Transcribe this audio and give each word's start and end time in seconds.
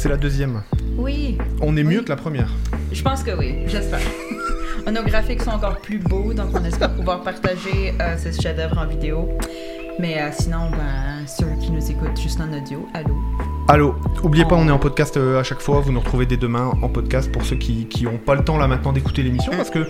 c'est 0.00 0.08
la 0.08 0.16
deuxième. 0.16 0.62
Oui, 0.96 1.36
On 1.60 1.76
est 1.76 1.84
mieux 1.84 2.00
que 2.00 2.08
la 2.08 2.16
première. 2.16 2.48
je 2.90 3.02
pense 3.02 3.22
que 3.22 3.32
oui, 3.36 3.54
j'espère. 3.66 4.00
Nos 4.90 5.02
graphiques 5.02 5.42
sont 5.42 5.50
encore 5.50 5.76
plus 5.78 5.98
beaux, 5.98 6.32
donc 6.32 6.48
on 6.58 6.64
espère 6.64 6.90
pouvoir 6.94 7.20
partager 7.22 7.92
euh, 8.00 8.16
ce 8.16 8.32
chef-d'œuvre 8.40 8.78
en 8.78 8.86
vidéo. 8.86 9.28
Mais 9.98 10.18
euh, 10.18 10.30
sinon, 10.32 10.70
ben, 10.70 11.26
ceux 11.26 11.46
qui 11.60 11.70
nous 11.70 11.90
écoutent 11.90 12.18
juste 12.18 12.40
en 12.40 12.50
audio, 12.50 12.88
allô? 12.94 13.14
Allô, 13.68 13.94
oubliez 14.22 14.46
pas, 14.46 14.56
on 14.56 14.66
est 14.66 14.70
en 14.72 14.78
podcast 14.78 15.18
euh, 15.18 15.38
à 15.38 15.42
chaque 15.42 15.60
fois. 15.60 15.80
Vous 15.80 15.92
nous 15.92 16.00
retrouvez 16.00 16.24
dès 16.24 16.38
demain 16.38 16.72
en 16.82 16.88
podcast 16.88 17.30
pour 17.30 17.44
ceux 17.44 17.56
qui 17.56 17.86
qui 17.86 18.06
ont 18.06 18.16
pas 18.16 18.34
le 18.34 18.42
temps 18.42 18.56
là 18.56 18.66
maintenant 18.66 18.92
d'écouter 18.94 19.22
l'émission 19.22 19.52
Mm. 19.52 19.56
parce 19.56 19.70
que 19.70 19.86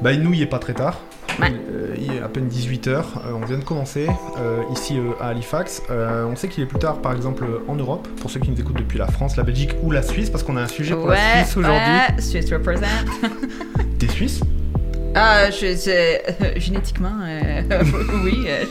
bah, 0.00 0.16
nous, 0.16 0.32
il 0.32 0.40
est 0.42 0.46
pas 0.46 0.58
très 0.58 0.72
tard. 0.74 0.98
Ouais. 1.40 1.52
Euh, 1.70 1.94
il 1.98 2.12
est 2.14 2.20
à 2.22 2.28
peine 2.28 2.48
18h. 2.48 3.02
on 3.34 3.44
vient 3.44 3.58
de 3.58 3.64
commencer 3.64 4.06
euh, 4.38 4.62
ici 4.72 4.98
euh, 4.98 5.12
à 5.20 5.28
Halifax. 5.28 5.82
Euh, 5.90 6.24
on 6.24 6.34
sait 6.36 6.48
qu'il 6.48 6.62
est 6.62 6.66
plus 6.66 6.78
tard, 6.78 6.96
par 7.02 7.12
exemple, 7.12 7.44
euh, 7.44 7.58
en 7.68 7.74
Europe, 7.74 8.08
pour 8.20 8.30
ceux 8.30 8.40
qui 8.40 8.50
nous 8.50 8.58
écoutent 8.60 8.78
depuis 8.78 8.98
la 8.98 9.06
France, 9.06 9.36
la 9.36 9.42
Belgique 9.42 9.74
ou 9.82 9.90
la 9.90 10.02
Suisse, 10.02 10.30
parce 10.30 10.42
qu'on 10.42 10.56
a 10.56 10.62
un 10.62 10.66
sujet 10.68 10.94
pour 10.94 11.08
la 11.08 11.16
Suisse 11.42 11.56
aujourd'hui. 11.56 11.92
ouais, 12.16 12.22
Suisse 12.22 12.52
represent. 12.52 12.86
T'es 13.98 14.08
suisse? 14.08 14.40
Ah, 15.14 15.50
je, 15.50 15.66
je- 15.74 16.60
génétiquement, 16.60 17.12
euh, 17.22 17.62
oui. 18.24 18.44
euh, 18.48 18.64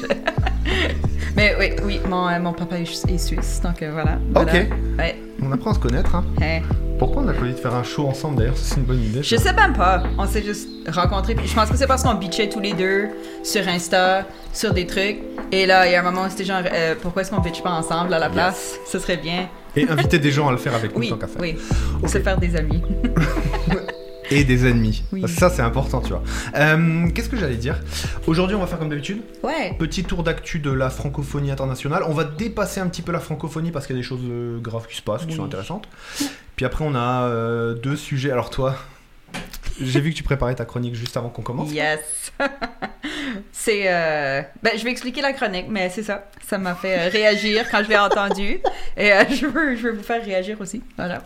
mais 1.36 1.56
oui, 1.60 1.72
oui, 1.84 2.00
mon, 2.08 2.28
euh, 2.30 2.40
mon 2.40 2.54
papa 2.54 2.78
est, 2.80 2.86
suisse, 2.86 3.62
donc 3.64 3.82
euh, 3.82 3.90
voilà. 3.92 4.20
voilà. 4.32 4.52
Ok. 4.54 4.68
Ouais. 5.00 5.16
On 5.42 5.52
apprend 5.52 5.72
à 5.72 5.74
se 5.74 5.80
connaître. 5.80 6.14
Hein. 6.16 6.24
Hein. 6.42 6.60
Pourquoi 6.98 7.24
on 7.24 7.28
a 7.28 7.34
choisi 7.34 7.54
de 7.54 7.60
faire 7.60 7.74
un 7.76 7.84
show 7.84 8.08
ensemble 8.08 8.38
d'ailleurs 8.38 8.56
C'est 8.58 8.78
une 8.78 8.84
bonne 8.84 9.02
idée. 9.04 9.22
Je 9.22 9.36
sais 9.36 9.54
même 9.54 9.74
pas. 9.74 10.04
On 10.18 10.26
s'est 10.26 10.44
juste 10.44 10.68
rencontrés. 10.88 11.36
Puis 11.36 11.48
je 11.48 11.54
pense 11.54 11.70
que 11.70 11.76
c'est 11.78 11.88
parce 11.88 12.04
qu'on 12.04 12.14
bitchait 12.16 12.48
tous 12.48 12.60
les 12.62 12.74
deux 12.74 13.10
sur 13.44 13.68
Insta, 13.68 14.26
sur 14.54 14.74
des 14.74 14.88
trucs. 14.88 15.18
Et 15.52 15.66
là, 15.66 15.88
il 15.88 15.92
y 15.92 15.96
a 15.96 16.00
un 16.00 16.04
moment 16.04 16.24
où 16.26 16.30
c'était 16.30 16.46
genre, 16.46 16.62
euh, 16.74 16.96
pourquoi 17.02 17.22
est-ce 17.22 17.32
qu'on 17.32 17.42
bitch 17.42 17.62
pas 17.62 17.72
ensemble 17.72 18.14
à 18.14 18.20
la 18.20 18.30
place? 18.30 18.76
Ce 18.88 18.98
serait 19.00 19.18
bien. 19.18 19.50
Et 19.76 19.88
inviter 19.90 20.20
des 20.20 20.32
gens 20.32 20.48
à 20.48 20.52
le 20.52 20.58
faire 20.58 20.74
avec 20.74 20.94
nous 20.94 21.00
Oui, 21.02 21.10
tant 21.10 21.18
qu'à 21.18 21.28
faire. 21.28 21.42
oui. 21.42 21.58
Ok. 22.02 22.10
Se 22.10 22.20
faire 22.20 22.38
des 22.38 22.56
amis. 22.56 22.82
Et 24.32 24.44
des 24.44 24.66
ennemis. 24.68 25.04
Oui. 25.12 25.22
Parce 25.22 25.34
que 25.34 25.40
Ça, 25.40 25.50
c'est 25.50 25.62
important, 25.62 26.02
tu 26.02 26.10
vois. 26.10 26.24
Euh, 26.56 27.08
Qu'est-ce 27.14 27.30
que 27.30 27.38
j'allais 27.38 27.56
dire? 27.58 27.80
Aujourd'hui, 28.28 28.56
on 28.56 28.60
va 28.60 28.68
faire 28.68 28.80
comme 28.80 28.90
d'habitude. 28.90 29.22
Ouais. 29.44 29.76
Petit 29.78 30.04
tour 30.04 30.24
d'actu 30.24 30.60
de 30.60 30.72
la 30.72 30.90
francophonie 30.90 31.52
internationale. 31.52 32.04
On 32.08 32.14
va 32.14 32.24
dépasser 32.24 32.80
un 32.80 32.88
petit 32.88 33.02
peu 33.02 33.12
la 33.12 33.20
francophonie 33.20 33.72
parce 33.72 33.86
qu'il 33.88 33.96
y 33.96 34.00
a 34.00 34.02
des 34.02 34.08
choses 34.08 34.22
euh, 34.24 34.60
graves 34.60 34.88
qui 34.88 34.96
se 34.96 35.02
passent, 35.02 35.22
qui 35.22 35.28
Oui. 35.32 35.36
sont 35.36 35.46
intéressantes. 35.46 35.88
Puis 36.56 36.66
après, 36.66 36.86
on 36.88 36.96
a 36.96 37.24
euh, 37.28 37.74
deux 37.76 37.96
sujets. 37.96 38.32
Alors 38.32 38.50
toi, 38.50 38.76
j'ai 39.82 40.00
vu 40.00 40.12
que 40.12 40.16
tu 40.16 40.24
préparais 40.24 40.56
ta 40.56 40.66
chronique 40.66 40.96
juste 40.96 41.18
avant 41.18 41.30
qu'on 41.30 41.42
commence. 41.42 41.72
Yes. 41.72 42.32
c'est. 43.52 43.84
euh, 43.88 44.42
Ben, 44.64 44.74
je 44.78 44.84
vais 44.84 44.92
expliquer 44.92 45.22
la 45.22 45.34
chronique, 45.34 45.66
mais 45.70 45.90
c'est 45.90 46.04
ça. 46.04 46.26
Ça 46.48 46.58
m'a 46.58 46.76
fait 46.76 46.98
euh, 47.00 47.10
réagir 47.10 47.66
quand 47.72 47.84
je 47.84 47.90
l'ai 47.90 47.98
entendu. 47.98 48.60
Et 48.98 49.12
euh, 49.14 49.24
je, 49.30 49.46
veux, 49.48 49.76
je 49.76 49.84
veux 49.84 49.92
vous 49.94 50.04
faire 50.04 50.24
réagir 50.24 50.60
aussi. 50.62 50.82
Voilà. 50.98 51.22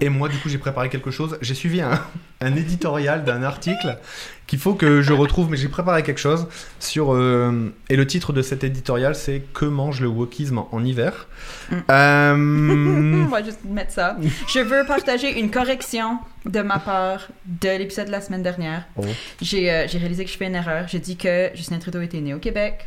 Et 0.00 0.08
moi, 0.08 0.28
du 0.28 0.36
coup, 0.38 0.48
j'ai 0.48 0.58
préparé 0.58 0.88
quelque 0.88 1.10
chose. 1.10 1.38
J'ai 1.40 1.54
suivi 1.54 1.80
un, 1.80 2.00
un 2.40 2.56
éditorial 2.56 3.24
d'un 3.24 3.42
article 3.42 3.98
qu'il 4.46 4.58
faut 4.58 4.74
que 4.74 5.00
je 5.00 5.12
retrouve, 5.12 5.50
mais 5.50 5.56
j'ai 5.56 5.68
préparé 5.68 6.02
quelque 6.02 6.20
chose 6.20 6.48
sur. 6.80 7.14
euh, 7.14 7.72
et 7.88 7.96
le 7.96 8.06
titre 8.06 8.32
de 8.32 8.42
cet 8.42 8.64
éditorial, 8.64 9.14
c'est 9.14 9.42
Que 9.54 9.64
mange 9.64 10.00
le 10.00 10.08
wokisme 10.08 10.62
en 10.70 10.84
hiver 10.84 11.28
Mm. 11.70 11.76
Euh, 11.90 12.34
On 13.24 13.28
va 13.28 13.42
juste 13.42 13.64
mettre 13.64 13.92
ça. 13.92 14.16
Je 14.52 14.60
veux 14.60 14.84
partager 14.86 15.38
une 15.38 15.50
correction 15.50 16.18
de 16.44 16.60
ma 16.60 16.78
part 16.78 17.28
de 17.46 17.68
l'épisode 17.78 18.06
de 18.06 18.12
la 18.12 18.20
semaine 18.20 18.42
dernière. 18.42 18.84
Oh. 18.96 19.04
J'ai 19.40 19.70
euh, 19.70 19.86
j'ai 19.88 19.98
réalisé 19.98 20.24
que 20.24 20.30
je 20.30 20.36
fais 20.36 20.46
une 20.46 20.54
erreur. 20.54 20.86
J'ai 20.88 20.98
dit 20.98 21.16
que 21.16 21.50
Justin 21.54 21.78
Trudeau 21.78 22.00
était 22.02 22.20
né 22.20 22.34
au 22.34 22.38
Québec. 22.38 22.86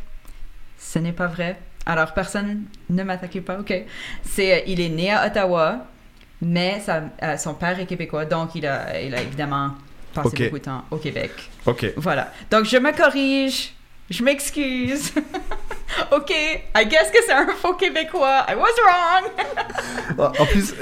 Ce 0.78 0.98
n'est 0.98 1.12
pas 1.12 1.26
vrai. 1.26 1.58
Alors, 1.86 2.12
personne 2.14 2.64
ne 2.90 3.02
m'attaquez 3.02 3.40
pas, 3.40 3.58
ok? 3.58 3.72
C'est, 4.22 4.52
euh, 4.54 4.64
il 4.66 4.80
est 4.80 4.88
né 4.90 5.10
à 5.10 5.26
Ottawa, 5.26 5.86
mais 6.42 6.80
sa- 6.80 7.04
euh, 7.22 7.36
son 7.36 7.54
père 7.54 7.80
est 7.80 7.86
québécois, 7.86 8.26
donc 8.26 8.54
il 8.54 8.66
a, 8.66 9.00
il 9.00 9.14
a 9.14 9.22
évidemment 9.22 9.70
passé 10.14 10.44
beaucoup 10.44 10.58
de 10.58 10.64
temps 10.64 10.84
au 10.90 10.98
Québec. 10.98 11.30
ok. 11.66 11.92
Voilà. 11.96 12.32
Donc, 12.50 12.64
je 12.66 12.76
me 12.76 12.92
corrige. 12.96 13.72
Je 14.10 14.22
m'excuse. 14.22 15.12
ok, 16.12 16.30
I 16.30 16.86
guess 16.86 17.10
que 17.10 17.18
c'est 17.26 17.32
un 17.32 17.46
faux 17.60 17.74
québécois. 17.74 18.44
I 18.48 18.54
was 18.54 18.66
wrong. 18.84 19.30
En 20.40 20.46
plus, 20.46 20.74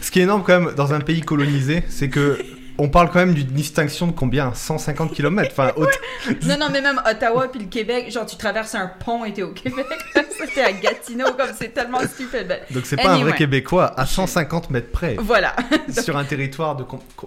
ce 0.00 0.10
qui 0.10 0.20
est 0.20 0.24
énorme 0.24 0.42
quand 0.42 0.60
même 0.60 0.74
dans 0.74 0.92
un 0.92 1.00
pays 1.00 1.22
colonisé, 1.22 1.82
c'est 1.88 2.08
que 2.08 2.38
on 2.82 2.88
parle 2.88 3.10
quand 3.10 3.20
même 3.20 3.34
d'une 3.34 3.46
distinction 3.46 4.08
de 4.08 4.12
combien? 4.12 4.52
150 4.52 5.12
km 5.14 5.52
Enfin, 5.52 5.72
Non, 6.42 6.56
non, 6.58 6.66
mais 6.72 6.80
même 6.80 7.00
Ottawa 7.08 7.46
puis 7.46 7.60
le 7.60 7.66
Québec, 7.66 8.10
genre 8.10 8.26
tu 8.26 8.36
traverses 8.36 8.74
un 8.74 8.88
pont 8.88 9.24
et 9.24 9.32
t'es 9.32 9.42
au 9.42 9.52
Québec. 9.52 9.86
C'était 10.30 10.62
à 10.62 10.72
Gatineau, 10.72 11.26
comme 11.36 11.50
c'est 11.56 11.72
tellement 11.72 12.00
stupide. 12.00 12.48
Ben, 12.48 12.58
donc 12.72 12.84
c'est 12.84 12.96
pas 12.96 13.12
un 13.12 13.18
vrai. 13.18 13.36
Québécois 13.36 13.94
à 13.96 14.04
150 14.04 14.70
mètres 14.70 14.90
près 14.90 15.16
Voilà. 15.20 15.54
sur 16.02 16.16
un 16.16 16.24
territoire 16.24 16.74
de. 16.74 16.84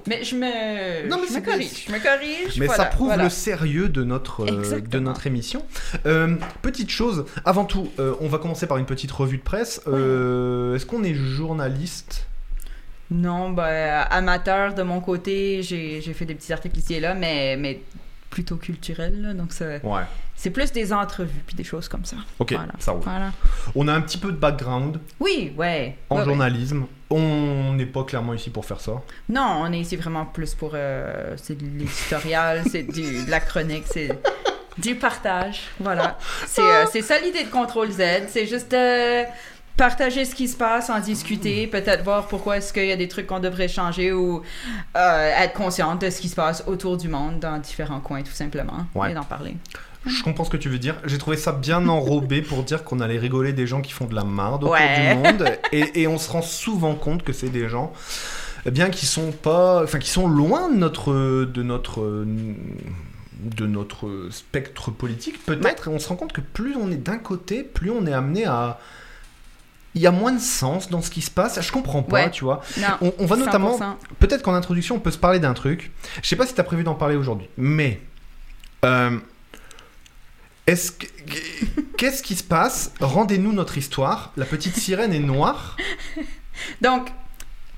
Mais 0.08 0.26
je 0.26 0.36
me, 0.36 1.08
Non, 1.08 1.20
mais 1.22 1.28
je 1.30 1.40
me 1.40 1.46
corrige. 1.46 1.86
Je 1.88 1.92
me 1.94 2.00
corrige. 2.00 2.60
Mais 2.60 2.66
voilà, 2.66 2.84
ça 2.84 2.90
prouve 2.90 3.08
voilà. 3.08 3.24
le 3.24 3.30
sérieux 3.30 3.88
de 3.88 4.04
notre, 4.04 4.44
euh, 4.44 4.82
de 4.82 5.00
notre 5.00 5.26
émission. 5.26 5.64
Euh, 6.06 6.36
petite 6.64 6.90
chose, 6.90 7.26
avant 7.46 7.64
tout, 7.64 7.90
euh, 8.00 8.14
on 8.20 8.28
va 8.28 8.40
commencer 8.40 8.68
par 8.68 8.78
une 8.78 8.86
petite 8.86 9.12
revue 9.12 9.38
de 9.38 9.44
presse. 9.44 9.78
Est-ce 9.88 10.86
qu'on 10.86 11.04
est 11.06 11.16
journaliste? 11.16 12.28
Non, 13.12 13.52
ben, 13.52 14.06
amateur 14.10 14.74
de 14.74 14.84
mon 14.84 15.00
côté, 15.00 15.62
j'ai 15.64 16.02
fait 16.14 16.26
des 16.26 16.36
petits 16.36 16.52
articles 16.54 16.78
ici 16.80 16.96
et 16.96 17.00
là, 17.00 17.14
mais, 17.14 17.56
mais 17.58 17.82
plutôt 18.30 18.56
culturels. 18.58 19.22
là, 19.22 19.34
donc 19.34 19.54
c'est 19.54 19.82
Ouais. 19.84 20.52
plus 20.52 20.72
des 20.74 20.92
entrevues 20.92 21.44
puis 21.46 21.56
des 21.56 21.64
choses 21.64 21.88
comme 21.88 22.04
ça. 22.04 22.18
Ok, 22.40 22.52
Voilà. 22.54 22.74
ça 22.80 22.92
roule. 22.92 23.02
Voilà. 23.04 23.32
On 23.76 23.88
a 23.88 23.94
un 23.94 24.02
petit 24.02 24.18
peu 24.18 24.32
de 24.32 24.38
background 24.38 25.00
Oui, 25.20 25.54
ouais. 25.58 25.98
en 26.10 26.16
Ouais, 26.16 26.22
ouais. 26.22 26.26
journalisme. 26.28 26.86
On 27.10 27.74
n'est 27.74 27.86
pas 27.86 28.04
clairement 28.04 28.34
ici 28.34 28.50
pour 28.50 28.66
faire 28.66 28.82
ça. 28.82 28.94
Non, 29.30 29.60
on 29.62 29.72
est 29.72 29.80
ici 29.80 29.96
vraiment 29.96 30.26
plus 30.26 30.54
pour. 30.56 30.72
euh, 30.74 31.36
c'est 31.38 31.56
de 31.58 31.64
l'éditorial, 31.78 32.64
c'est 32.72 32.84
de 32.84 33.30
la 33.30 33.40
chronique, 33.40 33.84
c'est 33.86 34.10
du 34.80 34.96
partage. 34.96 35.62
Voilà. 35.80 36.18
C'est 36.48 36.62
euh, 36.62 37.02
ça 37.04 37.20
l'idée 37.20 37.44
de 37.44 37.50
Contrôle 37.50 37.92
Z. 37.92 38.02
C'est 38.28 38.48
juste 38.48 38.74
euh, 38.74 39.24
partager 39.78 40.26
ce 40.26 40.34
qui 40.36 40.48
se 40.48 40.56
passe, 40.56 40.90
en 40.90 41.00
discuter, 41.00 41.68
peut-être 41.68 42.04
voir 42.04 42.28
pourquoi 42.28 42.58
est-ce 42.58 42.72
qu'il 42.74 42.86
y 42.86 42.92
a 42.92 42.96
des 42.96 43.08
trucs 43.08 43.28
qu'on 43.28 43.40
devrait 43.40 43.68
changer 43.68 44.12
ou 44.14 44.42
euh, 44.96 45.32
être 45.38 45.54
consciente 45.54 46.02
de 46.02 46.10
ce 46.10 46.22
qui 46.22 46.30
se 46.30 46.36
passe 46.36 46.64
autour 46.68 46.98
du 46.98 47.08
monde 47.10 47.40
dans 47.40 47.58
différents 47.60 48.00
coins, 48.00 48.22
tout 48.24 48.32
simplement. 48.34 48.86
Ouais. 48.96 49.12
Et 49.12 49.14
d'en 49.14 49.24
parler. 49.24 49.56
Je 50.06 50.24
comprends 50.24 50.44
ce 50.44 50.50
que 50.52 50.58
tu 50.58 50.70
veux 50.70 50.78
dire. 50.78 50.96
J'ai 51.06 51.18
trouvé 51.18 51.36
ça 51.36 51.52
bien 51.52 51.88
enrobé 51.90 52.42
pour 52.42 52.64
dire 52.64 52.84
qu'on 52.84 53.00
allait 53.00 53.18
rigoler 53.18 53.54
des 53.54 53.68
gens 53.68 53.82
qui 53.82 53.92
font 53.92 54.06
de 54.06 54.16
la 54.16 54.24
marde 54.24 54.64
autour 54.64 54.76
Ouais. 54.76 55.14
du 55.14 55.16
monde. 55.18 55.46
Et, 55.72 56.02
et 56.02 56.08
on 56.08 56.18
se 56.18 56.30
rend 56.32 56.42
souvent 56.44 56.96
compte 56.96 57.24
que 57.24 57.34
c'est 57.34 57.50
des 57.50 57.68
gens 57.70 57.92
eh 58.68 58.72
bien 58.72 58.90
qui 58.90 59.06
sont 59.06 59.32
pas, 59.32 59.84
enfin 59.84 60.00
qui 60.00 60.10
sont 60.10 60.28
loin 60.28 60.70
de 60.72 60.76
notre, 60.78 61.14
de 61.46 61.64
notre, 61.64 62.26
de 63.40 63.66
notre 63.68 64.28
spectre 64.32 64.90
politique 64.92 65.44
peut-être. 65.46 65.88
Et 65.88 65.92
on 65.92 66.00
se 66.00 66.08
rend 66.10 66.16
compte 66.16 66.34
que 66.34 66.42
plus 66.42 66.76
on 66.76 66.90
est 66.92 66.96
d'un 66.98 67.18
côté, 67.18 67.64
plus 67.64 67.92
on 67.92 68.06
est 68.08 68.14
amené 68.14 68.46
à 68.46 68.80
il 69.96 70.02
y 70.02 70.08
a 70.08 70.12
moins 70.12 70.34
de 70.34 70.40
sens 70.42 70.90
dans 70.90 71.02
ce 71.02 71.10
qui 71.10 71.22
se 71.22 71.32
passe. 71.32 71.60
Je 71.62 71.72
comprends 71.72 72.04
pas, 72.04 72.26
Ouais. 72.26 72.32
tu 72.32 72.44
vois. 72.44 72.62
Non. 72.78 72.88
On, 73.02 73.14
on 73.20 73.26
va 73.26 73.36
notamment 73.38 73.78
100%. 73.80 73.96
Peut-être 74.20 74.42
qu'en 74.44 74.54
introduction, 74.54 74.96
on 74.96 75.00
peut 75.00 75.12
se 75.12 75.18
parler 75.18 75.40
d'un 75.40 75.54
truc. 75.54 75.92
Je 76.22 76.28
sais 76.28 76.36
pas 76.36 76.46
si 76.46 76.54
tu 76.54 76.62
as 76.62 76.66
prévu 76.66 76.84
d'en 76.84 76.96
parler 76.96 77.16
aujourd'hui, 77.16 77.48
mais. 77.58 78.02
euh, 78.84 79.18
est-ce 80.68 80.92
que- 80.92 81.08
Qu'est-ce 81.98 82.22
qui 82.24 82.36
se 82.36 82.44
passe? 82.44 82.92
Rendez-nous 83.00 83.54
notre 83.54 83.78
histoire. 83.78 84.32
La 84.36 84.46
petite 84.46 84.76
sirène 84.76 85.14
est 85.14 85.20
noire. 85.20 85.78
Donc, 86.82 87.10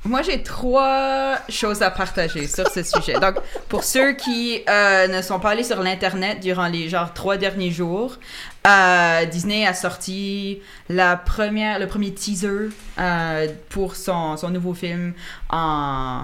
moi, 0.07 0.21
j'ai 0.21 0.41
trois 0.41 1.37
choses 1.49 1.81
à 1.81 1.91
partager 1.91 2.47
sur 2.47 2.67
ce 2.69 2.83
sujet. 2.83 3.13
Donc, 3.19 3.35
pour 3.67 3.83
ceux 3.83 4.13
qui 4.13 4.61
euh, 4.69 5.07
ne 5.07 5.21
sont 5.21 5.39
pas 5.39 5.51
allés 5.51 5.63
sur 5.63 5.81
l'Internet 5.83 6.39
durant 6.39 6.67
les 6.67 6.89
genre 6.89 7.13
trois 7.13 7.37
derniers 7.37 7.71
jours, 7.71 8.17
euh, 8.65 9.25
Disney 9.25 9.65
a 9.65 9.73
sorti 9.73 10.61
la 10.89 11.15
première, 11.17 11.79
le 11.79 11.87
premier 11.87 12.13
teaser 12.13 12.69
euh, 12.99 13.47
pour 13.69 13.95
son, 13.95 14.37
son 14.37 14.49
nouveau 14.49 14.73
film 14.73 15.13
en, 15.49 16.23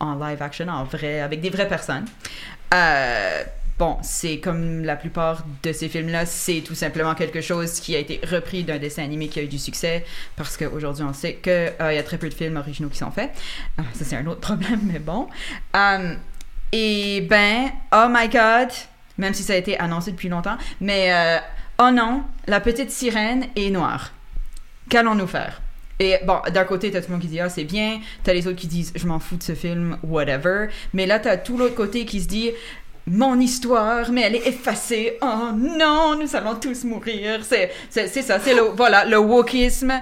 en 0.00 0.14
live 0.14 0.42
action, 0.42 0.68
en 0.68 0.84
vrai, 0.84 1.20
avec 1.20 1.40
des 1.40 1.50
vraies 1.50 1.68
personnes. 1.68 2.06
Euh, 3.74 3.78
Bon, 3.78 3.98
c'est 4.02 4.38
comme 4.38 4.84
la 4.84 4.94
plupart 4.94 5.44
de 5.64 5.72
ces 5.72 5.88
films-là, 5.88 6.26
c'est 6.26 6.60
tout 6.60 6.76
simplement 6.76 7.14
quelque 7.14 7.40
chose 7.40 7.80
qui 7.80 7.96
a 7.96 7.98
été 7.98 8.20
repris 8.24 8.62
d'un 8.62 8.78
dessin 8.78 9.02
animé 9.02 9.28
qui 9.28 9.40
a 9.40 9.42
eu 9.42 9.48
du 9.48 9.58
succès, 9.58 10.04
parce 10.36 10.56
qu'aujourd'hui, 10.56 11.04
on 11.04 11.12
sait 11.12 11.34
qu'il 11.34 11.72
y 11.80 11.98
a 11.98 12.02
très 12.04 12.18
peu 12.18 12.28
de 12.28 12.34
films 12.34 12.56
originaux 12.56 12.88
qui 12.88 12.98
sont 12.98 13.10
faits. 13.10 13.32
Ah, 13.76 13.82
ça, 13.92 14.04
c'est 14.04 14.16
un 14.16 14.26
autre 14.26 14.40
problème, 14.40 14.80
mais 14.92 15.00
bon. 15.00 15.26
Um, 15.74 16.18
et 16.70 17.22
ben, 17.22 17.70
oh 17.92 18.06
my 18.08 18.28
god, 18.28 18.68
même 19.18 19.34
si 19.34 19.42
ça 19.42 19.54
a 19.54 19.56
été 19.56 19.78
annoncé 19.78 20.12
depuis 20.12 20.28
longtemps, 20.28 20.56
mais 20.80 21.12
euh, 21.12 21.38
oh 21.80 21.90
non, 21.90 22.22
la 22.46 22.60
petite 22.60 22.90
sirène 22.90 23.46
est 23.56 23.70
noire. 23.70 24.12
Qu'allons-nous 24.88 25.26
faire? 25.26 25.60
Et 26.00 26.18
bon, 26.26 26.38
d'un 26.52 26.64
côté, 26.64 26.90
t'as 26.90 27.00
tout 27.00 27.08
le 27.08 27.12
monde 27.12 27.22
qui 27.22 27.28
dit, 27.28 27.40
ah, 27.40 27.48
c'est 27.48 27.64
bien. 27.64 28.00
T'as 28.24 28.32
les 28.32 28.46
autres 28.48 28.56
qui 28.56 28.66
disent, 28.66 28.92
je 28.96 29.06
m'en 29.06 29.20
fous 29.20 29.36
de 29.36 29.42
ce 29.42 29.54
film, 29.54 29.96
whatever. 30.02 30.66
Mais 30.92 31.06
là, 31.06 31.20
t'as 31.20 31.36
tout 31.36 31.56
l'autre 31.56 31.76
côté 31.76 32.04
qui 32.04 32.20
se 32.20 32.26
dit, 32.26 32.50
mon 33.06 33.38
histoire, 33.38 34.10
mais 34.10 34.22
elle 34.22 34.36
est 34.36 34.46
effacée. 34.46 35.18
Oh 35.20 35.50
non, 35.54 36.16
nous 36.18 36.34
allons 36.34 36.54
tous 36.54 36.84
mourir. 36.84 37.40
C'est, 37.42 37.70
c'est, 37.90 38.08
c'est 38.08 38.22
ça, 38.22 38.38
c'est 38.40 38.54
le, 38.54 38.62
voilà, 38.62 39.04
le 39.04 39.18
wokisme 39.18 39.92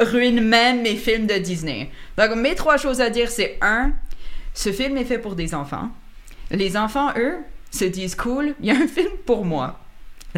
ruine 0.00 0.40
même 0.40 0.82
mes 0.82 0.96
films 0.96 1.26
de 1.26 1.34
Disney. 1.34 1.90
Donc, 2.16 2.34
mes 2.36 2.54
trois 2.54 2.76
choses 2.76 3.00
à 3.00 3.10
dire, 3.10 3.30
c'est 3.30 3.58
un, 3.60 3.92
ce 4.54 4.72
film 4.72 4.96
est 4.96 5.04
fait 5.04 5.18
pour 5.18 5.36
des 5.36 5.54
enfants. 5.54 5.90
Les 6.50 6.76
enfants, 6.76 7.12
eux, 7.16 7.36
se 7.70 7.84
disent 7.84 8.14
cool, 8.14 8.54
il 8.60 8.66
y 8.66 8.70
a 8.70 8.74
un 8.74 8.88
film 8.88 9.12
pour 9.24 9.44
moi. 9.44 9.78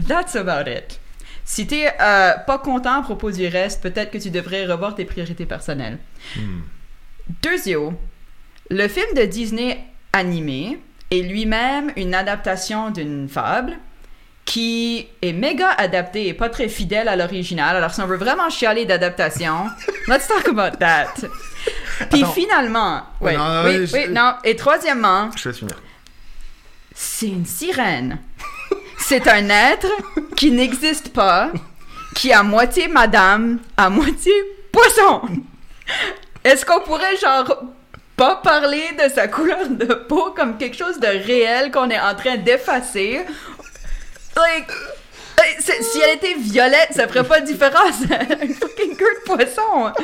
That's 0.06 0.36
about 0.36 0.70
it. 0.70 1.00
Si 1.44 1.66
t'es 1.66 1.88
euh, 2.00 2.32
pas 2.46 2.58
content 2.58 3.00
à 3.00 3.02
propos 3.02 3.30
du 3.30 3.46
reste, 3.46 3.82
peut-être 3.82 4.10
que 4.10 4.18
tu 4.18 4.30
devrais 4.30 4.66
revoir 4.66 4.94
tes 4.94 5.04
priorités 5.04 5.46
personnelles. 5.46 5.98
Hmm. 6.36 6.60
Deuxièmement, 7.42 7.94
le 8.68 8.86
film 8.88 9.14
de 9.16 9.22
Disney 9.24 9.78
animé 10.12 10.78
est 11.10 11.22
lui-même 11.22 11.92
une 11.96 12.14
adaptation 12.14 12.90
d'une 12.90 13.28
fable 13.28 13.76
qui 14.44 15.06
est 15.22 15.32
méga 15.32 15.70
adaptée 15.70 16.26
et 16.28 16.34
pas 16.34 16.48
très 16.48 16.68
fidèle 16.68 17.08
à 17.08 17.14
l'original. 17.14 17.76
Alors, 17.76 17.92
si 17.94 18.00
on 18.00 18.06
veut 18.06 18.16
vraiment 18.16 18.50
chialer 18.50 18.84
d'adaptation, 18.84 19.66
let's 20.08 20.26
talk 20.26 20.48
about 20.48 20.76
that. 20.78 21.14
Puis 22.10 22.22
Attends. 22.22 22.32
finalement, 22.32 22.96
non, 22.96 23.02
oui, 23.20 23.32
ouais, 23.36 23.86
je- 23.86 23.92
oui, 23.96 24.08
non. 24.08 24.34
Et 24.44 24.56
troisièmement, 24.56 25.30
Je 25.36 25.52
finir. 25.52 25.76
c'est 26.94 27.28
une 27.28 27.46
sirène. 27.46 28.18
C'est 28.98 29.28
un 29.28 29.48
être 29.50 29.86
qui 30.36 30.50
n'existe 30.50 31.12
pas, 31.12 31.50
qui 32.14 32.30
est 32.30 32.34
à 32.34 32.42
moitié 32.42 32.88
madame, 32.88 33.58
à 33.76 33.88
moitié 33.88 34.32
poisson. 34.72 35.22
Est-ce 36.44 36.64
qu'on 36.64 36.80
pourrait, 36.80 37.16
genre, 37.18 37.62
pas 38.20 38.36
parler 38.36 38.84
de 39.02 39.10
sa 39.10 39.28
couleur 39.28 39.66
de 39.66 39.94
peau 39.94 40.34
comme 40.36 40.58
quelque 40.58 40.76
chose 40.76 41.00
de 41.00 41.06
réel 41.06 41.70
qu'on 41.70 41.88
est 41.88 41.98
en 41.98 42.14
train 42.14 42.36
d'effacer? 42.36 43.20
Like, 44.36 44.70
si 45.58 46.00
elle 46.02 46.16
était 46.16 46.34
violette, 46.34 46.90
ça 46.90 47.08
ferait 47.08 47.24
pas 47.24 47.40
de 47.40 47.46
différence. 47.46 48.02
Un 48.10 48.52
fucking 48.52 48.94
queue 48.94 49.14
de 49.14 49.24
poisson. 49.24 49.84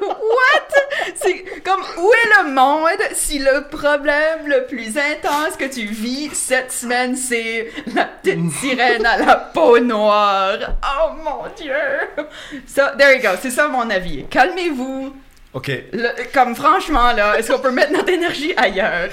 What? 0.00 1.14
C'est 1.14 1.44
comme, 1.62 1.82
où 1.98 2.10
est 2.10 2.42
le 2.42 2.50
monde 2.50 2.98
si 3.12 3.38
le 3.38 3.68
problème 3.68 4.48
le 4.48 4.66
plus 4.66 4.98
intense 4.98 5.56
que 5.56 5.66
tu 5.66 5.86
vis 5.86 6.30
cette 6.34 6.72
semaine, 6.72 7.14
c'est 7.14 7.70
la 7.94 8.06
petite 8.06 8.50
sirène 8.54 9.06
à 9.06 9.18
la 9.18 9.36
peau 9.36 9.78
noire? 9.78 10.58
Oh 10.82 11.12
mon 11.22 11.44
dieu! 11.56 12.26
Ça, 12.66 12.92
there 12.98 13.14
you 13.14 13.22
go, 13.22 13.36
c'est 13.40 13.50
ça 13.50 13.68
mon 13.68 13.88
avis. 13.88 14.26
Calmez-vous. 14.28 15.14
Ok. 15.56 15.72
Le- 15.94 16.32
comme 16.34 16.54
franchement, 16.54 17.12
là, 17.12 17.38
est-ce 17.38 17.50
qu'on 17.50 17.58
peut 17.58 17.70
mettre 17.70 17.90
notre 17.92 18.10
énergie 18.10 18.52
ailleurs? 18.58 19.08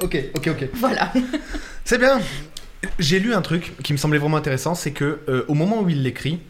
Ok, 0.00 0.16
ok, 0.34 0.48
ok. 0.48 0.68
Voilà. 0.74 1.12
C'est 1.84 1.98
bien. 1.98 2.18
J'ai 2.98 3.18
lu 3.18 3.34
un 3.34 3.42
truc 3.42 3.74
qui 3.82 3.92
me 3.92 3.98
semblait 3.98 4.18
vraiment 4.18 4.38
intéressant, 4.38 4.74
c'est 4.74 4.92
que 4.92 5.18
euh, 5.28 5.44
au 5.48 5.54
moment 5.54 5.82
où 5.82 5.88
il 5.90 6.02
l'écrit, 6.02 6.40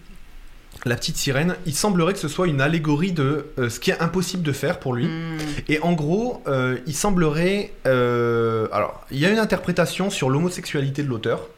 la 0.85 0.95
petite 0.95 1.17
sirène, 1.17 1.57
il 1.67 1.75
semblerait 1.75 2.13
que 2.13 2.21
ce 2.21 2.29
soit 2.29 2.47
une 2.47 2.61
allégorie 2.61 3.11
de 3.11 3.47
euh, 3.59 3.69
ce 3.69 3.81
qui 3.81 3.91
est 3.91 4.01
impossible 4.01 4.45
de 4.45 4.53
faire 4.53 4.79
pour 4.79 4.95
lui. 4.95 5.07
Hmm. 5.09 5.37
Et 5.69 5.81
en 5.81 5.93
gros, 5.93 6.45
euh, 6.47 6.79
il 6.87 6.95
semblerait. 6.95 7.73
alors, 7.85 9.05
il 9.11 9.19
y 9.19 9.27
a 9.27 9.31
une 9.31 9.41
interprétation 9.41 10.09
sur 10.09 10.31
l'homosexualité 10.31 11.03
de 11.03 11.09
l'auteur. 11.09 11.49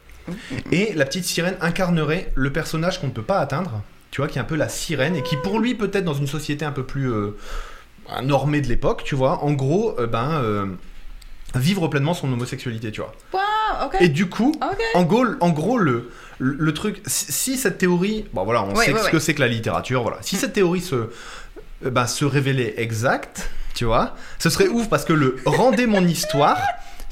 Et 0.72 0.94
la 0.94 1.04
petite 1.04 1.25
sirène 1.25 1.56
incarnerait 1.61 2.32
le 2.34 2.50
personnage 2.50 2.99
qu'on 2.99 3.08
ne 3.08 3.12
peut 3.12 3.22
pas 3.22 3.40
atteindre. 3.40 3.82
Tu 4.18 4.22
vois, 4.22 4.26
qui 4.28 4.38
est 4.38 4.40
un 4.40 4.44
peu 4.44 4.56
la 4.56 4.68
sirène 4.68 5.14
et 5.14 5.22
qui, 5.22 5.36
pour 5.36 5.60
lui, 5.60 5.76
peut-être 5.76 6.02
dans 6.04 6.12
une 6.12 6.26
société 6.26 6.64
un 6.64 6.72
peu 6.72 6.82
plus 6.82 7.08
euh, 7.08 7.36
normée 8.24 8.60
de 8.60 8.66
l'époque, 8.66 9.02
tu 9.04 9.14
vois, 9.14 9.44
en 9.44 9.52
gros, 9.52 9.94
euh, 10.00 10.08
ben. 10.08 10.40
euh, 10.42 10.66
vivre 11.54 11.86
pleinement 11.86 12.14
son 12.14 12.32
homosexualité, 12.32 12.90
tu 12.90 13.00
vois. 13.00 13.12
Wow. 13.32 13.90
Et 14.00 14.08
du 14.08 14.28
coup, 14.28 14.56
en 14.94 15.04
gros, 15.04 15.24
en 15.38 15.50
gros 15.50 15.78
le, 15.78 16.10
le, 16.40 16.56
le 16.58 16.74
truc, 16.74 17.00
si, 17.06 17.30
si 17.30 17.56
cette 17.56 17.78
théorie, 17.78 18.24
bon 18.32 18.42
voilà, 18.42 18.64
on 18.64 18.74
Oui, 18.74 18.86
sait 18.86 18.92
oui, 18.92 18.98
ce 18.98 19.04
oui. 19.04 19.10
que 19.12 19.18
c'est 19.20 19.34
que 19.34 19.40
la 19.40 19.46
littérature, 19.46 20.02
voilà. 20.02 20.18
Si 20.20 20.34
cette 20.34 20.52
théorie 20.52 20.80
se, 20.80 21.10
ben, 21.82 22.08
se 22.08 22.24
révélait 22.24 22.74
exacte, 22.78 23.48
tu 23.76 23.84
vois, 23.84 24.16
ce 24.40 24.50
serait 24.50 24.66
ouf 24.66 24.88
parce 24.88 25.04
que 25.04 25.12
le 25.12 25.36
rendez 25.46 25.86
mon 25.86 26.04
histoire, 26.04 26.58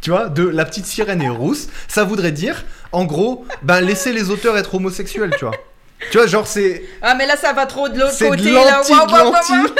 tu 0.02 0.10
vois, 0.10 0.28
de 0.28 0.42
la 0.42 0.64
petite 0.64 0.86
sirène 0.86 1.22
et 1.22 1.28
rousse, 1.28 1.68
ça 1.86 2.02
voudrait 2.02 2.32
dire, 2.32 2.64
en 2.90 3.04
gros, 3.04 3.46
ben 3.62 3.80
laisser 3.80 4.12
les 4.12 4.30
auteurs 4.30 4.56
être 4.58 4.74
homosexuels, 4.74 5.36
tu 5.38 5.44
vois. 5.44 5.54
Tu 6.10 6.19
vois, 6.19 6.26
genre 6.26 6.46
c'est 6.46 6.84
Ah, 7.02 7.14
mais 7.14 7.26
là, 7.26 7.37
ça 7.37 7.52
va 7.52 7.66
trop 7.66 7.88
de 7.88 7.98
l'autre 7.98 8.19
côté, 8.19 8.43
de 8.43 8.54
là. 8.54 8.82
Wow, 8.88 9.06
de 9.06 9.12
wow, 9.12 9.32
wow. 9.32 9.75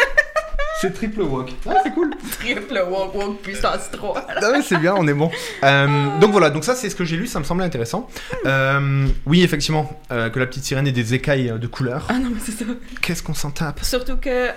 C'est 0.79 0.93
triple 0.93 1.23
walk. 1.23 1.55
Ah, 1.67 1.77
c'est 1.83 1.95
cool. 1.95 2.11
Triple 2.39 2.85
walk, 2.91 3.15
walk, 3.15 3.41
puissance 3.41 3.91
3. 3.93 4.27
Ah 4.29 4.51
ouais, 4.51 4.61
c'est 4.63 4.77
bien, 4.77 4.95
on 4.95 5.09
est 5.09 5.15
bon. 5.15 5.31
Euh, 5.65 6.19
donc 6.21 6.33
voilà, 6.33 6.51
donc 6.51 6.65
ça 6.65 6.75
c'est 6.75 6.91
ce 6.91 6.95
que 6.95 7.05
j'ai 7.05 7.17
lu, 7.17 7.27
ça 7.27 7.39
me 7.39 7.45
semblait 7.45 7.65
intéressant. 7.65 8.09
Euh, 8.45 9.07
oui, 9.25 9.43
effectivement, 9.43 9.91
euh, 10.13 10.29
que 10.29 10.39
la 10.39 10.47
petite 10.47 10.65
sirène 10.65 10.87
ait 10.87 10.93
des 10.93 11.15
écailles 11.15 11.55
de 11.59 11.67
couleur. 11.67 12.07
Ah 12.11 12.19
non, 12.19 12.29
mais 12.31 12.41
c'est 12.45 12.53
ça. 12.53 12.67
Qu'est-ce 13.01 13.23
qu'on 13.23 13.33
s'en 13.33 13.53
tape? 13.53 13.83
Surtout 13.83 14.19
que, 14.19 14.51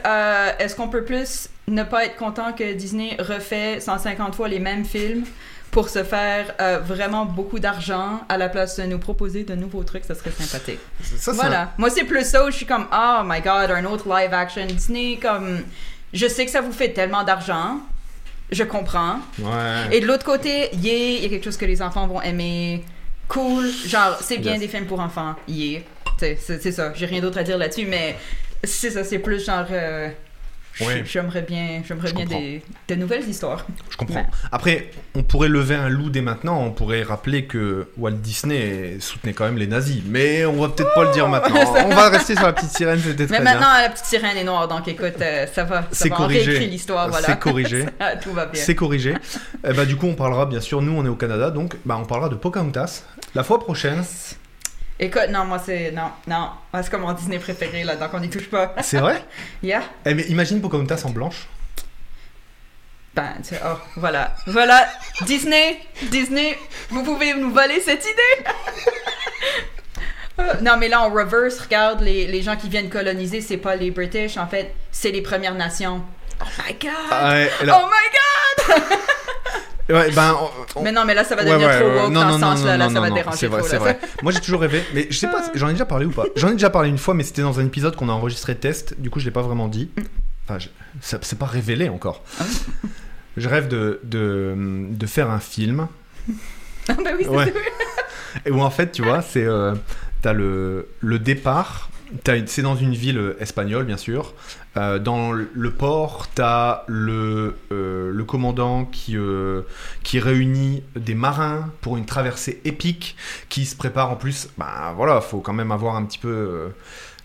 est-ce 0.60 0.76
qu'on 0.76 0.90
peut 0.90 1.06
plus 1.06 1.48
ne 1.70 1.84
pas 1.84 2.06
être 2.06 2.18
content 2.18 2.52
que 2.52 2.74
Disney 2.74 3.16
refait 3.20 3.80
150 3.80 4.36
fois 4.36 4.50
les 4.50 4.60
mêmes 4.60 4.84
films 4.84 5.24
pour 5.72 5.90
se 5.90 6.04
faire 6.04 6.54
euh, 6.60 6.80
vraiment 6.80 7.26
beaucoup 7.26 7.60
d'argent 7.60 8.22
à 8.28 8.38
la 8.38 8.50
place 8.50 8.78
de 8.80 8.84
nous 8.86 8.98
proposer 8.98 9.44
de 9.44 9.54
nouveaux 9.56 9.84
trucs, 9.84 10.04
ça 10.06 10.16
serait 10.16 10.32
sympathique. 10.32 10.80
Ça, 11.18 11.32
Voilà. 11.34 11.74
Moi, 11.78 11.90
c'est 11.90 12.06
plus 12.06 12.26
ça 12.26 12.44
où 12.46 12.50
je 12.52 12.56
suis 12.56 12.66
comme, 12.66 12.88
oh 12.92 13.22
my 13.24 13.40
god, 13.42 13.70
un 13.72 13.86
autre 13.86 14.08
live 14.10 14.34
action 14.34 14.66
Disney, 14.66 15.20
comme, 15.22 15.60
je 16.14 16.28
sais 16.28 16.46
que 16.46 16.52
ça 16.52 16.62
vous 16.62 16.72
fait 16.72 16.90
tellement 16.90 17.24
d'argent, 17.24 17.80
je 18.52 18.64
comprends. 18.64 19.20
un- 19.20 19.22
Ouais. 19.40 19.96
Et 19.98 20.00
de 20.02 20.08
l'autre 20.08 20.26
côté, 20.26 20.70
yeah, 20.76 20.94
il 21.18 21.22
y 21.24 21.26
a 21.26 21.30
quelque 21.30 21.44
chose 21.46 21.58
que 21.58 21.66
les 21.66 21.82
enfants 21.84 22.08
vont 22.08 22.22
aimer. 22.22 22.84
Cool. 23.28 23.70
Genre, 23.86 24.18
c'est 24.22 24.38
bien 24.40 24.54
Yes. 24.54 24.62
des 24.62 24.68
films 24.68 24.88
pour 24.88 25.00
enfants. 25.00 25.36
Yeah. 25.48 25.82
C'est 26.18 26.72
ça. 26.72 26.92
J'ai 26.96 27.06
rien 27.06 27.22
d'autre 27.22 27.38
à 27.38 27.44
dire 27.44 27.58
là-dessus, 27.60 27.86
mais 27.86 28.18
c'est 28.64 28.90
ça. 28.90 29.04
C'est 29.04 29.20
plus 29.20 29.46
genre. 29.46 29.68
euh, 29.72 30.10
J'aimerais 31.06 31.42
bien, 31.42 31.82
j'aimerais 31.88 32.12
bien 32.14 32.26
des, 32.26 32.62
de 32.88 32.96
nouvelles 32.96 33.28
histoires. 33.28 33.66
Je 33.90 33.98
comprends. 33.98 34.26
Après, 34.52 34.92
on 35.16 35.24
pourrait 35.24 35.50
lever 35.50 35.76
un 35.76 35.90
loup 35.90 36.10
dès 36.10 36.22
maintenant, 36.22 36.62
on 36.62 36.72
pourrait 36.72 37.04
rappeler 37.04 37.46
que 37.46 37.88
Walt 37.98 38.12
Disney 38.12 38.98
soutenait 39.00 39.34
quand 39.34 39.46
même 39.46 39.58
les 39.58 39.68
nazis. 39.68 40.02
Mais 40.06 40.46
on 40.46 40.62
va 40.62 40.70
peut-être 40.70 40.94
pas 40.94 41.06
le 41.06 41.12
dire 41.12 41.28
maintenant. 41.28 41.60
On 41.86 41.90
va 41.96 42.10
rester 42.10 42.36
sur 42.36 42.46
la 42.46 42.54
petite 42.54 42.72
sirène, 42.72 43.00
c'était 43.00 43.26
très 43.26 43.40
Mais 43.40 43.44
bien. 43.44 43.54
maintenant, 43.54 43.74
la 43.82 43.90
petite 43.90 44.06
sirène 44.06 44.38
est 44.38 44.44
noire, 44.44 44.68
donc 44.68 44.88
écoute, 44.88 45.14
euh, 45.22 45.48
ça 45.54 45.64
va. 45.64 45.82
Ça 45.82 45.88
C'est 45.92 46.10
va. 46.10 46.16
corrigé. 46.16 46.42
On 46.42 46.46
réécrit 46.52 46.70
l'histoire, 46.70 47.10
voilà. 47.10 47.28
C'est 47.28 47.40
corrigé. 47.40 47.86
Ah, 48.00 48.16
Tout 48.16 48.32
va 48.32 48.46
bien. 48.46 48.62
C'est 48.62 48.76
corrigé. 48.76 49.14
Eh 49.68 49.74
bah, 49.74 49.86
du 49.86 49.96
coup, 49.96 50.08
on 50.08 50.16
parlera, 50.16 50.46
bien 50.46 50.62
sûr, 50.62 50.82
nous 50.82 50.94
on 50.94 51.06
est 51.06 51.10
au 51.10 51.16
Canada, 51.16 51.52
donc 51.52 51.76
bah, 51.86 51.98
on 52.00 52.06
parlera 52.06 52.30
de 52.30 52.36
Pocahontas 52.36 53.04
la 53.36 53.44
fois 53.44 53.60
prochaine. 53.60 54.04
Écoute, 55.00 55.28
non, 55.30 55.46
moi 55.46 55.60
c'est. 55.66 55.92
Non, 55.92 56.12
non. 56.28 56.50
C'est 56.74 56.90
comme 56.90 57.02
mon 57.02 57.14
Disney 57.14 57.40
préféré, 57.40 57.84
là, 57.84 57.96
donc 57.96 58.10
on 58.14 58.20
n'y 58.20 58.30
touche 58.30 58.50
pas. 58.50 58.76
C'est 58.82 59.00
vrai? 59.00 59.24
Yeah. 59.64 59.82
Eh, 60.06 60.14
mais 60.14 60.24
imagine 60.24 60.62
Pocahontas 60.62 61.02
en 61.06 61.10
blanche. 61.12 61.48
Ben, 63.16 63.34
tu 63.38 63.56
sais, 63.56 63.62
oh, 63.66 63.78
voilà. 63.98 64.36
Voilà, 64.46 64.88
Disney, 65.22 65.80
Disney, 66.04 66.58
vous 66.90 67.04
pouvez 67.04 67.34
nous 67.34 67.52
voler 67.52 67.80
cette 67.82 68.04
idée. 68.06 68.46
Non, 70.62 70.78
mais 70.78 70.88
là, 70.88 71.04
on 71.06 71.14
reverse, 71.14 71.60
regarde, 71.60 72.00
les, 72.00 72.26
les 72.26 72.42
gens 72.42 72.56
qui 72.56 72.70
viennent 72.70 72.90
coloniser, 72.90 73.42
c'est 73.42 73.58
pas 73.58 73.76
les 73.76 73.92
British, 73.92 74.38
en 74.38 74.48
fait, 74.48 74.74
c'est 74.90 75.12
les 75.12 75.22
Premières 75.22 75.54
Nations. 75.54 76.02
Oh 76.42 76.46
my 76.66 76.74
god! 76.76 76.92
Ah 77.12 77.36
là- 77.66 77.82
Oh 77.84 77.90
my 77.90 78.70
god! 78.78 78.84
ouais, 79.90 80.12
ben, 80.12 80.36
on- 80.76 80.82
Mais 80.84 80.92
non, 80.92 81.04
mais 81.06 81.14
là, 81.14 81.24
ça 81.24 81.36
va 81.36 81.44
devenir 81.44 81.68
ouais, 81.68 81.80
trop 81.80 81.90
ouais, 81.90 81.96
woke 82.04 82.12
non, 82.12 82.22
dans 82.22 82.28
non, 82.28 82.36
ce 82.36 82.40
non, 82.42 82.56
sens-là, 82.56 82.78
là, 82.78 82.90
ça 82.90 83.00
va 83.02 83.10
déranger 83.10 83.38
C'est 83.38 83.48
vrai, 83.48 83.60
trop. 83.60 83.68
c'est 83.70 83.78
vrai. 83.78 84.00
Moi 84.24 84.32
j'ai 84.32 84.40
toujours 84.40 84.62
rêvé, 84.62 84.84
mais 84.94 85.08
je 85.10 85.18
sais 85.18 85.28
pas, 85.28 85.44
j'en 85.56 85.68
ai 85.70 85.74
déjà 85.74 85.86
parlé 85.86 86.06
ou 86.06 86.12
pas. 86.12 86.26
J'en 86.36 86.50
ai 86.50 86.54
déjà 86.54 86.70
parlé 86.70 86.90
une 86.90 86.98
fois, 86.98 87.14
mais 87.14 87.24
c'était 87.24 87.42
dans 87.42 87.60
un 87.60 87.66
épisode 87.66 87.96
qu'on 87.96 88.10
a 88.10 88.12
enregistré 88.14 88.56
test, 88.56 89.00
du 89.00 89.10
coup 89.10 89.20
je 89.20 89.26
l'ai 89.26 89.32
pas 89.32 89.42
vraiment 89.42 89.68
dit. 89.68 89.90
Enfin, 90.48 90.60
je- 90.60 90.68
ça- 91.02 91.20
c'est 91.22 91.38
pas 91.40 91.46
révélé 91.46 91.90
encore. 91.90 92.24
Ah. 92.40 92.44
Je 93.38 93.48
rêve 93.48 93.68
de, 93.68 94.00
de, 94.04 94.56
de 94.90 95.06
faire 95.06 95.30
un 95.30 95.40
film 95.40 95.88
Ah, 96.90 96.94
ben 97.04 97.16
oui, 97.18 97.26
c'est 97.46 97.54
et 98.46 98.52
où 98.52 98.62
en 98.62 98.70
fait, 98.70 98.92
tu 98.92 99.02
vois, 99.04 99.22
c'est 99.22 99.44
euh, 99.46 99.74
t'as 100.22 100.34
le, 100.34 100.88
le 101.00 101.20
départ. 101.20 101.90
C'est 102.48 102.62
dans 102.64 102.76
une 102.76 102.94
ville 102.94 103.18
euh, 103.18 103.38
espagnole, 103.40 103.86
bien 103.86 103.98
sûr. 103.98 104.34
Euh, 104.78 104.98
dans 105.00 105.32
le- 105.32 105.72
port, 105.72 106.28
t'as 106.34 106.84
le, 106.88 107.56
euh, 107.72 108.12
le 108.12 108.24
commandant 108.24 108.86
qui, 108.86 109.16
euh, 109.18 109.62
qui 110.04 110.20
réunit 110.20 110.84
des 110.96 111.14
marins 111.16 111.70
pour 111.82 111.98
une 111.98 112.06
traversée 112.06 112.62
épique, 112.66 113.16
qui 113.50 113.66
se 113.66 113.76
prépare 113.76 114.12
en 114.12 114.16
plus. 114.16 114.50
Bah 114.58 114.94
voilà, 114.96 115.22
faut 115.22 115.40
quand 115.40 115.54
même 115.54 115.72
avoir 115.72 115.96
un 115.96 116.04
petit 116.06 116.18
peu 116.18 116.70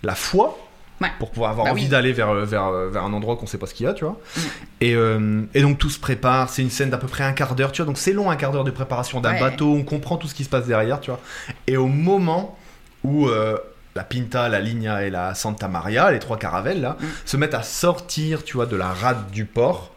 la 0.02 0.14
foi. 0.14 0.58
Ouais. 1.00 1.08
Pour 1.18 1.32
pouvoir 1.32 1.50
avoir 1.50 1.66
Bah 1.66 1.72
envie 1.72 1.84
oui. 1.84 1.88
d'aller 1.88 2.12
vers, 2.12 2.32
vers, 2.34 2.70
vers 2.70 3.02
un 3.04 3.12
endroit 3.12 3.36
qu'on 3.36 3.46
sait 3.46 3.58
pas 3.58 3.66
ce 3.66 3.74
qu'il 3.74 3.84
y 3.84 3.88
a, 3.88 3.94
tu 3.94 4.04
vois. 4.04 4.16
Mm. 4.36 4.40
Et, 4.80 4.94
euh, 4.94 5.42
et 5.52 5.60
donc 5.60 5.78
tout 5.78 5.90
se 5.90 5.98
prépare, 5.98 6.48
c'est 6.50 6.62
une 6.62 6.70
scène 6.70 6.90
d'à 6.90 6.98
peu 6.98 7.08
près 7.08 7.24
un 7.24 7.32
quart 7.32 7.56
d'heure, 7.56 7.72
tu 7.72 7.82
vois. 7.82 7.86
Donc 7.86 7.98
c'est 7.98 8.12
long, 8.12 8.30
un 8.30 8.36
quart 8.36 8.52
d'heure 8.52 8.62
de 8.64 8.70
préparation 8.70 9.20
d'un 9.20 9.32
Ouais. 9.32 9.40
bateau, 9.40 9.72
on 9.72 9.82
comprend 9.82 10.16
tout 10.18 10.28
ce 10.28 10.34
qui 10.34 10.44
se 10.44 10.48
passe 10.48 10.66
derrière, 10.66 11.00
tu 11.00 11.10
vois. 11.10 11.20
Et 11.66 11.76
au 11.76 11.88
moment 11.88 12.56
où 13.02 13.26
euh, 13.28 13.56
la 13.96 14.02
Pinta, 14.04 14.48
la 14.48 14.60
Ligna 14.60 15.04
et 15.04 15.10
la 15.10 15.34
Santa 15.34 15.68
Maria, 15.68 16.10
les 16.10 16.18
trois 16.18 16.36
caravelles 16.38 16.80
là, 16.80 16.96
Mm. 17.00 17.04
se 17.24 17.36
mettent 17.36 17.54
à 17.54 17.62
sortir, 17.62 18.42
tu 18.44 18.54
vois, 18.56 18.66
de 18.66 18.76
la 18.76 18.88
rade 18.88 19.30
du 19.30 19.44
port, 19.44 19.92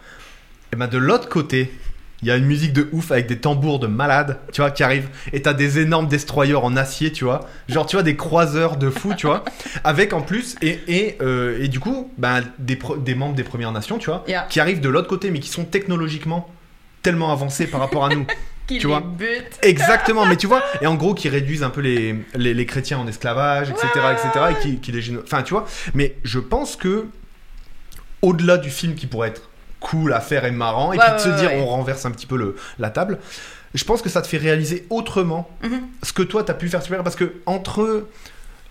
et 0.71 0.75
ben 0.75 0.87
de 0.87 0.97
l'autre 0.97 1.29
côté, 1.29 1.71
Il 2.23 2.27
y 2.27 2.31
a 2.31 2.35
une 2.35 2.45
musique 2.47 2.73
de 2.73 2.89
ouf 2.93 3.11
avec 3.11 3.27
des 3.27 3.37
tambours 3.37 3.77
de 3.77 3.85
malade, 3.85 4.39
tu 4.51 4.61
vois, 4.61 4.71
qui 4.71 4.81
arrivent. 4.81 5.07
Et 5.33 5.43
t'as 5.43 5.53
des 5.53 5.77
énormes 5.77 6.07
destroyers 6.07 6.55
en 6.55 6.75
acier, 6.75 7.11
tu 7.11 7.25
vois. 7.25 7.41
Genre, 7.69 7.85
tu 7.85 7.95
vois, 7.95 8.01
des 8.01 8.15
croiseurs 8.15 8.77
de 8.77 8.89
fou, 8.89 9.13
tu 9.15 9.27
vois. 9.27 9.45
Avec 9.83 10.13
en 10.13 10.21
plus, 10.21 10.55
et, 10.63 10.79
et, 10.87 11.17
euh, 11.21 11.61
et 11.61 11.67
du 11.67 11.79
coup, 11.79 12.11
ben, 12.17 12.41
des, 12.57 12.79
membres 13.13 13.35
des 13.35 13.43
Premières 13.43 13.71
Nations, 13.71 13.99
tu 13.99 14.07
vois, 14.09 14.23
Yeah. 14.27 14.47
qui 14.49 14.59
arrivent 14.59 14.81
de 14.81 14.89
l'autre 14.89 15.07
côté, 15.07 15.29
mais 15.29 15.39
qui 15.39 15.49
sont 15.49 15.63
technologiquement 15.65 16.49
tellement 17.03 17.31
avancés 17.31 17.67
par 17.67 17.79
rapport 17.81 18.03
à 18.05 18.09
nous. 18.09 18.25
Qui 18.67 18.79
Tu 18.79 18.87
les 18.87 18.93
vois. 18.93 19.01
bute. 19.01 19.57
Exactement, 19.61 20.25
mais 20.25 20.35
tu 20.35 20.45
vois, 20.47 20.61
et 20.81 20.87
en 20.87 20.95
gros, 20.95 21.13
qui 21.13 21.29
réduisent 21.29 21.63
un 21.63 21.69
peu 21.69 21.81
les, 21.81 22.15
les, 22.35 22.53
les 22.53 22.65
chrétiens 22.65 22.99
en 22.99 23.07
esclavage, 23.07 23.69
etc., 23.69 23.87
Ouais, 23.95 24.13
etc., 24.13 24.45
et 24.51 24.55
qui, 24.61 24.79
qui 24.79 24.91
les 24.91 25.01
géno- 25.01 25.21
Enfin, 25.23 25.41
tu 25.43 25.53
vois, 25.53 25.65
mais 25.93 26.15
je 26.23 26.39
pense 26.39 26.75
que, 26.75 27.05
au-delà 28.21 28.57
du 28.57 28.69
film 28.69 28.95
qui 28.95 29.07
pourrait 29.07 29.29
être 29.29 29.49
cool 29.79 30.11
à 30.13 30.19
faire 30.19 30.45
et 30.45 30.51
marrant, 30.51 30.91
et 30.91 30.97
Ouais, 30.97 31.05
puis 31.05 31.13
de 31.13 31.19
se 31.19 31.29
dire, 31.39 31.53
on 31.53 31.65
renverse 31.65 32.05
un 32.05 32.11
petit 32.11 32.25
peu 32.25 32.35
le, 32.37 32.55
la 32.79 32.89
table, 32.89 33.19
je 33.73 33.83
pense 33.83 34.01
que 34.01 34.09
ça 34.09 34.21
te 34.21 34.27
fait 34.27 34.37
réaliser 34.37 34.85
autrement 34.89 35.49
Mhm. 35.63 35.81
ce 36.03 36.13
que 36.13 36.23
toi, 36.23 36.43
t'as 36.43 36.53
pu 36.55 36.67
faire 36.67 36.81
super, 36.81 37.03
parce 37.03 37.15
que 37.15 37.33
entre 37.45 38.07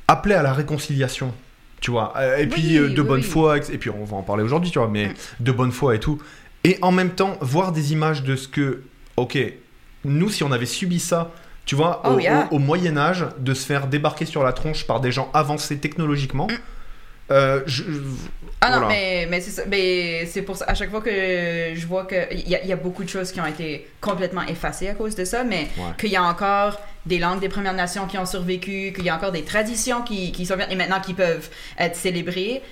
appeler 0.08 0.34
à 0.34 0.42
la 0.42 0.52
réconciliation, 0.52 1.32
tu 1.80 1.90
vois, 1.90 2.12
euh, 2.16 2.36
et 2.38 2.46
puis 2.46 2.76
euh, 2.76 2.88
de 2.90 3.00
oui, 3.02 3.06
bonne 3.08 3.20
oui. 3.20 3.26
foi, 3.26 3.58
et 3.58 3.78
puis 3.78 3.90
on 3.90 4.04
va 4.04 4.16
en 4.16 4.22
parler 4.22 4.42
aujourd'hui, 4.42 4.70
tu 4.70 4.78
vois, 4.78 4.88
mais 4.88 5.06
Mm. 5.08 5.14
de 5.40 5.52
bonne 5.52 5.72
foi 5.72 5.94
et 5.94 6.00
tout, 6.00 6.20
et 6.64 6.78
en 6.82 6.90
même 6.92 7.10
temps, 7.10 7.36
voir 7.40 7.70
des 7.72 7.92
images 7.92 8.22
de 8.24 8.34
ce 8.34 8.48
que, 8.48 8.82
ok, 9.16 9.38
nous, 10.06 10.28
si 10.30 10.42
on 10.44 10.52
avait 10.52 10.66
subi 10.66 10.98
ça, 11.00 11.30
tu 11.64 11.74
vois, 11.74 12.00
Oh, 12.04 12.10
au, 12.14 12.18
yeah. 12.20 12.48
au- 12.50 12.56
au 12.56 12.58
Moyen 12.58 12.96
Âge, 12.96 13.26
de 13.38 13.52
se 13.54 13.66
faire 13.66 13.86
débarquer 13.88 14.24
sur 14.24 14.42
la 14.44 14.52
tronche 14.52 14.86
par 14.86 15.00
des 15.00 15.10
gens 15.12 15.30
avancés 15.34 15.78
technologiquement, 15.78 16.46
Mm. 16.46 16.54
euh, 17.32 17.60
je- 17.66 17.82
Ah 18.60 18.70
non, 18.70 18.78
Voilà. 18.78 18.88
mais, 18.88 19.26
mais 19.28 19.40
c'est 19.40 19.50
ça. 19.50 19.62
Mais 19.68 20.24
c'est 20.26 20.42
pour 20.42 20.56
ça. 20.56 20.64
À 20.66 20.74
chaque 20.74 20.90
fois 20.90 21.00
que 21.02 21.10
je 21.74 21.86
vois 21.86 22.06
qu'il 22.06 22.48
y, 22.48 22.54
a- 22.54 22.62
il 22.62 22.68
y 22.68 22.72
a 22.72 22.76
beaucoup 22.76 23.04
de 23.04 23.08
choses 23.08 23.30
qui 23.32 23.40
ont 23.40 23.46
été 23.46 23.86
complètement 24.00 24.42
effacées 24.46 24.88
à 24.88 24.94
cause 24.94 25.14
de 25.14 25.24
ça, 25.26 25.44
mais 25.44 25.68
Ouais. 25.76 25.92
qu'il 25.98 26.10
y 26.10 26.16
a 26.16 26.22
encore 26.22 26.80
des 27.04 27.18
langues 27.18 27.40
des 27.40 27.48
Premières 27.50 27.74
Nations 27.74 28.06
qui 28.06 28.16
ont 28.16 28.24
survécu, 28.26 28.92
qu'il 28.94 29.04
y 29.04 29.10
a 29.10 29.16
encore 29.16 29.32
des 29.32 29.42
traditions 29.42 30.02
qui, 30.02 30.32
qui 30.32 30.46
sont 30.46 30.56
et 30.70 30.74
maintenant 30.74 31.00
qui 31.00 31.12
peuvent 31.14 31.48
être 31.78 31.96
célébrées. 31.96 32.62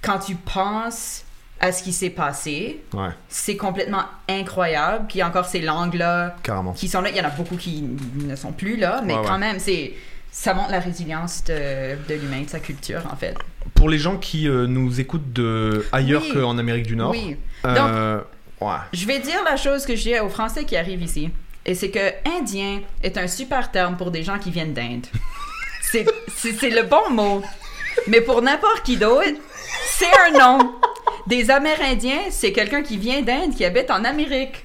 Quand 0.00 0.18
tu 0.20 0.34
penses 0.36 1.24
à 1.60 1.72
ce 1.72 1.82
qui 1.82 1.92
s'est 1.92 2.10
passé, 2.10 2.82
ouais, 2.92 3.08
c'est 3.28 3.56
complètement 3.56 4.02
incroyable 4.28 5.06
qu'il 5.06 5.20
y 5.20 5.22
a 5.22 5.28
encore 5.28 5.46
ces 5.46 5.60
langues-là 5.60 6.36
qui 6.76 6.88
sont 6.88 7.00
là. 7.00 7.10
Il 7.10 7.16
y 7.16 7.20
en 7.20 7.24
a 7.24 7.30
beaucoup 7.30 7.56
qui 7.56 7.84
ne 8.16 8.36
sont 8.36 8.52
plus 8.52 8.76
là, 8.76 9.00
mais 9.04 9.14
Ouais, 9.14 9.20
ouais. 9.20 9.26
quand 9.26 9.38
même, 9.38 9.58
c'est 9.58 9.94
ça 10.30 10.52
montre 10.52 10.72
la 10.72 10.80
résilience 10.80 11.44
de, 11.44 11.96
de 12.08 12.14
l'humain, 12.20 12.42
de 12.42 12.50
sa 12.50 12.58
culture, 12.58 13.02
en 13.12 13.14
fait. 13.16 13.36
Pour 13.74 13.88
les 13.88 13.98
gens 13.98 14.16
qui 14.18 14.48
euh, 14.48 14.66
nous 14.66 14.98
écoutent 15.00 15.32
de 15.32 15.86
ailleurs 15.92 16.22
Oui. 16.24 16.32
qu'en 16.34 16.58
Amérique 16.58 16.86
du 16.88 16.96
Nord, 16.96 17.12
Oui. 17.12 17.36
euh, 17.64 18.20
ouais. 18.60 18.68
Je 18.92 19.06
vais 19.06 19.20
dire 19.20 19.38
la 19.44 19.56
chose 19.56 19.86
que 19.86 19.94
je 19.94 20.02
dis 20.02 20.18
aux 20.18 20.28
Français 20.28 20.64
qui 20.64 20.76
arrivent 20.76 21.02
ici. 21.02 21.30
Et 21.64 21.74
c'est 21.76 21.90
que 21.90 22.12
Indien 22.38 22.80
est 23.02 23.16
un 23.16 23.28
super 23.28 23.70
terme 23.70 23.96
pour 23.96 24.10
des 24.10 24.22
gens 24.24 24.38
qui 24.40 24.50
viennent 24.50 24.74
d'Inde. 24.74 25.06
C'est 25.82 26.04
le 26.04 26.82
bon 26.82 27.10
mot. 27.10 27.42
Mais 28.08 28.20
pour 28.20 28.42
n'importe 28.42 28.82
qui 28.82 28.96
d'autre, 28.96 29.38
c'est 29.86 30.10
un 30.26 30.38
nom. 30.38 30.74
Des 31.26 31.50
Amérindiens, 31.50 32.20
c'est 32.30 32.52
quelqu'un 32.52 32.82
qui 32.82 32.98
vient 32.98 33.22
d'Inde, 33.22 33.54
qui 33.54 33.64
habite 33.64 33.90
en 33.90 34.04
Amérique. 34.04 34.64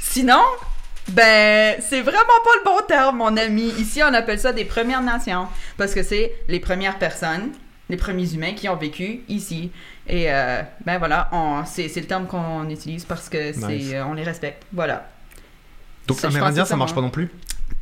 Sinon, 0.00 0.40
ben, 1.08 1.76
c'est 1.80 2.00
vraiment 2.00 2.18
pas 2.18 2.50
le 2.58 2.64
bon 2.64 2.86
terme, 2.86 3.16
mon 3.18 3.36
ami. 3.36 3.68
Ici, 3.78 4.00
on 4.02 4.14
appelle 4.14 4.38
ça 4.38 4.52
des 4.52 4.64
Premières 4.64 5.02
Nations. 5.02 5.48
Parce 5.76 5.94
que 5.94 6.02
c'est 6.02 6.32
les 6.48 6.60
premières 6.60 6.98
personnes, 6.98 7.50
les 7.88 7.96
premiers 7.96 8.32
humains 8.34 8.52
qui 8.54 8.68
ont 8.68 8.76
vécu 8.76 9.20
ici. 9.28 9.72
Et 10.08 10.32
euh, 10.32 10.62
ben 10.84 10.98
voilà, 10.98 11.28
c'est 11.66 11.94
le 11.96 12.06
terme 12.06 12.26
qu'on 12.26 12.68
utilise 12.68 13.04
parce 13.04 13.28
que 13.28 13.52
c'est 13.52 13.66
Nice. 13.66 13.90
euh, 13.92 14.04
on 14.04 14.14
les 14.14 14.24
respecte. 14.24 14.64
Voilà. 14.72 15.08
Donc 16.06 16.18
Ça, 16.18 16.28
amérindien, 16.28 16.64
ça 16.64 16.76
marche 16.76 16.94
pas 16.94 17.00
non 17.00 17.10
plus? 17.10 17.30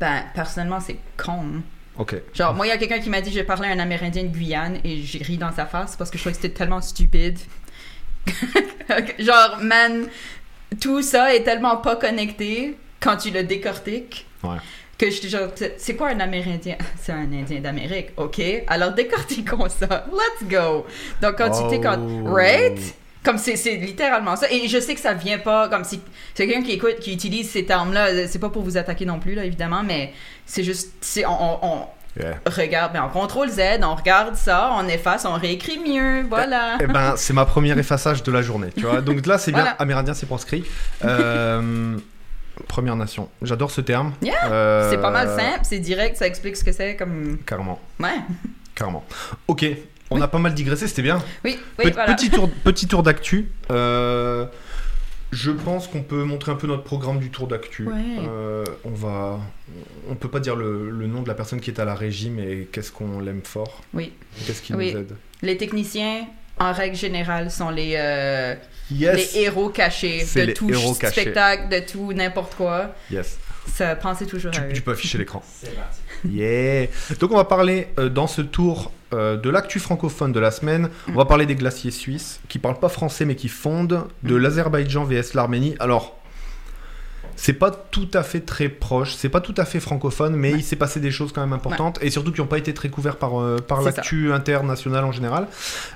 Ben, 0.01 0.25
personnellement, 0.35 0.81
c'est 0.81 0.97
con. 1.17 1.63
Ok. 1.97 2.15
Genre, 2.35 2.55
moi, 2.55 2.67
il 2.67 2.71
y 2.71 2.73
a 2.73 2.79
quelqu'un 2.79 3.01
qui 3.01 3.11
m'a 3.11 3.21
dit 3.21 3.33
j'ai 3.33 3.43
parlé 3.45 3.69
à 3.69 3.73
un 3.73 3.79
Amérindien 3.79 4.23
de 4.25 4.29
Guyane 4.29 4.79
et 4.85 5.03
j'ai 5.03 5.23
ri 5.23 5.37
dans 5.37 5.53
sa 5.53 5.67
face 5.67 5.97
parce 5.97 6.11
que 6.11 6.17
je 6.19 6.23
trouvais 6.23 6.35
que 6.37 6.41
c'était 6.43 6.55
tellement 6.57 6.81
stupide. 6.81 7.39
Genre, 9.19 9.59
man, 9.61 10.07
tout 10.81 11.03
ça 11.03 11.35
est 11.35 11.43
tellement 11.43 11.77
pas 11.79 11.97
connecté 11.97 12.77
quand 13.01 13.17
tu 13.17 13.31
le 13.31 13.43
décortiques 13.45 14.27
Ouais. 14.45 14.57
que 14.97 15.11
j'étais 15.11 15.29
genre, 15.29 15.49
c'est 15.77 15.97
quoi 15.97 16.09
un 16.11 16.21
Amérindien? 16.21 16.77
C'est 17.01 17.13
un 17.13 17.31
Indien 17.33 17.61
d'Amérique, 17.61 18.11
ok 18.17 18.41
Alors 18.69 18.93
décortiquons 18.93 19.69
ça. 19.69 20.07
Let's 20.13 20.49
go. 20.49 20.87
Donc, 21.21 21.37
quand 21.39 21.51
tu 21.51 21.69
t'es 21.69 21.81
quand. 21.81 21.99
Oh. 21.99 22.33
Right? 22.33 22.79
Comme 23.25 23.37
c'est 23.37 23.57
c'est 23.57 23.75
littéralement 23.75 24.37
ça. 24.37 24.51
Et 24.51 24.69
je 24.69 24.79
sais 24.79 24.95
que 24.95 25.01
ça 25.01 25.13
vient 25.13 25.39
pas 25.39 25.69
comme 25.69 25.83
si 25.85 26.01
c'est 26.35 26.47
quelqu'un 26.47 26.63
qui 26.63 26.73
écoute, 26.73 27.01
qui 27.01 27.13
utilise 27.13 27.51
ces 27.51 27.65
termes-là. 27.67 28.27
C'est 28.29 28.39
pas 28.39 28.49
pour 28.49 28.63
vous 28.63 28.77
attaquer 28.77 29.05
non 29.05 29.19
plus, 29.19 29.35
là, 29.35 29.45
évidemment, 29.45 29.83
mais 29.85 30.13
c'est 30.47 30.63
juste. 30.63 30.93
c'est- 31.01 31.27
On, 31.27 31.33
on, 31.33 31.59
on 31.63 31.87
Yeah. 32.21 32.39
regarde, 32.47 32.93
ben, 32.95 33.05
on 33.05 33.09
contrôle 33.11 33.49
Z, 33.49 33.61
on 33.83 33.95
regarde 33.95 34.35
ça, 34.35 34.71
on 34.77 34.89
efface, 34.89 35.25
on 35.25 35.35
réécrit 35.35 35.79
mieux. 35.79 36.23
Voilà. 36.29 36.77
Eh 36.81 36.87
ben, 36.87 37.15
c'est 37.17 37.33
ma 37.33 37.45
première 37.45 37.79
effaçage 37.79 38.23
de 38.25 38.33
la 38.33 38.43
journée, 38.43 38.69
tu 38.77 38.83
vois. 38.85 39.01
Donc 39.03 39.25
là, 39.27 39.39
c'est 39.39 39.53
bien. 39.53 39.61
Voilà. 39.63 39.77
Amérindien, 39.79 40.15
c'est 40.15 40.27
proscrit. 40.27 40.65
Euh, 41.05 41.97
Première 42.67 42.97
Nation. 42.97 43.29
J'adore 43.41 43.71
ce 43.71 43.81
terme. 43.81 44.15
Yeah. 44.21 44.35
Euh, 44.51 44.91
C'est 44.91 44.99
pas 45.01 45.11
mal 45.13 45.29
simple, 45.29 45.61
c'est 45.63 45.79
direct, 45.79 46.17
ça 46.17 46.27
explique 46.27 46.57
ce 46.57 46.65
que 46.65 46.73
c'est 46.73 46.97
comme. 46.97 47.39
Carrément, 47.47 47.79
Ouais. 48.01 48.17
carrément. 48.75 49.05
Ok, 49.47 49.65
on 50.11 50.21
a 50.21 50.27
pas 50.27 50.39
mal 50.39 50.55
digressé, 50.55 50.89
c'était 50.89 51.03
bien. 51.03 51.23
Oui, 51.45 51.57
oui, 51.79 51.85
Pe- 51.85 51.93
voilà. 51.95 52.15
Petit 52.15 52.31
tour, 52.31 52.51
petit 52.65 52.89
tour 52.89 53.05
d'actu. 53.05 53.53
Euh, 53.71 54.47
je 55.33 55.51
pense 55.51 55.87
qu'on 55.89 56.03
peut 56.03 56.25
montrer 56.25 56.53
un 56.53 56.55
peu 56.57 56.67
notre 56.67 56.85
programme 56.85 57.19
du 57.19 57.31
tour 57.31 57.47
d'actu. 57.49 57.87
Ouais. 57.87 57.95
Euh, 58.27 58.65
on 58.85 58.91
va, 58.91 59.39
on 60.09 60.15
peut 60.15 60.29
pas 60.31 60.41
dire 60.41 60.57
le, 60.57 60.91
le 60.91 61.07
nom 61.07 61.23
de 61.23 61.29
la 61.29 61.35
personne 61.35 61.61
qui 61.61 61.71
est 61.71 61.79
à 61.81 61.85
la 61.85 61.95
régie, 61.95 62.31
mais 62.31 62.67
qu'est-ce 62.73 62.91
qu'on 62.93 63.21
l'aime 63.21 63.43
fort? 63.45 63.83
Oui. 63.95 64.13
Qu'est-ce 64.47 64.63
qui 64.63 64.75
Oui. 64.75 64.93
nous 64.93 65.01
aide? 65.01 65.15
Les 65.43 65.57
techniciens, 65.57 66.27
en 66.59 66.73
règle 66.73 66.97
générale, 66.97 67.51
sont 67.51 67.71
les, 67.71 67.95
euh, 67.97 68.55
Yes. 68.91 69.35
les 69.35 69.43
héros 69.43 69.69
cachés 69.69 70.25
de 70.35 70.41
les 70.41 70.55
tout 70.55 70.71
héros 70.71 70.95
cachés. 70.95 71.21
spectacle, 71.21 71.69
de 71.69 71.81
tout 71.81 72.13
n'importe 72.15 72.55
quoi. 72.55 72.95
Yes. 73.11 73.39
Ça, 73.67 73.95
pensez 73.97 74.27
toujours 74.27 74.51
Tu, 74.53 74.61
à 74.61 74.67
eux. 74.67 74.73
tu 74.73 74.81
peux 74.81 74.93
afficher 74.93 75.19
l'écran. 75.19 75.43
C'est 75.47 75.75
parti. 75.77 76.01
Yeah. 76.27 76.87
Donc 77.21 77.31
on 77.33 77.37
va 77.37 77.45
parler 77.45 77.89
euh, 77.99 78.09
dans 78.09 78.27
ce 78.27 78.41
tour 78.41 78.91
euh, 79.13 79.37
de 79.37 79.49
l'actu 79.49 79.79
francophone 79.79 80.33
de 80.33 80.41
la 80.41 80.51
semaine. 80.51 80.91
On 81.09 81.17
va 81.17 81.25
parler 81.25 81.47
des 81.47 81.55
glaciers 81.55 81.91
suisses 81.91 82.41
qui 82.49 82.59
parlent 82.59 82.79
pas 82.79 82.89
français 82.89 83.25
mais 83.25 83.37
qui 83.37 83.49
fondent, 83.49 84.05
de 84.23 84.37
l'Azerbaïdjan 84.37 85.05
vs 85.05 85.35
l'Arménie. 85.35 85.75
Alors 85.81 86.18
c'est 87.41 87.53
pas 87.53 87.71
tout 87.71 88.09
à 88.15 88.25
fait 88.25 88.41
très 88.41 88.69
proche, 88.69 89.15
c'est 89.15 89.29
pas 89.29 89.41
tout 89.41 89.55
à 89.57 89.65
fait 89.65 89.79
francophone, 89.79 90.35
mais 90.35 90.51
il 90.51 90.65
s'est 90.65 90.75
passé 90.75 90.99
des 90.99 91.13
choses 91.13 91.31
quand 91.33 91.41
même 91.41 91.53
importantes 91.53 91.97
et 92.03 92.11
surtout 92.11 92.33
qui 92.33 92.41
n'ont 92.41 92.49
pas 92.49 92.59
été 92.59 92.75
très 92.75 92.89
couverts 92.89 93.15
par, 93.17 93.41
euh, 93.41 93.59
par 93.59 93.81
l'actu 93.81 94.33
internationale 94.33 95.05
en 95.05 95.13
général. 95.13 95.47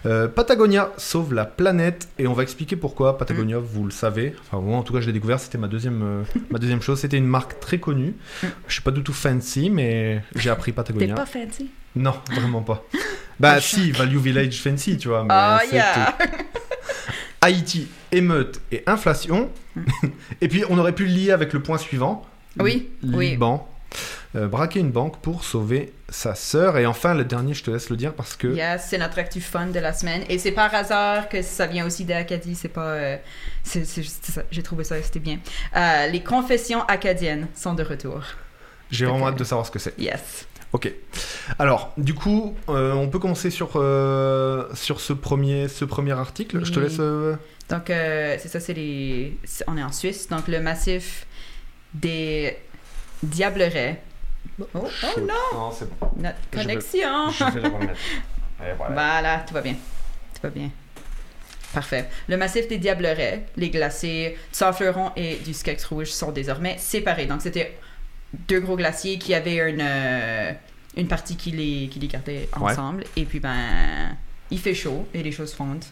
Euh, 0.06 0.28
Patagonia 0.28 0.92
sauve 0.98 1.34
la 1.34 1.44
planète 1.44 2.08
et 2.20 2.28
on 2.28 2.32
va 2.32 2.44
expliquer 2.44 2.76
pourquoi. 2.76 3.18
Patagonia, 3.18 3.58
vous 3.58 3.84
le 3.84 3.90
savez, 3.90 4.36
enfin 4.46 4.62
moi 4.62 4.78
en 4.78 4.84
tout 4.84 4.92
cas 4.92 5.00
je 5.00 5.06
l'ai 5.08 5.12
découvert, 5.12 5.40
c'était 5.40 5.58
ma 5.58 5.66
deuxième, 5.66 6.02
euh, 6.04 6.22
ma 6.50 6.60
deuxième 6.60 6.80
chose. 6.80 7.00
C'était 7.00 7.18
une 7.18 7.26
marque 7.26 7.58
très 7.58 7.78
connue. 7.78 8.14
Mm. 8.42 8.46
Je 8.68 8.72
suis 8.74 8.82
pas 8.82 8.92
du 8.92 9.02
tout 9.02 9.12
fancy, 9.12 9.68
mais 9.68 10.22
j'ai 10.36 10.48
appris 10.48 10.70
T'es 10.70 10.76
Patagonia. 10.76 11.14
pas 11.16 11.26
fancy? 11.26 11.70
Non, 11.96 12.14
vraiment 12.30 12.62
pas. 12.62 12.84
Bah 13.40 13.54
Un 13.54 13.60
si, 13.60 13.90
Value 13.90 14.18
Village 14.18 14.62
fancy, 14.62 14.96
tu 14.96 15.08
vois. 15.08 15.24
Mais 15.24 15.34
Oh 15.34 15.74
yeah! 15.74 16.16
Haïti, 17.40 17.88
émeute 18.12 18.60
et 18.70 18.82
inflation. 18.86 19.50
et 20.40 20.48
puis 20.48 20.64
on 20.68 20.78
aurait 20.78 20.94
pu 20.94 21.06
le 21.06 21.12
lier 21.12 21.30
avec 21.32 21.52
le 21.52 21.62
point 21.62 21.78
suivant. 21.78 22.24
Oui, 22.58 22.90
oui. 23.02 23.30
Liban. 23.30 23.68
Euh, 24.34 24.48
braquer 24.48 24.80
une 24.80 24.90
banque 24.90 25.18
pour 25.20 25.44
sauver 25.44 25.92
sa 26.08 26.34
sœur. 26.34 26.78
Et 26.78 26.86
enfin, 26.86 27.14
le 27.14 27.24
dernier, 27.24 27.52
je 27.52 27.62
te 27.64 27.70
laisse 27.70 27.90
le 27.90 27.96
dire 27.96 28.14
parce 28.14 28.34
que. 28.36 28.48
Yes, 28.48 28.86
c'est 28.88 28.96
notre 28.96 29.18
actu 29.18 29.40
fun 29.42 29.66
de 29.66 29.78
la 29.78 29.92
semaine. 29.92 30.22
Et 30.30 30.38
c'est 30.38 30.52
par 30.52 30.74
hasard 30.74 31.28
que 31.28 31.42
ça 31.42 31.66
vient 31.66 31.84
aussi 31.86 32.04
d'Acadie. 32.04 32.54
C'est 32.54 32.68
pas. 32.68 32.86
euh, 32.86 33.16
c'est 33.62 33.84
juste 34.02 34.24
ça. 34.24 34.42
J'ai 34.50 34.62
trouvé 34.62 34.84
ça, 34.84 35.00
c'était 35.02 35.20
bien. 35.20 35.38
Euh, 35.76 36.06
les 36.06 36.22
confessions 36.22 36.82
acadiennes 36.84 37.48
sont 37.54 37.74
de 37.74 37.82
retour. 37.82 38.22
J'ai 38.90 39.06
vraiment 39.06 39.28
hâte 39.28 39.38
de 39.38 39.44
savoir 39.44 39.66
ce 39.66 39.70
que 39.70 39.78
c'est. 39.78 39.98
Yes. 39.98 40.46
Ok. 40.72 40.90
Alors, 41.58 41.92
du 41.98 42.14
coup, 42.14 42.56
euh, 42.70 42.92
on 42.92 43.08
peut 43.08 43.18
commencer 43.18 43.50
sur, 43.50 43.72
euh, 43.76 44.66
sur 44.74 45.00
ce, 45.00 45.12
premier, 45.12 45.68
ce 45.68 45.84
premier 45.84 46.12
article. 46.12 46.64
Je 46.64 46.72
te 46.72 46.80
laisse. 46.80 46.96
euh, 46.98 47.36
Donc, 47.68 47.84
c'est 47.88 48.48
ça, 48.48 48.58
c'est 48.60 48.72
les. 48.72 49.36
On 49.66 49.76
est 49.76 49.82
en 49.82 49.92
Suisse. 49.92 50.28
Donc, 50.28 50.48
le 50.48 50.60
massif 50.60 51.26
des 51.92 52.56
Diablerets. 53.22 54.02
Oh, 54.60 54.66
oh 54.74 55.20
non! 55.20 55.34
Non, 55.54 55.70
c'est 55.72 55.88
bon. 55.98 56.10
Notre 56.16 56.36
Je 56.52 56.56
vais- 56.58 56.62
connexion! 56.64 57.30
Je 57.38 57.44
vais 57.44 57.60
le 57.60 57.68
remettre. 57.68 57.92
Allez, 58.60 58.72
voilà. 58.76 58.92
Voilà, 58.94 59.44
tout 59.46 59.54
va 59.54 59.60
bien. 59.60 59.74
Tout 59.74 60.40
va 60.42 60.48
bien. 60.50 60.70
Parfait. 61.74 62.08
Le 62.28 62.36
massif 62.36 62.68
des 62.68 62.78
Diablerets, 62.78 63.46
les 63.56 63.70
glaciers 63.70 64.30
du 64.30 64.36
Saint-Fleuron 64.52 65.10
et 65.16 65.36
du 65.36 65.54
Skex 65.54 65.84
Rouge 65.86 66.10
sont 66.10 66.32
désormais 66.32 66.76
séparés. 66.78 67.26
Donc, 67.26 67.40
c'était 67.42 67.78
deux 68.48 68.60
gros 68.60 68.76
glaciers 68.76 69.18
qui 69.18 69.34
avaient 69.34 69.70
une, 69.70 69.80
euh, 69.82 70.52
une 70.96 71.08
partie 71.08 71.36
qui 71.36 71.50
les, 71.50 71.88
qui 71.88 71.98
les 71.98 72.08
gardait 72.08 72.48
ensemble. 72.52 73.04
Et 73.16 73.24
puis, 73.24 73.40
ben, 73.40 74.16
il 74.50 74.58
fait 74.58 74.74
chaud 74.74 75.06
et 75.14 75.22
les 75.22 75.32
choses 75.32 75.52
fondent. 75.52 75.84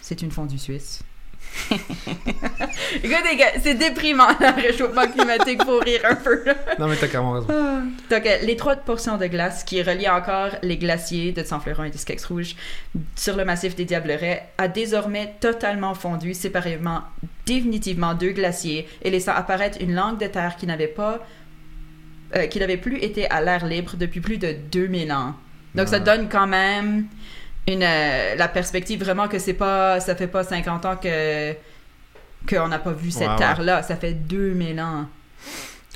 C'est 0.00 0.22
une 0.22 0.30
fondue 0.30 0.58
suisse. 0.58 1.02
Écoute, 1.70 3.24
les 3.30 3.36
gars, 3.36 3.52
c'est 3.60 3.74
déprimant 3.74 4.28
le 4.40 4.62
réchauffement 4.62 5.06
climatique 5.06 5.64
pour 5.64 5.80
rire 5.82 6.00
un 6.04 6.14
peu. 6.14 6.44
Non, 6.78 6.88
mais 6.88 6.96
t'as 6.96 7.08
carrément 7.08 7.32
raison. 7.32 7.46
Ah. 7.50 7.82
Donc, 8.10 8.26
euh, 8.26 8.36
les 8.42 8.56
trois 8.56 8.76
portions 8.76 9.16
de 9.16 9.26
glace 9.26 9.64
qui 9.64 9.82
relient 9.82 10.08
encore 10.08 10.50
les 10.62 10.76
glaciers 10.76 11.32
de 11.32 11.42
Saint-Fleuron 11.42 11.84
et 11.84 11.90
des 11.90 11.98
Skex 11.98 12.24
Rouges 12.26 12.56
sur 13.16 13.36
le 13.36 13.44
massif 13.44 13.76
des 13.76 13.84
Diablerets 13.84 14.48
a 14.58 14.68
désormais 14.68 15.34
totalement 15.40 15.94
fondu 15.94 16.34
séparément, 16.34 17.02
définitivement 17.46 18.14
deux 18.14 18.32
glaciers 18.32 18.88
et 19.02 19.10
laissant 19.10 19.32
apparaître 19.32 19.78
une 19.80 19.94
langue 19.94 20.18
de 20.18 20.26
terre 20.26 20.56
qui 20.56 20.66
n'avait 20.66 20.86
pas, 20.86 21.20
euh, 22.36 22.46
qui 22.46 22.58
n'avait 22.58 22.76
plus 22.76 22.98
été 22.98 23.28
à 23.30 23.40
l'air 23.40 23.64
libre 23.66 23.92
depuis 23.96 24.20
plus 24.20 24.38
de 24.38 24.54
2000 24.72 25.12
ans. 25.12 25.34
Donc, 25.74 25.88
ça 25.88 26.00
donne 26.00 26.28
quand 26.28 26.46
même 26.46 27.06
une, 27.66 27.82
euh, 27.82 28.34
la 28.36 28.48
perspective 28.48 29.00
vraiment 29.04 29.28
que 29.28 29.38
c'est 29.38 29.52
pas, 29.54 30.00
ça 30.00 30.14
fait 30.16 30.26
pas 30.28 30.44
50 30.44 30.84
ans 30.86 30.96
que 30.96 31.52
qu'on 32.48 32.68
n'a 32.68 32.78
pas 32.78 32.92
vu 32.92 33.10
cette 33.10 33.36
terre-là. 33.36 33.82
Ça 33.82 33.96
fait 33.96 34.12
2000 34.14 34.80
ans. 34.80 35.06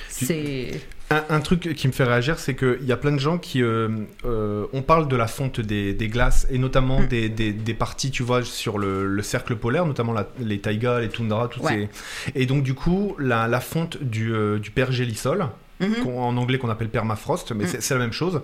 C'est... 0.08 0.80
Un, 1.10 1.24
un 1.28 1.40
truc 1.40 1.74
qui 1.74 1.86
me 1.88 1.92
fait 1.92 2.04
réagir, 2.04 2.38
c'est 2.38 2.54
qu'il 2.54 2.84
y 2.84 2.92
a 2.92 2.96
plein 2.96 3.12
de 3.12 3.18
gens 3.20 3.36
qui. 3.36 3.62
euh, 3.62 3.88
euh, 4.24 4.64
on 4.72 4.80
parle 4.80 5.08
de 5.08 5.16
la 5.16 5.26
fonte 5.26 5.60
des, 5.60 5.92
des 5.92 6.08
glaces 6.08 6.46
et 6.50 6.56
notamment 6.56 7.00
Mm. 7.00 7.06
des, 7.08 7.28
des, 7.28 7.52
des 7.52 7.74
parties, 7.74 8.10
tu 8.10 8.22
vois, 8.22 8.42
sur 8.42 8.78
le, 8.78 9.06
le 9.06 9.22
cercle 9.22 9.56
polaire, 9.56 9.84
notamment 9.84 10.14
la- 10.14 10.28
les 10.40 10.58
taïgas, 10.58 11.00
les 11.00 11.10
toundras, 11.10 11.48
toutes 11.48 11.64
Ouais. 11.64 11.88
ces. 12.24 12.32
Et 12.40 12.46
donc, 12.46 12.62
du 12.62 12.72
coup, 12.74 13.14
la, 13.18 13.46
la 13.46 13.60
fonte 13.60 14.02
du, 14.02 14.32
euh, 14.34 14.58
du 14.58 14.70
pergélisol, 14.70 15.48
Mhm. 15.86 16.16
en 16.18 16.36
anglais 16.36 16.58
qu'on 16.58 16.70
appelle 16.70 16.88
permafrost, 16.88 17.52
mais 17.52 17.64
Mm. 17.64 17.80
c'est- 17.80 17.90
la 17.94 18.00
même 18.00 18.12
chose. 18.12 18.40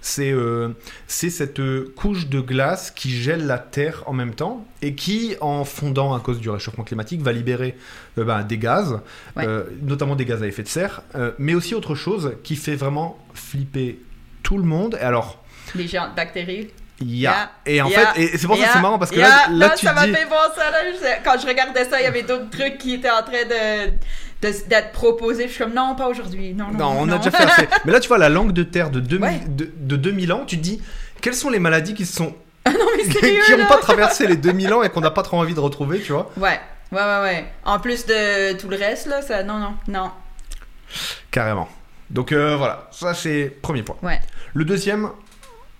C'est 0.00 0.30
euh, 0.32 0.68
cette 1.06 1.58
euh, 1.60 1.92
couche 1.96 2.26
de 2.28 2.40
glace 2.40 2.90
qui 2.90 3.10
gèle 3.10 3.46
la 3.46 3.58
Terre 3.58 4.02
en 4.06 4.12
même 4.12 4.34
temps 4.34 4.66
et 4.82 4.94
qui, 4.94 5.36
en 5.40 5.64
fondant 5.64 6.14
à 6.14 6.20
cause 6.20 6.38
du 6.40 6.50
réchauffement 6.50 6.84
climatique, 6.84 7.22
va 7.22 7.32
libérer 7.32 7.76
euh, 8.18 8.24
bah, 8.24 8.42
des 8.42 8.58
gaz, 8.58 9.00
Ouais. 9.36 9.46
notamment 9.82 10.16
des 10.16 10.24
gaz 10.24 10.42
à 10.42 10.46
effet 10.46 10.62
de 10.62 10.68
serre, 10.68 11.02
mais 11.38 11.54
aussi 11.54 11.74
autre 11.74 11.94
chose 11.94 12.34
qui 12.44 12.56
fait 12.56 12.74
vraiment 12.76 13.18
flipper 13.34 13.98
tout 14.42 14.58
le 14.58 14.64
monde. 14.64 14.96
Et 15.00 15.04
alors, 15.04 15.42
Les 15.74 15.86
géantes 15.86 16.14
bactéries. 16.14 16.68
il 17.00 17.16
y 17.16 17.26
a... 17.26 17.30
Yeah. 17.30 17.50
Et 17.66 17.80
en 17.82 17.88
Yeah. 17.88 18.12
fait, 18.14 18.36
c'est 18.36 18.46
pour 18.46 18.56
ça 18.56 18.62
que 18.62 18.66
Yeah. 18.66 18.72
c'est 18.74 18.82
marrant 18.82 18.98
parce 18.98 19.10
que 19.10 19.16
Yeah. 19.16 19.28
là, 19.28 19.46
là 19.50 19.68
Non, 19.68 19.74
tu 19.78 19.86
ça 19.86 19.92
m'a 19.92 20.06
dis... 20.06 20.12
fait 20.12 20.24
voir 20.26 20.52
ça. 20.54 20.70
Là. 20.70 20.78
Je- 20.92 21.24
Quand 21.24 21.40
je 21.40 21.46
regardais 21.46 21.84
ça, 21.84 22.00
il 22.00 22.04
y 22.04 22.06
avait 22.06 22.22
d'autres 22.22 22.50
trucs 22.50 22.78
qui 22.78 22.94
étaient 22.94 23.10
en 23.10 23.22
train 23.22 23.44
de- 23.48 23.92
d'être 24.42 24.92
proposés. 24.92 25.46
Je 25.48 25.52
suis 25.54 25.62
comme, 25.64 25.72
non, 25.74 25.94
pas 25.94 26.08
aujourd'hui. 26.08 26.52
Non, 26.54 26.66
non, 26.72 26.78
Non, 26.78 27.00
on 27.00 27.06
non. 27.06 27.14
a 27.14 27.18
déjà 27.18 27.30
fait 27.30 27.44
assez. 27.44 27.68
Mais 27.84 27.92
là, 27.92 28.00
tu 28.00 28.08
vois, 28.08 28.18
la 28.18 28.28
langue 28.28 28.52
de 28.52 28.62
terre 28.64 28.90
de 28.90 29.00
2000, 29.00 29.22
Ouais. 29.28 29.40
de, 29.48 29.70
de 29.74 29.96
2000 29.96 30.32
ans, 30.32 30.44
tu 30.46 30.58
te 30.58 30.62
dis, 30.62 30.82
quelles 31.20 31.34
sont 31.34 31.48
les 31.50 31.58
maladies 31.60 31.94
qui 31.94 32.04
sont 32.06 32.34
non, 32.66 32.86
mais 32.96 33.02
sérieux, 33.12 33.40
qui 33.44 33.56
n'ont 33.56 33.66
pas 33.66 33.78
traversé 33.78 34.26
les 34.26 34.36
2000 34.36 34.72
ans 34.72 34.82
et 34.84 34.88
qu'on 34.88 35.00
n'a 35.00 35.10
pas 35.10 35.22
trop 35.22 35.36
envie 35.38 35.52
de 35.54 35.58
retrouver, 35.60 36.00
tu 36.00 36.12
vois. 36.12 36.30
Ouais, 36.36 36.60
ouais, 36.92 36.98
ouais, 37.00 37.20
ouais. 37.22 37.44
En 37.64 37.80
plus 37.80 38.06
de 38.06 38.52
tout 38.56 38.68
le 38.68 38.76
reste, 38.76 39.06
là, 39.06 39.20
ça... 39.20 39.42
Non, 39.42 39.58
non, 39.58 39.74
non. 39.88 40.10
Carrément. 41.30 41.68
Donc 42.10 42.30
euh, 42.32 42.56
voilà, 42.56 42.88
ça 42.92 43.14
c'est 43.14 43.44
premier 43.62 43.82
point. 43.82 43.96
Ouais. 44.02 44.20
Le 44.54 44.64
deuxième, 44.64 45.08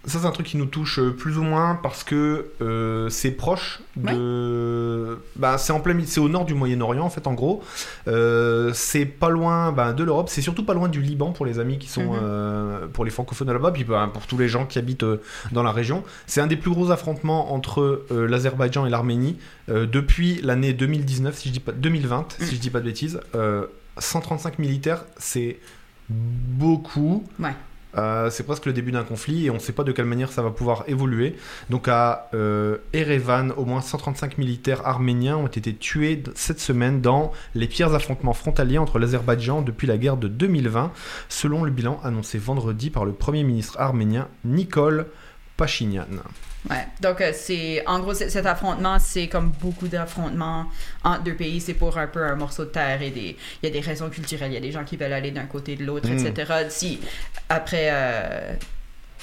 ça 0.05 0.19
c'est 0.19 0.27
un 0.27 0.31
truc 0.31 0.47
qui 0.47 0.57
nous 0.57 0.67
touche 0.67 0.99
euh, 0.99 1.11
plus 1.11 1.39
ou 1.39 1.43
moins 1.43 1.79
parce 1.83 2.03
que 2.03 2.47
euh, 2.61 3.09
c'est 3.09 3.31
proche 3.31 3.81
de... 3.97 5.19
Bah, 5.37 5.59
c'est 5.59 5.73
en 5.73 5.81
plein 5.81 5.97
c'est 6.07 6.21
au 6.21 6.29
nord 6.29 6.45
du 6.45 6.55
Moyen-Orient 6.55 7.05
en 7.05 7.11
fait 7.11 7.27
en 7.27 7.35
gros. 7.35 7.63
Euh, 8.09 8.71
c'est 8.75 9.05
pas 9.05 9.29
loin 9.29 9.73
bah, 9.73 9.93
de 9.93 10.03
l'Europe, 10.03 10.29
c'est 10.29 10.43
surtout 10.43 10.65
pas 10.65 10.75
loin 10.75 10.89
du 10.89 11.01
Liban 11.01 11.33
pour 11.33 11.47
les 11.47 11.59
amis 11.59 11.79
qui 11.79 11.89
sont... 11.89 12.13
Mhm. 12.15 12.21
euh, 12.23 12.87
pour 12.89 13.05
les 13.05 13.11
francophones 13.11 13.53
là-bas, 13.53 13.71
puis 13.73 13.85
bah, 13.85 14.11
pour 14.13 14.27
tous 14.27 14.39
les 14.39 14.49
gens 14.49 14.67
qui 14.67 14.79
habitent 14.79 15.05
dans 15.53 15.63
la 15.63 15.73
région. 15.73 16.03
C'est 16.27 16.41
un 16.41 16.47
des 16.47 16.57
plus 16.57 16.71
gros 16.71 16.91
affrontements 16.91 17.53
entre 17.53 18.05
l'Azerbaïdjan 18.11 18.87
et 18.87 18.91
l'Arménie 18.91 19.37
depuis 19.69 20.41
l'année 20.43 20.73
2019, 20.73 21.37
si 21.37 21.49
je 21.49 21.53
dis 21.53 21.61
pas... 21.61 21.73
2020, 21.73 22.23
Mm. 22.39 22.45
si 22.45 22.57
je 22.57 22.61
dis 22.61 22.71
pas 22.71 22.81
de 22.81 22.85
bêtises. 22.85 23.21
Euh, 23.35 23.67
135 23.99 24.59
militaires, 24.59 25.05
c'est 25.19 25.59
beaucoup. 26.09 27.25
Ouais. 27.39 27.55
Euh, 27.97 28.31
c'est 28.31 28.45
presque 28.45 28.67
le 28.67 28.73
début 28.73 28.93
d'un 28.93 29.05
conflit 29.05 29.47
et 29.47 29.51
on 29.51 29.55
ne 29.55 29.59
sait 29.59 29.73
pas 29.73 29.85
de 29.85 29.93
quelle 29.93 30.07
manière 30.07 30.33
ça 30.33 30.43
va 30.43 30.51
pouvoir 30.51 30.85
évoluer. 30.87 31.37
Donc 31.71 31.89
à 31.89 32.29
euh, 32.35 32.79
Erevan, 32.93 33.53
au 33.57 33.65
moins 33.65 33.81
135 33.81 34.39
militaires 34.39 34.87
arméniens 34.87 35.37
ont 35.37 35.47
été 35.47 35.75
tués 35.75 36.23
cette 36.35 36.61
semaine 36.61 37.01
dans 37.01 37.33
les 37.55 37.67
pires 37.67 37.95
affrontements 37.95 38.35
frontaliers 38.35 38.79
entre 38.79 38.99
l'Azerbaïdjan 38.99 39.63
depuis 39.63 39.87
la 39.87 39.99
guerre 39.99 40.17
de 40.17 40.29
2020, 40.29 40.93
selon 41.29 41.65
le 41.65 41.71
bilan 41.71 42.01
annoncé 42.03 42.39
vendredi 42.39 42.91
par 42.91 43.05
le 43.05 43.13
Premier 43.13 43.45
ministre 43.45 43.79
arménien 43.79 44.29
Nikol 44.45 45.07
Pachinian. 45.57 46.07
Ouais. 46.71 46.87
Donc, 47.01 47.21
euh, 47.21 47.33
c'est... 47.35 47.85
En 47.87 47.99
gros, 48.01 48.15
cet 48.15 48.47
affrontement, 48.47 48.99
c'est 49.01 49.27
comme 49.29 49.51
beaucoup 49.61 49.89
d'affrontements 49.89 50.67
entre 51.03 51.23
deux 51.25 51.35
pays. 51.35 51.61
C'est 51.61 51.75
pour 51.75 51.99
un 51.99 52.07
peu 52.07 52.23
un 52.25 52.37
morceau 52.37 52.65
de 52.65 52.71
terre 52.71 53.03
et 53.03 53.11
des... 53.11 53.37
Il 53.63 53.67
y 53.67 53.69
a 53.69 53.73
des 53.73 53.81
raisons 53.81 54.09
culturelles. 54.11 54.51
Il 54.53 54.55
y 54.55 54.59
a 54.59 54.61
des 54.61 54.71
gens 54.73 54.85
qui 54.85 54.97
veulent 54.97 55.13
aller 55.13 55.33
d'un 55.33 55.47
côté 55.47 55.75
de 55.77 55.85
l'autre, 55.85 56.09
Mm. 56.09 56.27
etc. 56.27 56.53
Si, 56.69 57.01
après... 57.49 57.89
euh, 57.91 58.55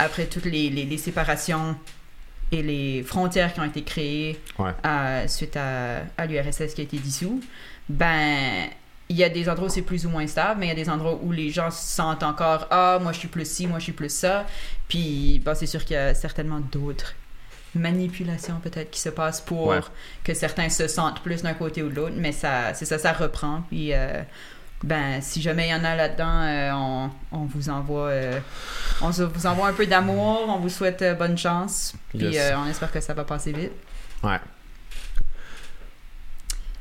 Après 0.01 0.25
toutes 0.27 0.45
les, 0.45 0.69
les, 0.69 0.85
les 0.85 0.97
séparations 0.97 1.75
et 2.51 2.61
les 2.63 3.03
frontières 3.03 3.53
qui 3.53 3.59
ont 3.59 3.65
été 3.65 3.83
créées 3.83 4.39
Ouais. 4.57 4.71
euh, 4.85 5.27
suite 5.27 5.55
à, 5.57 5.99
à 6.17 6.25
l'URSS 6.25 6.73
qui 6.73 6.81
a 6.81 6.83
été 6.85 6.97
dissous, 6.97 7.41
ben, 7.87 8.67
il 9.09 9.17
y 9.17 9.23
a 9.23 9.29
des 9.29 9.49
endroits 9.49 9.67
où 9.67 9.71
c'est 9.71 9.81
plus 9.81 10.05
ou 10.05 10.09
moins 10.09 10.25
stable, 10.27 10.59
mais 10.59 10.67
il 10.67 10.69
y 10.69 10.71
a 10.71 10.75
des 10.83 10.89
endroits 10.89 11.19
où 11.21 11.31
les 11.31 11.49
gens 11.49 11.69
se 11.71 11.81
sentent 11.95 12.23
encore 12.23 12.67
Ah, 12.71 12.97
moi 13.01 13.11
je 13.11 13.19
suis 13.19 13.27
plus 13.27 13.45
ci, 13.49 13.67
moi 13.67 13.79
je 13.79 13.83
suis 13.85 13.91
plus 13.93 14.09
ça. 14.13 14.45
Puis, 14.87 15.41
ben, 15.43 15.53
c'est 15.55 15.65
sûr 15.67 15.83
qu'il 15.83 15.95
y 15.95 15.99
a 15.99 16.13
certainement 16.13 16.59
d'autres 16.59 17.15
manipulations 17.75 18.59
peut-être 18.63 18.89
qui 18.91 18.99
se 18.99 19.09
passent 19.09 19.41
pour 19.41 19.67
Ouais. 19.67 19.79
que 20.23 20.33
certains 20.33 20.69
se 20.69 20.87
sentent 20.87 21.21
plus 21.21 21.43
d'un 21.43 21.53
côté 21.53 21.83
ou 21.83 21.89
de 21.89 21.95
l'autre, 21.95 22.15
mais 22.17 22.31
ça, 22.31 22.73
c'est 22.73 22.85
ça, 22.85 22.97
ça 22.97 23.13
reprend. 23.13 23.61
Puis, 23.69 23.93
euh, 23.93 24.21
ben, 24.83 25.21
si 25.21 25.41
jamais 25.41 25.67
il 25.67 25.71
y 25.71 25.73
en 25.75 25.83
a 25.83 25.95
là-dedans, 25.95 26.41
euh, 26.41 26.71
on, 26.73 27.09
on 27.31 27.45
vous 27.45 27.69
envoie, 27.69 28.07
euh, 28.07 28.39
on 29.01 29.09
vous 29.09 29.45
envoie 29.45 29.67
un 29.67 29.73
peu 29.73 29.85
d'amour, 29.85 30.45
on 30.47 30.57
vous 30.59 30.69
souhaite 30.69 31.01
euh, 31.01 31.13
bonne 31.13 31.37
chance, 31.37 31.93
puis 32.09 32.19
Yes. 32.19 32.37
euh, 32.51 32.55
on 32.57 32.67
espère 32.69 32.91
que 32.91 33.01
ça 33.01 33.13
va 33.13 33.23
passer 33.23 33.51
vite. 33.51 33.71
Ouais. 34.23 34.39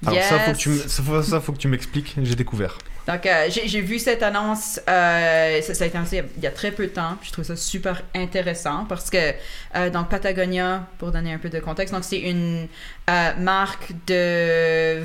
Alors 0.07 0.23
ça, 0.23 0.39
faut 0.39 0.53
que 0.53 0.57
tu, 0.57 0.77
ça, 0.79 1.03
faut, 1.03 1.23
ça, 1.23 1.41
faut 1.41 1.53
que 1.53 1.59
tu 1.59 1.67
m'expliques. 1.69 2.15
J'ai 2.23 2.37
découvert. 2.37 2.79
Donc, 3.09 3.25
euh, 3.25 3.49
j'ai 3.49 3.81
vu 3.81 3.99
cette 3.99 4.23
annonce, 4.23 4.79
euh, 4.87 5.63
ça, 5.63 5.85
a 5.85 5.87
été 5.87 5.97
annoncé 5.97 6.23
il 6.37 6.43
y 6.43 6.47
a 6.47 6.51
très 6.51 6.71
peu 6.71 6.89
de 6.89 6.93
temps. 6.93 7.17
Je 7.23 7.33
trouve 7.33 7.45
ça 7.47 7.57
super 7.57 8.03
intéressant 8.15 8.85
parce 8.87 9.09
que, 9.09 9.33
euh, 9.77 9.89
donc, 9.89 10.11
Patagonia, 10.11 10.87
pour 10.99 11.11
donner 11.11 11.33
un 11.33 11.39
peu 11.39 11.49
de 11.49 11.59
contexte, 11.59 11.95
donc 11.95 12.05
c'est 12.05 12.21
une 12.21 12.69
marque 13.07 13.93
de 14.07 15.03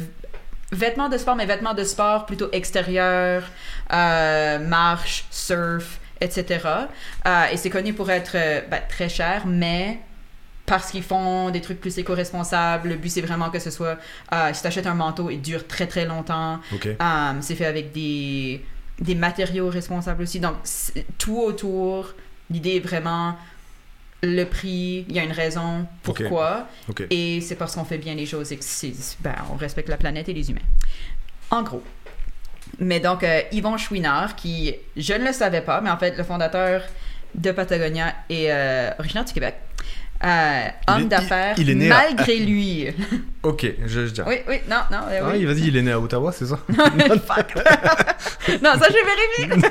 vêtements 0.74 1.08
de 1.08 1.18
sport, 1.18 1.38
mais 1.38 1.46
vêtements 1.46 1.74
de 1.74 1.86
sport 1.86 2.26
plutôt 2.26 2.50
extérieurs, 2.52 3.50
marche, 3.90 5.24
surf, 5.32 6.02
etc. 6.20 6.60
Et 7.54 7.56
c'est 7.56 7.70
connu 7.70 7.94
pour 7.94 8.12
être 8.12 8.34
ben, 8.70 8.82
très 8.90 9.08
cher, 9.08 9.44
mais 9.46 10.00
parce 10.66 10.92
qu'ils 10.92 11.04
font 11.04 11.50
des 11.50 11.62
trucs 11.62 11.82
plus 11.82 11.98
éco-responsables. 11.98 12.90
Le 12.90 12.96
but, 12.96 13.10
c'est 13.10 13.22
vraiment 13.22 13.50
que 13.50 13.60
ce 13.60 13.70
soit, 13.70 13.98
euh, 14.32 14.50
si 14.54 14.62
tu 14.62 14.68
achètes 14.68 14.88
un 14.88 14.94
manteau, 14.94 15.30
il 15.30 15.42
dure 15.42 15.68
très 15.68 15.88
très 15.88 16.06
longtemps. 16.06 16.60
Um, 17.00 17.42
c'est 17.42 17.56
fait 17.56 17.66
avec 17.66 17.92
des, 17.92 18.64
des 19.00 19.16
matériaux 19.16 19.70
responsables 19.70 20.24
aussi. 20.24 20.40
Donc, 20.40 20.56
tout 21.18 21.38
autour, 21.38 22.14
l'idée 22.50 22.78
est 22.78 22.80
vraiment 22.80 23.36
le 24.24 24.46
prix, 24.46 25.06
il 25.10 25.16
y 25.16 25.20
a 25.20 25.24
une 25.24 25.34
raison 25.34 25.86
pourquoi. 26.02 26.68
Et 27.10 27.42
c'est 27.42 27.56
parce 27.56 27.76
qu'on 27.76 27.84
fait 27.84 27.98
bien 27.98 28.16
les 28.16 28.26
choses 28.26 28.54
et 28.54 28.60
ben, 29.20 29.36
on 29.52 29.58
respecte 29.58 29.90
la 29.90 29.98
planète 29.98 30.30
et 30.30 30.34
les 30.34 30.50
humains. 30.50 30.62
En 31.52 31.62
gros. 31.62 31.84
Mais 32.80 33.02
donc, 33.02 33.24
euh, 33.24 33.42
Yvon 33.52 33.78
Chouinard, 33.78 34.38
qui, 34.38 34.74
je 34.96 35.14
ne 35.14 35.26
le 35.26 35.34
savais 35.34 35.62
pas, 35.62 35.82
mais 35.82 35.90
en 35.90 35.98
fait, 35.98 36.18
le 36.18 36.24
fondateur 36.24 36.84
de 37.36 37.52
Patagonia 37.52 38.14
est 38.30 38.50
euh, 38.50 38.92
originaire 38.98 39.26
du 39.26 39.34
Québec. 39.34 39.56
Euh, 40.26 40.68
homme 40.88 41.10
d'affaires, 41.10 41.54
il- 41.58 41.64
il 41.64 41.70
est 41.72 41.76
né 41.76 41.92
à- 41.92 41.96
malgré 42.06 42.38
lui. 42.38 42.88
Ok, 43.44 43.66
je, 43.86 44.06
je 44.08 44.12
dirais. 44.14 44.46
oui, 44.48 44.56
oui, 44.56 44.62
non, 44.70 44.78
non. 44.90 45.00
euh, 45.10 45.20
Ah 45.22 45.30
oui. 45.34 45.40
oui, 45.40 45.46
vas-y, 45.46 45.68
il 45.68 45.76
est 45.76 45.82
né 45.82 45.92
à 45.92 46.00
Ottawa, 46.00 46.32
c'est 46.32 46.46
ça? 46.46 46.58
Non, 46.70 46.80
ça, 48.80 48.88
j'ai 48.90 49.04
vérifié. 49.04 49.70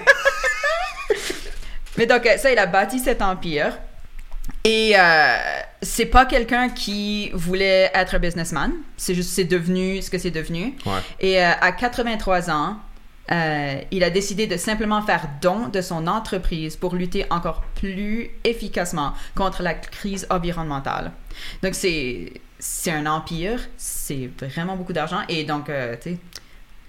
Mais 1.99 2.07
donc, 2.07 2.27
euh, 2.27 2.37
ça, 2.37 2.51
il 2.53 2.59
a 2.59 2.67
bâti 2.67 2.99
cet 2.99 3.23
empire. 3.23 3.79
Et 4.65 4.95
euh, 4.99 5.37
c'est 5.83 6.07
pas 6.07 6.27
quelqu'un 6.27 6.69
qui 6.69 7.31
voulait 7.35 7.91
être 7.95 8.15
un 8.15 8.19
businessman. 8.19 8.73
C'est 8.97 9.15
juste, 9.15 9.31
c'est 9.31 9.45
devenu 9.45 10.01
ce 10.03 10.11
que 10.11 10.19
c'est 10.19 10.31
devenu. 10.31 10.75
Ouais. 10.87 11.01
Et 11.21 11.43
euh, 11.43 11.51
à 11.61 11.73
83 11.73 12.51
ans, 12.51 12.77
euh, 13.33 13.81
il 13.91 14.05
a 14.05 14.11
décidé 14.11 14.47
de 14.47 14.57
simplement 14.57 15.01
faire 15.03 15.29
don 15.41 15.69
de 15.69 15.81
son 15.81 16.07
entreprise 16.07 16.77
pour 16.77 16.95
lutter 16.95 17.25
encore 17.31 17.63
plus 17.75 18.31
efficacement 18.45 19.13
contre 19.35 19.63
la 19.63 19.75
crise 19.75 20.27
environnementale. 20.29 21.13
Donc, 21.63 21.75
c'est, 21.75 22.33
c'est 22.59 22.91
un 22.91 23.07
empire, 23.07 23.61
c'est 23.77 24.29
vraiment 24.41 24.77
beaucoup 24.77 24.93
d'argent. 24.93 25.21
Et 25.29 25.45
donc, 25.45 25.71
euh, 25.71 25.95
tu 26.01 26.11
sais, 26.11 26.19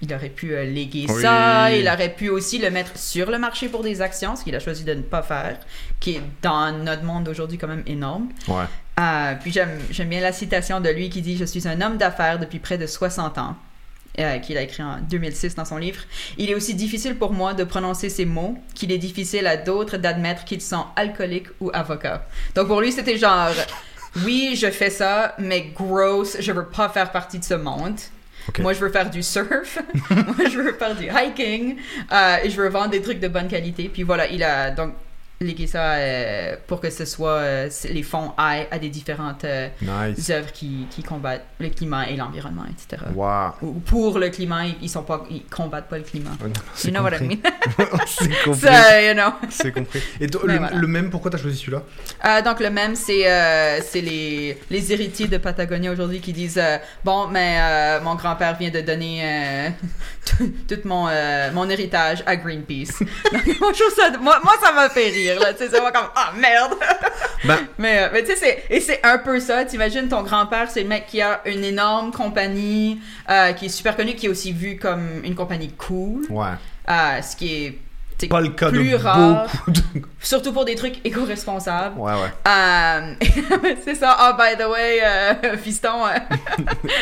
il 0.01 0.13
aurait 0.13 0.29
pu 0.29 0.53
euh, 0.53 0.65
léguer 0.65 1.05
Oui. 1.07 1.21
ça, 1.21 1.71
il 1.71 1.87
aurait 1.87 2.13
pu 2.13 2.27
aussi 2.27 2.59
le 2.59 2.69
mettre 2.69 2.97
sur 2.97 3.31
le 3.31 3.39
marché 3.39 3.69
pour 3.69 3.81
des 3.81 4.01
actions, 4.01 4.35
ce 4.35 4.43
qu'il 4.43 4.55
a 4.55 4.59
choisi 4.59 4.83
de 4.83 4.93
ne 4.93 5.01
pas 5.01 5.21
faire, 5.21 5.57
qui 6.01 6.15
est 6.15 6.21
dans 6.41 6.77
notre 6.77 7.03
monde 7.03 7.23
d'aujourd'hui 7.23 7.57
quand 7.57 7.69
même 7.69 7.83
énorme. 7.87 8.27
Ouais. 8.49 8.65
Puis 9.41 9.51
j'aime 9.51 9.79
j'aime 9.89 10.09
bien 10.09 10.19
la 10.19 10.33
citation 10.33 10.81
de 10.81 10.89
lui 10.89 11.09
qui 11.09 11.21
dit 11.21 11.37
Je 11.37 11.45
suis 11.45 11.67
un 11.67 11.79
homme 11.81 11.97
d'affaires 11.97 12.37
depuis 12.37 12.59
près 12.59 12.77
de 12.77 12.85
60 12.85 13.37
ans. 13.37 13.55
Euh, 14.19 14.37
qu'il 14.39 14.57
a 14.57 14.61
écrit 14.61 14.83
en 14.83 14.99
2006 15.01 15.55
dans 15.55 15.65
son 15.65 15.77
livre. 15.77 16.01
Il 16.37 16.49
est 16.49 16.55
aussi 16.55 16.75
difficile 16.75 17.15
pour 17.15 17.33
moi 17.33 17.53
de 17.53 17.63
prononcer 17.63 18.09
ces 18.09 18.25
mots 18.25 18.57
qu'il 18.75 18.91
est 18.91 18.97
difficile 18.97 19.47
à 19.47 19.57
d'autres 19.57 19.97
d'admettre 19.97 20.45
qu'ils 20.45 20.61
sont 20.61 20.85
alcooliques 20.95 21.47
ou 21.59 21.71
avocats. 21.73 22.25
Donc 22.55 22.67
pour 22.67 22.81
lui, 22.81 22.91
c'était 22.91 23.17
genre 23.17 23.49
Oui, 24.23 24.55
je 24.55 24.69
fais 24.69 24.89
ça, 24.89 25.35
mais 25.39 25.71
gross, 25.75 26.37
je 26.39 26.51
veux 26.51 26.65
pas 26.65 26.89
faire 26.89 27.11
partie 27.11 27.39
de 27.39 27.43
ce 27.43 27.55
monde. 27.55 27.97
Moi, 28.59 28.73
je 28.73 28.79
veux 28.79 28.89
faire 28.89 29.09
du 29.09 29.23
surf. 29.23 29.79
Moi, 30.09 30.49
je 30.51 30.59
veux 30.59 30.73
faire 30.73 30.95
du 30.95 31.07
hiking. 31.07 31.77
Euh, 32.11 32.37
et 32.43 32.49
je 32.49 32.61
veux 32.61 32.69
vendre 32.69 32.89
des 32.89 33.01
trucs 33.01 33.19
de 33.19 33.27
bonne 33.27 33.47
qualité. 33.47 33.89
Puis 33.91 34.03
voilà, 34.03 34.27
il 34.27 34.43
a 34.43 34.71
donc 34.71 34.93
légué 35.43 35.67
ça 35.67 35.93
euh, 35.93 36.55
pour 36.67 36.79
que 36.81 36.89
ce 36.89 37.05
soit 37.05 37.29
euh, 37.37 37.69
les 37.89 38.03
fonds 38.03 38.31
aillent 38.37 38.67
à 38.71 38.79
des 38.79 38.89
différentes 38.89 39.43
euh, 39.43 39.67
Nice. 39.81 40.29
œuvres 40.29 40.51
qui, 40.51 40.87
qui 40.89 41.03
combattent 41.03 41.45
le 41.59 41.69
climat 41.69 42.09
et 42.09 42.15
l'environnement, 42.15 42.65
etc. 42.69 43.03
Ou 43.61 43.73
pour 43.85 44.19
le 44.19 44.29
climat, 44.29 44.63
ils, 44.81 44.89
sont 44.89 45.03
pas, 45.03 45.23
ils 45.29 45.43
combattent 45.45 45.87
pas 45.89 45.97
le 45.97 46.03
climat. 46.03 46.31
Ouais, 46.41 46.47
non, 46.47 46.53
c'est 46.73 46.87
You 46.89 46.93
know 46.93 47.03
what 47.03 47.11
I 47.15 47.19
compris. 47.19 47.41
mean? 47.43 47.99
c'est 48.07 48.43
compris. 48.43 48.61
so, 48.61 48.99
you 49.07 49.13
know. 49.13 49.33
C'est 49.49 49.71
compris. 49.71 49.99
Et 50.19 50.27
Mais 50.27 50.53
le, 50.53 50.57
voilà. 50.59 50.75
le 50.75 50.87
même, 50.87 51.09
pourquoi 51.09 51.31
t'as 51.31 51.37
choisi 51.37 51.57
celui-là? 51.57 52.41
Donc 52.41 52.59
le 52.59 52.69
même, 52.69 52.95
c'est 52.95 53.23
c'est 53.83 54.01
les, 54.01 54.57
les 54.69 54.93
héritiers 54.93 55.27
de 55.27 55.37
Patagonia 55.37 55.91
aujourd'hui 55.91 56.19
qui 56.21 56.33
disent 56.33 56.61
bon, 57.03 57.27
mais 57.27 57.99
mon 58.01 58.15
grand-père 58.15 58.55
vient 58.57 58.69
de 58.71 58.81
donner 58.81 59.73
tout, 60.25 60.51
tout 60.67 60.79
mon 60.87 61.07
mon 61.53 61.69
héritage 61.69 62.23
à 62.25 62.35
Greenpeace. 62.35 62.99
Donc, 63.31 63.59
moi, 63.59 63.71
ça, 63.95 64.17
moi, 64.19 64.39
moi 64.43 64.53
ça 64.61 64.71
m'a 64.71 64.89
fait 64.89 65.09
rire 65.09 65.32
là, 65.39 65.53
tu 65.53 65.67
sais, 65.67 65.69
comme 65.77 66.09
ah 66.15 66.31
merde. 66.37 66.73
Ben, 67.45 67.57
mais 67.77 68.03
euh, 68.03 68.09
mais 68.13 68.23
tu 68.23 68.35
sais 68.37 68.63
et 68.69 68.79
c'est 68.79 69.01
un 69.03 69.17
peu 69.17 69.37
ça. 69.41 69.65
T'imagines 69.65 70.07
ton 70.07 70.23
grand-père, 70.23 70.69
c'est 70.71 70.81
le 70.83 70.87
mec 70.87 71.07
qui 71.07 71.21
a 71.21 71.41
une 71.45 71.63
énorme 71.65 72.11
compagnie 72.13 73.01
euh, 73.29 73.51
qui 73.51 73.65
est 73.65 73.69
super 73.69 73.97
connue, 73.97 74.15
qui 74.15 74.27
est 74.27 74.29
aussi 74.29 74.53
vue 74.53 74.77
comme 74.77 75.21
une 75.25 75.35
compagnie 75.35 75.69
cool, 75.73 76.25
ouais. 76.29 76.45
euh, 76.89 77.21
ce 77.21 77.35
qui 77.35 77.65
est 77.65 78.27
Pas 78.29 78.39
le 78.39 78.47
cas 78.49 78.69
plus 78.69 78.89
de 78.91 78.95
rare, 78.95 79.47
de. 79.67 79.81
surtout 80.21 80.53
pour 80.53 80.63
des 80.63 80.75
trucs 80.75 81.05
éco-responsables. 81.05 81.99
Ouais, 81.99 82.13
ouais. 82.13 82.31
Euh, 82.47 83.13
c'est 83.83 83.95
ça. 83.95 84.15
Ah, 84.17 84.37
by 84.39 84.55
the 84.57 84.65
way, 84.65 85.01
euh, 85.03 85.57
fiston, 85.57 86.05
euh, 86.05 86.11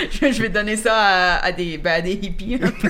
je, 0.09 0.31
je 0.31 0.41
vais 0.41 0.49
donner 0.49 0.75
ça 0.75 0.95
à, 0.95 1.45
à 1.45 1.51
des, 1.51 1.77
ben, 1.77 1.91
à 1.91 2.01
des 2.01 2.13
hippies. 2.13 2.55
un 2.55 2.67
peu. 2.67 2.89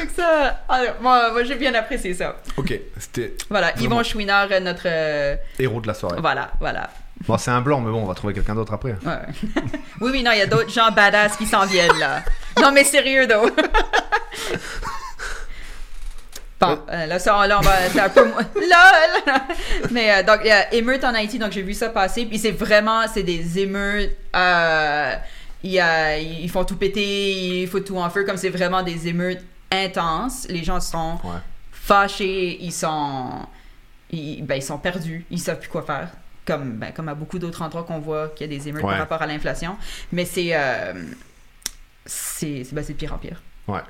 Donc 0.00 0.08
ça, 0.16 0.60
moi, 1.00 1.30
moi 1.32 1.44
j'ai 1.44 1.56
bien 1.56 1.74
apprécié 1.74 2.14
ça. 2.14 2.36
Ok, 2.56 2.78
c'était 2.98 3.34
Voilà, 3.48 3.72
Vraiment. 3.72 3.96
Yvon 3.96 4.02
Chouinard, 4.02 4.48
euh, 4.50 4.60
notre... 4.60 4.82
euh, 4.86 5.36
héros 5.58 5.80
de 5.80 5.86
la 5.86 5.94
soirée. 5.94 6.16
voilà, 6.20 6.50
voilà. 6.60 6.90
Bon, 7.26 7.36
c'est 7.36 7.50
un 7.50 7.60
blanc, 7.60 7.80
mais 7.80 7.90
bon, 7.90 8.02
on 8.02 8.06
va 8.06 8.14
trouver 8.14 8.32
quelqu'un 8.32 8.54
d'autre 8.54 8.72
après. 8.72 8.92
Ouais, 9.04 9.18
oui, 10.00 10.10
oui, 10.12 10.22
non, 10.22 10.30
il 10.32 10.38
y 10.38 10.42
a 10.42 10.46
d'autres 10.46 10.70
gens 10.70 10.90
badass 10.90 11.36
qui 11.36 11.44
s'en 11.44 11.66
viennent, 11.66 11.98
là. 11.98 12.22
Non, 12.60 12.72
mais 12.72 12.82
sérieux, 12.84 13.26
though. 13.26 13.50
Bon, 16.60 16.78
euh, 16.90 17.06
là, 17.06 17.18
ça, 17.18 17.46
là, 17.46 17.58
on 17.58 17.62
va. 17.62 17.72
C'est 17.90 18.00
un 18.00 18.08
peu. 18.10 18.24
mo- 18.26 18.34
LOL! 18.54 19.34
Mais 19.90 20.12
euh, 20.14 20.22
donc, 20.22 20.40
il 20.44 20.48
y 20.48 20.50
a 20.50 20.72
émeute 20.74 21.02
en 21.04 21.14
Haïti, 21.14 21.38
donc 21.38 21.52
j'ai 21.52 21.62
vu 21.62 21.72
ça 21.72 21.88
passer. 21.88 22.26
Puis 22.26 22.38
c'est 22.38 22.50
vraiment. 22.50 23.02
C'est 23.12 23.22
des 23.22 23.58
émeutes. 23.60 24.14
Euh, 24.36 25.14
il 25.62 25.70
y 25.72 25.80
a, 25.80 26.18
ils 26.18 26.48
font 26.50 26.64
tout 26.64 26.76
péter, 26.76 27.60
il 27.62 27.68
faut 27.68 27.80
tout 27.80 27.96
en 27.98 28.08
feu, 28.10 28.24
comme 28.24 28.36
c'est 28.38 28.48
vraiment 28.50 28.82
des 28.82 29.08
émeutes 29.08 29.40
intenses. 29.70 30.46
Les 30.48 30.64
gens 30.64 30.80
sont 30.80 31.18
Ouais. 31.24 31.38
fâchés, 31.72 32.58
ils 32.60 32.72
sont. 32.72 33.46
Ils, 34.10 34.42
ben, 34.44 34.56
ils 34.56 34.62
sont 34.62 34.78
perdus, 34.78 35.24
ils 35.30 35.38
savent 35.38 35.58
plus 35.60 35.68
quoi 35.68 35.82
faire. 35.82 36.10
Comme, 36.46 36.72
ben, 36.78 36.92
comme 36.92 37.08
à 37.08 37.14
beaucoup 37.14 37.38
d'autres 37.38 37.62
endroits 37.62 37.84
qu'on 37.84 38.00
voit 38.00 38.28
qu'il 38.30 38.50
y 38.50 38.54
a 38.54 38.58
des 38.58 38.68
émeutes 38.68 38.82
Ouais. 38.82 38.90
par 38.90 38.98
rapport 38.98 39.22
à 39.22 39.26
l'inflation. 39.26 39.76
Mais 40.12 40.24
c'est. 40.24 40.50
euh, 40.52 40.94
c'est 42.06 42.64
ben, 42.72 42.84
de 42.84 42.92
pire 42.94 43.12
en 43.14 43.18
pire. 43.18 43.40
Ouais. 43.68 43.80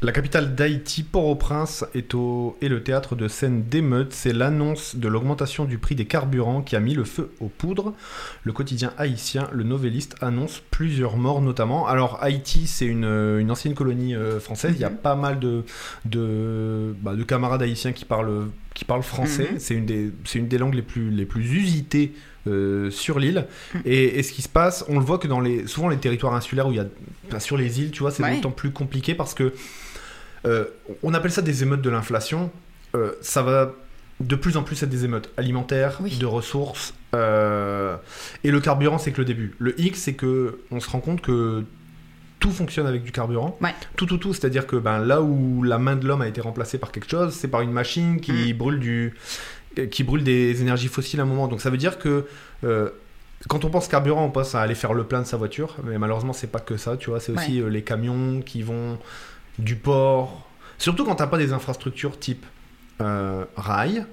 La 0.00 0.12
capitale 0.12 0.54
d'Haïti, 0.54 1.02
Port-au-Prince, 1.02 1.84
est, 1.92 2.14
au... 2.14 2.56
est 2.62 2.68
le 2.68 2.84
théâtre 2.84 3.16
de 3.16 3.26
scène 3.26 3.64
d'émeutes. 3.64 4.12
C'est 4.12 4.32
l'annonce 4.32 4.94
de 4.94 5.08
l'augmentation 5.08 5.64
du 5.64 5.78
prix 5.78 5.96
des 5.96 6.04
carburants 6.04 6.62
qui 6.62 6.76
a 6.76 6.80
mis 6.80 6.94
le 6.94 7.02
feu 7.02 7.32
aux 7.40 7.48
poudres. 7.48 7.94
Le 8.44 8.52
quotidien 8.52 8.92
haïtien, 8.96 9.48
le 9.52 9.64
Novelliste, 9.64 10.14
annonce 10.20 10.62
plusieurs 10.70 11.16
morts 11.16 11.42
notamment. 11.42 11.88
Alors 11.88 12.22
Haïti, 12.22 12.68
c'est 12.68 12.86
une, 12.86 13.06
une 13.40 13.50
ancienne 13.50 13.74
colonie 13.74 14.14
euh, 14.14 14.38
française. 14.38 14.74
Il 14.76 14.80
y 14.80 14.84
a 14.84 14.90
Mhm. 14.90 14.96
pas 14.98 15.16
mal 15.16 15.40
de, 15.40 15.64
de, 16.04 16.94
bah, 17.02 17.16
de 17.16 17.24
camarades 17.24 17.62
haïtiens 17.62 17.90
qui 17.90 18.04
parlent, 18.04 18.46
qui 18.74 18.84
parlent 18.84 19.02
français. 19.02 19.48
Mhm. 19.54 19.58
C'est 19.58 19.74
une, 19.74 19.86
des- 19.86 20.12
c'est 20.24 20.38
une 20.38 20.46
des 20.46 20.58
langues 20.58 20.74
les 20.74 20.82
plus, 20.82 21.10
les 21.10 21.26
plus 21.26 21.42
usitées 21.52 22.12
euh, 22.46 22.88
sur 22.92 23.18
l'île. 23.18 23.46
Mhm. 23.74 23.80
Et, 23.84 24.20
et 24.20 24.22
ce 24.22 24.32
qui 24.32 24.42
se 24.42 24.48
passe, 24.48 24.84
on 24.88 25.00
le 25.00 25.04
voit 25.04 25.18
que 25.18 25.26
dans 25.26 25.40
les, 25.40 25.66
souvent 25.66 25.88
les 25.88 25.96
territoires 25.98 26.34
insulaires 26.34 26.68
où 26.68 26.72
il 26.72 26.76
y 26.76 26.80
a, 27.34 27.40
sur 27.40 27.56
les 27.56 27.80
îles, 27.80 27.90
tu 27.90 27.98
vois, 28.00 28.12
c'est 28.12 28.22
Ouais. 28.22 28.36
d'autant 28.36 28.52
plus 28.52 28.70
compliqué 28.70 29.16
parce 29.16 29.34
que 29.34 29.52
euh, 30.46 30.64
on 31.02 31.14
appelle 31.14 31.30
ça 31.32 31.42
des 31.42 31.62
émeutes 31.62 31.82
de 31.82 31.90
l'inflation. 31.90 32.50
Euh, 32.94 33.12
ça 33.20 33.42
va 33.42 33.72
de 34.20 34.34
plus 34.34 34.56
en 34.56 34.62
plus 34.62 34.82
être 34.82 34.88
des 34.90 35.04
émeutes 35.04 35.30
alimentaires, 35.36 35.98
Oui. 36.00 36.16
de 36.18 36.26
ressources. 36.26 36.94
euh, 37.14 37.96
et 38.44 38.50
le 38.50 38.60
carburant, 38.60 38.98
c'est 38.98 39.12
que 39.12 39.18
le 39.18 39.24
début. 39.24 39.54
Le 39.58 39.78
X, 39.80 40.00
c'est 40.00 40.14
que 40.14 40.58
on 40.70 40.80
se 40.80 40.90
rend 40.90 41.00
compte 41.00 41.20
que 41.20 41.64
tout 42.40 42.50
fonctionne 42.50 42.86
avec 42.86 43.02
du 43.02 43.12
carburant. 43.12 43.56
Ouais. 43.60 43.74
Tout, 43.96 44.06
tout, 44.06 44.18
tout. 44.18 44.32
C'est-à-dire 44.34 44.66
que 44.66 44.76
ben, 44.76 44.98
là 45.00 45.20
où 45.22 45.62
la 45.62 45.78
main 45.78 45.96
de 45.96 46.06
l'homme 46.06 46.22
a 46.22 46.28
été 46.28 46.40
remplacée 46.40 46.78
par 46.78 46.92
quelque 46.92 47.08
chose, 47.10 47.32
c'est 47.34 47.48
par 47.48 47.60
une 47.62 47.72
machine 47.72 48.20
qui 48.20 48.52
Mm. 48.52 48.56
brûle 48.56 48.78
du, 48.80 49.14
qui 49.90 50.04
brûle 50.04 50.22
des 50.24 50.60
énergies 50.62 50.88
fossiles 50.88 51.20
à 51.20 51.24
un 51.24 51.26
moment. 51.26 51.48
Donc 51.48 51.60
ça 51.60 51.70
veut 51.70 51.76
dire 51.78 51.98
que 51.98 52.26
quand 53.48 53.64
on 53.64 53.70
pense 53.70 53.86
carburant, 53.88 54.24
on 54.24 54.30
pense 54.30 54.54
à 54.56 54.60
aller 54.60 54.74
faire 54.74 54.94
le 54.94 55.04
plein 55.04 55.20
de 55.22 55.26
sa 55.26 55.36
voiture, 55.36 55.76
mais 55.84 55.96
malheureusement 55.98 56.32
c'est 56.32 56.50
pas 56.50 56.58
que 56.60 56.76
ça, 56.76 56.96
tu 56.96 57.10
vois. 57.10 57.20
C'est 57.20 57.32
aussi 57.32 57.62
les 57.68 57.82
camions 57.82 58.40
qui 58.44 58.62
vont 58.62 58.98
du 59.58 59.76
port. 59.76 60.46
Surtout 60.78 61.04
quand 61.04 61.16
t'as 61.16 61.26
pas 61.26 61.38
des 61.38 61.52
infrastructures 61.52 62.18
type 62.18 62.44
euh, 63.00 63.44
rail. 63.56 64.04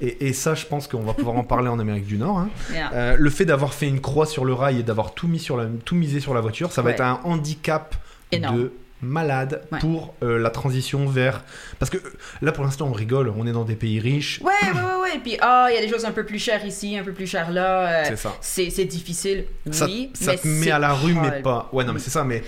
Et, 0.00 0.28
et 0.28 0.32
ça, 0.32 0.54
je 0.54 0.64
pense 0.64 0.86
qu'on 0.86 1.00
va 1.02 1.12
pouvoir 1.12 1.36
en 1.36 1.42
parler 1.42 1.68
en 1.68 1.78
Amérique 1.80 2.06
du 2.06 2.18
Nord. 2.18 2.38
hein. 2.38 2.50
Yeah. 2.72 2.90
Euh, 2.92 3.16
le 3.18 3.30
fait 3.30 3.44
d'avoir 3.44 3.74
fait 3.74 3.88
une 3.88 4.00
croix 4.00 4.26
sur 4.26 4.44
le 4.44 4.52
rail 4.54 4.78
et 4.78 4.82
d'avoir 4.84 5.12
tout 5.14 5.26
mis 5.26 5.40
sur 5.40 5.56
la, 5.56 5.66
tout 5.84 5.96
misé 5.96 6.20
sur 6.20 6.34
la 6.34 6.40
voiture, 6.40 6.70
ça 6.70 6.82
va 6.82 6.88
Ouais. 6.88 6.94
être 6.94 7.00
un 7.00 7.20
handicap 7.24 7.96
Énorme. 8.30 8.56
de 8.58 8.72
malade 9.02 9.62
Ouais. 9.72 9.80
pour 9.80 10.14
euh, 10.22 10.38
la 10.38 10.50
transition 10.50 11.08
vers. 11.08 11.42
Parce 11.80 11.90
que 11.90 11.98
là, 12.42 12.52
pour 12.52 12.62
l'instant, 12.62 12.86
on 12.86 12.92
rigole. 12.92 13.32
On 13.36 13.44
est 13.48 13.52
dans 13.52 13.64
des 13.64 13.74
pays 13.74 13.98
riches. 13.98 14.40
Ouais, 14.42 14.52
ouais, 14.72 14.80
ouais, 14.80 15.02
ouais. 15.14 15.18
Puis, 15.20 15.36
ah, 15.40 15.66
il 15.70 15.74
y 15.74 15.78
a 15.78 15.80
des 15.80 15.88
choses 15.88 16.04
un 16.04 16.12
peu 16.12 16.24
plus 16.24 16.38
chères 16.38 16.64
ici, 16.64 16.96
un 16.96 17.02
peu 17.02 17.12
plus 17.12 17.26
chères 17.26 17.50
là. 17.50 17.88
euh, 17.88 18.04
C'est 18.06 18.16
ça. 18.16 18.36
c'est 18.40 18.84
difficile, 18.84 19.46
Ça, 19.72 19.86
oui. 19.86 20.10
ça 20.14 20.30
mais 20.32 20.38
te 20.38 20.46
met 20.48 20.70
à 20.70 20.78
la 20.78 20.92
rue, 20.92 21.14
mais 21.14 21.42
pas. 21.42 21.68
Ouais, 21.72 21.82
non, 21.84 21.92
mais 21.92 21.98
c'est 22.00 22.10
ça, 22.10 22.22
mais 22.22 22.44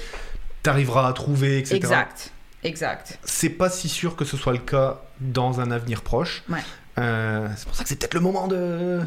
t'arriveras 0.62 1.08
à 1.08 1.12
trouver, 1.12 1.58
etc. 1.58 1.76
Exact. 1.76 2.30
Exact. 2.62 3.18
C'est 3.24 3.48
pas 3.50 3.70
si 3.70 3.88
sûr 3.88 4.16
que 4.16 4.24
ce 4.24 4.36
soit 4.36 4.52
le 4.52 4.58
cas 4.58 5.00
dans 5.20 5.60
un 5.60 5.70
avenir 5.70 6.02
proche. 6.02 6.42
Ouais. 6.48 6.58
Euh, 6.98 7.48
c'est 7.56 7.66
pour 7.66 7.74
ça 7.74 7.82
que 7.82 7.88
c'est 7.88 7.98
peut-être 7.98 8.14
le 8.14 8.20
moment 8.20 8.46
de. 8.48 9.00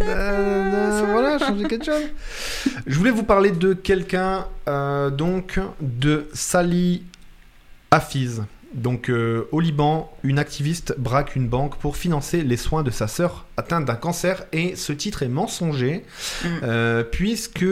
euh, 0.00 1.02
voilà, 1.12 1.38
changer 1.38 1.68
quelque 1.68 1.84
chose. 1.84 2.02
Je 2.86 2.98
voulais 2.98 3.10
vous 3.10 3.22
parler 3.22 3.50
de 3.52 3.74
quelqu'un, 3.74 4.46
euh, 4.68 5.10
donc, 5.10 5.60
de 5.80 6.28
Sally 6.32 7.04
Hafiz. 7.90 8.42
Donc, 8.74 9.10
euh, 9.10 9.48
au 9.52 9.60
Liban, 9.60 10.10
une 10.22 10.38
activiste 10.38 10.94
braque 10.98 11.36
une 11.36 11.46
banque 11.48 11.76
pour 11.76 11.96
financer 11.96 12.42
les 12.42 12.56
soins 12.56 12.82
de 12.82 12.90
sa 12.90 13.06
sœur 13.06 13.46
atteinte 13.56 13.84
d'un 13.84 13.94
cancer. 13.94 14.44
Et 14.52 14.76
ce 14.76 14.92
titre 14.92 15.22
est 15.22 15.28
mensonger, 15.28 16.04
Mm. 16.42 16.46
euh, 16.62 17.04
puisque 17.04 17.64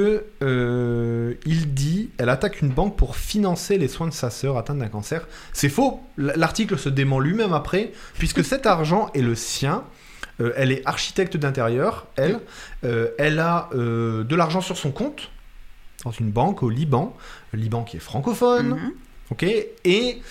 euh, 0.43 1.35
il 1.47 1.75
dit 1.75 2.11
elle 2.19 2.29
attaque 2.29 2.61
une 2.61 2.69
banque 2.71 2.97
pour 2.97 3.17
financer 3.17 3.79
les 3.79 3.89
soins 3.89 4.09
de 4.09 4.13
sa 4.13 4.31
sœur 4.31 4.57
atteinte 4.59 4.79
d'un 4.79 4.89
cancer. 4.89 5.27
C'est 5.53 5.69
faux. 5.69 6.01
L'article 6.17 6.79
se 6.79 6.89
dément 6.89 7.19
lui-même 7.21 7.53
après, 7.53 7.93
puisque 8.19 8.45
cet 8.45 8.67
argent 8.67 9.11
est 9.15 9.23
le 9.23 9.35
sien. 9.35 9.85
Elle 10.57 10.73
est 10.73 10.81
architecte 10.87 11.37
d'intérieur, 11.37 12.07
elle. 12.17 12.41
Elle 12.83 13.39
a 13.41 13.69
de 13.75 14.35
l'argent 14.35 14.63
sur 14.63 14.77
son 14.79 14.91
compte, 14.91 15.31
dans 16.05 16.13
une 16.13 16.31
banque 16.31 16.63
au 16.63 16.71
Liban. 16.71 17.15
Le 17.53 17.59
Liban 17.59 17.85
qui 17.85 17.99
est 17.99 18.01
francophone, 18.01 18.69
Mhm. 18.71 18.93
ok 19.33 19.43
Et 19.85 20.23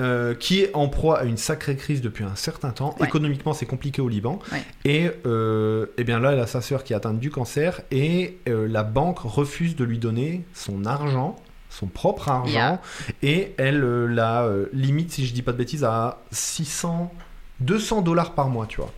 euh, 0.00 0.34
qui 0.34 0.60
est 0.60 0.70
en 0.74 0.88
proie 0.88 1.20
à 1.20 1.24
une 1.24 1.36
sacrée 1.38 1.74
crise 1.76 2.02
depuis 2.02 2.24
un 2.24 2.34
certain 2.36 2.70
temps. 2.70 2.94
Ouais. 3.00 3.06
Économiquement, 3.06 3.54
c'est 3.54 3.66
compliqué 3.66 4.02
au 4.02 4.08
Liban. 4.08 4.38
Ouais. 4.52 4.62
Et, 4.84 5.10
euh, 5.26 5.86
eh 5.96 6.04
bien 6.04 6.20
là, 6.20 6.32
elle 6.32 6.40
a 6.40 6.46
sa 6.46 6.60
sœur 6.60 6.84
qui 6.84 6.92
est 6.92 6.96
atteinte 6.96 7.18
du 7.18 7.30
cancer 7.30 7.80
et 7.90 8.38
euh, 8.48 8.68
la 8.68 8.82
banque 8.82 9.20
refuse 9.20 9.74
de 9.76 9.84
lui 9.84 9.98
donner 9.98 10.44
son 10.52 10.84
argent, 10.84 11.36
son 11.70 11.86
propre 11.86 12.28
argent, 12.28 12.52
Yeah. 12.52 12.80
et 13.22 13.54
elle 13.58 13.82
euh, 13.84 14.06
la 14.06 14.46
limite, 14.72 15.12
si 15.12 15.26
je 15.26 15.32
dis 15.32 15.42
pas 15.42 15.52
de 15.52 15.56
bêtises, 15.58 15.84
à 15.84 16.18
600, 16.30 17.12
200 17.60 18.02
dollars 18.02 18.32
par 18.34 18.48
mois, 18.48 18.66
tu 18.66 18.76
vois. 18.80 18.92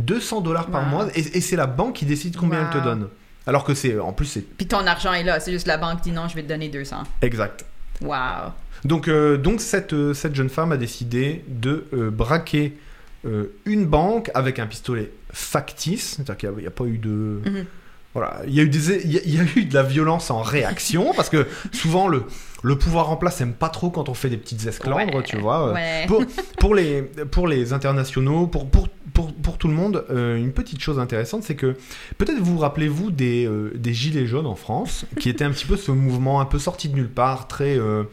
200 0.00 0.40
dollars 0.40 0.66
par 0.66 0.82
mois, 0.86 1.06
et, 1.14 1.20
et 1.20 1.40
c'est 1.40 1.56
la 1.56 1.66
banque 1.68 1.94
qui 1.94 2.04
décide 2.04 2.36
combien 2.36 2.62
elle 2.68 2.80
te 2.80 2.82
donne. 2.84 3.08
Alors 3.46 3.62
que 3.62 3.74
c'est, 3.74 3.98
en 4.00 4.12
plus, 4.12 4.24
c'est 4.26 4.40
Puis 4.40 4.66
ton 4.66 4.86
argent 4.86 5.12
est 5.12 5.22
là. 5.22 5.38
C'est 5.38 5.52
juste 5.52 5.66
la 5.66 5.76
banque 5.76 6.00
dit 6.00 6.10
non, 6.10 6.26
je 6.28 6.34
vais 6.34 6.42
te 6.42 6.48
donner 6.48 6.68
200. 6.68 7.04
exact. 7.22 7.64
Wow. 8.00 8.50
Donc, 8.84 9.08
euh, 9.08 9.36
donc 9.36 9.60
cette, 9.60 9.92
euh, 9.92 10.12
cette 10.14 10.34
jeune 10.34 10.48
femme 10.50 10.72
a 10.72 10.76
décidé 10.76 11.44
de 11.48 11.84
euh, 11.94 12.10
braquer 12.10 12.74
euh, 13.26 13.46
une 13.64 13.86
banque 13.86 14.30
avec 14.34 14.58
un 14.58 14.66
pistolet 14.66 15.10
factice, 15.32 16.14
c'est-à-dire 16.16 16.36
qu'il 16.36 16.50
n'y 16.58 16.64
a, 16.64 16.68
a 16.68 16.70
pas 16.70 16.84
eu 16.84 16.98
de... 16.98 17.40
Mhm. 17.44 17.64
Voilà, 18.12 18.42
il 18.46 18.54
y, 18.54 18.60
a 18.60 18.62
eu 18.62 18.68
des, 18.68 19.02
il 19.04 19.12
y 19.12 19.18
a- 19.18 19.22
il 19.24 19.34
y 19.34 19.40
a 19.40 19.44
eu 19.56 19.64
de 19.64 19.74
la 19.74 19.82
violence 19.82 20.30
en 20.30 20.40
réaction, 20.40 21.12
parce 21.16 21.28
que 21.28 21.48
souvent 21.72 22.06
le, 22.06 22.22
le 22.62 22.78
pouvoir 22.78 23.10
en 23.10 23.16
place 23.16 23.40
aime 23.40 23.54
pas 23.54 23.68
trop 23.68 23.90
quand 23.90 24.08
on 24.08 24.14
fait 24.14 24.28
des 24.30 24.36
petites 24.36 24.64
esclandres, 24.68 25.12
Ouais, 25.16 25.22
tu 25.24 25.36
vois. 25.36 25.72
ouais. 25.72 26.04
Pour, 26.06 26.22
pour, 26.60 26.76
les, 26.76 27.02
pour 27.02 27.48
les 27.48 27.72
internationaux, 27.72 28.46
pour, 28.46 28.70
pour, 28.70 28.88
pour, 29.14 29.32
pour 29.34 29.58
tout 29.58 29.66
le 29.66 29.74
monde, 29.74 30.04
euh, 30.10 30.36
une 30.36 30.52
petite 30.52 30.80
chose 30.80 31.00
intéressante, 31.00 31.42
c'est 31.42 31.56
que 31.56 31.74
peut-être 32.18 32.38
vous 32.38 32.52
vous 32.52 32.58
rappelez-vous 32.58 33.10
des, 33.10 33.46
euh, 33.48 33.72
des 33.74 33.92
Gilets 33.92 34.26
jaunes 34.28 34.46
en 34.46 34.54
France, 34.54 35.06
qui 35.18 35.28
était 35.28 35.44
un 35.44 35.50
petit 35.50 35.66
peu 35.66 35.76
ce 35.76 35.90
mouvement 35.90 36.40
un 36.40 36.44
peu 36.44 36.60
sorti 36.60 36.88
de 36.88 36.94
nulle 36.94 37.08
part, 37.10 37.48
très, 37.48 37.76
euh, 37.76 38.04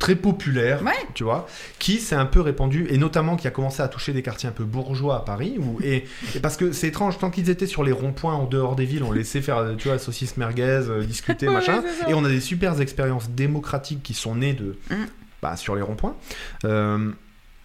très 0.00 0.16
populaire, 0.16 0.82
Ouais. 0.82 0.90
tu 1.14 1.22
vois, 1.24 1.46
qui 1.78 1.98
s'est 1.98 2.16
un 2.16 2.24
peu 2.26 2.40
répandu, 2.40 2.86
et 2.90 2.96
notamment 2.98 3.36
qui 3.36 3.46
a 3.46 3.50
commencé 3.52 3.82
à 3.82 3.86
toucher 3.88 4.12
des 4.12 4.22
quartiers 4.22 4.48
un 4.48 4.52
peu 4.52 4.64
bourgeois 4.64 5.18
à 5.18 5.20
Paris, 5.20 5.56
où, 5.58 5.78
et, 5.84 6.06
et 6.34 6.40
parce 6.40 6.56
que 6.56 6.72
c'est 6.72 6.88
étrange, 6.88 7.18
tant 7.18 7.30
qu'ils 7.30 7.50
étaient 7.50 7.66
sur 7.66 7.84
les 7.84 7.92
ronds-points 7.92 8.34
en 8.34 8.46
dehors 8.46 8.74
des 8.76 8.86
villes, 8.86 9.04
on 9.04 9.12
laissait 9.12 9.42
faire, 9.42 9.74
tu 9.78 9.86
vois, 9.88 9.98
saucisse 9.98 10.36
merguez, 10.38 10.62
euh, 10.88 11.04
discuter, 11.04 11.46
Ouais, 11.48 11.54
machin, 11.54 11.84
et 12.08 12.14
on 12.14 12.24
a 12.24 12.28
des 12.28 12.40
super 12.40 12.80
expériences 12.80 13.30
démocratiques 13.30 14.02
qui 14.02 14.14
sont 14.14 14.34
nées 14.34 14.54
de, 14.54 14.76
Mm. 14.90 14.94
bah, 15.42 15.56
sur 15.56 15.76
les 15.76 15.82
ronds-points. 15.82 16.16
Euh, 16.64 17.10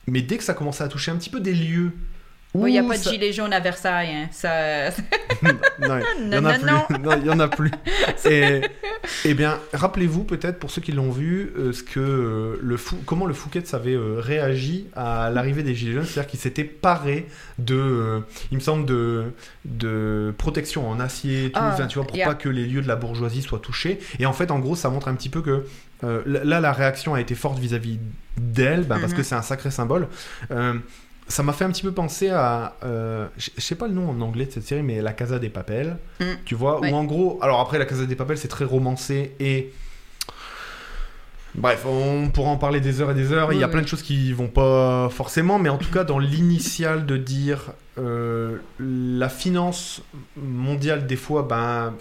mais 0.08 0.22
dès 0.22 0.38
que 0.38 0.44
ça 0.44 0.54
commençait 0.54 0.84
à 0.84 0.88
toucher 0.90 1.12
un 1.12 1.16
petit 1.16 1.30
peu 1.32 1.40
des 1.40 1.54
lieux 1.54 1.92
où 2.54 2.68
Il 2.68 2.72
n'y 2.72 2.80
a 2.80 2.84
pas 2.84 2.98
de 2.98 3.04
gilet 3.04 3.34
jaune 3.34 3.52
à 3.52 3.60
Versailles. 3.60 4.12
Hein. 4.14 4.28
Ça... 4.32 4.90
non, 5.42 6.00
il 6.22 6.34
y 6.34 6.38
en 6.38 6.42
Non, 6.42 6.48
a 6.50 6.58
non, 6.58 6.82
plus. 6.88 7.00
Non, 7.00 7.12
il 7.20 7.26
y 7.26 7.30
en 7.30 7.40
a 7.42 7.48
plus. 7.50 7.72
Et, 8.30 8.62
eh 9.28 9.34
bien, 9.34 9.60
rappelez-vous 9.74 10.24
peut-être 10.24 10.60
pour 10.60 10.70
ceux 10.72 10.82
qui 10.82 10.92
l'ont 10.92 11.10
vu, 11.12 11.52
euh, 11.58 11.74
ce 11.74 11.84
que 11.84 12.00
euh, 12.00 12.58
le 12.62 12.78
fou, 12.78 12.96
comment 13.06 13.26
le 13.26 13.34
Fouquet 13.34 13.64
avait 13.74 13.96
euh, 13.96 14.20
réagi 14.20 14.88
à 14.96 15.30
l'arrivée 15.32 15.64
des 15.64 15.74
gilets 15.74 15.94
jaunes, 15.94 16.06
c'est-à-dire 16.06 16.30
qu'il 16.30 16.40
s'était 16.40 16.64
paré 16.64 17.28
de, 17.58 18.22
il 18.52 18.56
me 18.56 18.62
semble 18.62 18.86
de 18.86 19.24
de 19.66 20.34
protection 20.38 20.88
en 20.88 21.00
acier, 21.00 21.46
et 21.46 21.52
tout, 21.52 21.60
Ah, 21.62 21.72
enfin, 21.74 21.88
tu 21.88 21.98
vois, 21.98 22.08
pour 22.08 22.16
yeah. 22.16 22.28
pas 22.28 22.36
que 22.36 22.50
les 22.50 22.66
lieux 22.66 22.82
de 22.82 22.88
la 22.88 22.96
bourgeoisie 22.96 23.42
soient 23.42 23.60
touchés. 23.60 24.00
Et 24.20 24.26
en 24.28 24.34
fait, 24.34 24.52
en 24.52 24.60
gros, 24.60 24.76
ça 24.76 24.90
montre 24.90 25.08
un 25.08 25.16
petit 25.16 25.30
peu 25.30 25.42
que 25.42 25.66
là, 26.04 26.60
la 26.60 26.72
réaction 26.72 27.16
a 27.16 27.22
été 27.22 27.34
forte 27.34 27.58
vis-à-vis 27.58 27.98
d'elle, 28.38 28.84
ben, 28.84 29.00
parce 29.00 29.14
Mhm. 29.14 29.18
que 29.18 29.24
c'est 29.24 29.34
un 29.36 29.42
sacré 29.42 29.72
symbole. 29.72 30.08
Ça 31.28 31.42
m'a 31.42 31.54
fait 31.54 31.66
un 31.66 31.72
petit 31.72 31.82
peu 31.82 31.92
penser 31.92 32.30
à. 32.30 32.76
euh, 32.84 33.28
je 33.38 33.50
sais 33.58 33.76
pas 33.76 33.88
le 33.88 33.94
nom 33.94 34.10
en 34.10 34.22
anglais 34.22 34.46
de 34.46 34.52
cette 34.52 34.64
série, 34.68 34.84
mais 34.84 35.02
La 35.02 35.12
Casa 35.14 35.40
des 35.40 35.50
Papels. 35.50 35.98
Mm. 36.20 36.24
Tu 36.46 36.54
vois, 36.56 36.80
Ouais. 36.80 36.92
où 36.92 36.96
en 36.96 37.04
gros. 37.04 37.40
Alors 37.42 37.60
après, 37.62 37.80
La 37.80 37.86
Casa 37.86 38.06
des 38.06 38.16
Papels, 38.16 38.38
c'est 38.38 38.48
très 38.48 38.66
romancé 38.66 39.36
et. 39.40 39.74
Bref, 41.56 41.86
on 41.88 42.30
pourra 42.32 42.50
en 42.50 42.58
parler 42.58 42.82
des 42.82 43.00
heures 43.00 43.12
et 43.12 43.16
des 43.16 43.32
heures. 43.32 43.54
Il 43.54 43.60
y 43.60 43.64
a 43.64 43.68
Oui, 43.68 43.72
plein 43.72 43.82
de 43.82 43.88
choses 43.88 44.02
qui 44.02 44.34
vont 44.34 44.50
pas 44.50 45.08
forcément, 45.10 45.58
mais 45.58 45.70
en 45.70 45.78
tout 45.78 45.90
cas, 45.90 46.04
dans 46.04 46.20
l'initial 46.20 47.06
de 47.06 47.16
dire 47.16 47.72
euh, 47.98 48.58
la 48.78 49.30
finance 49.30 50.02
mondiale, 50.36 51.08
des 51.08 51.16
fois, 51.16 51.44
ben. 51.44 51.94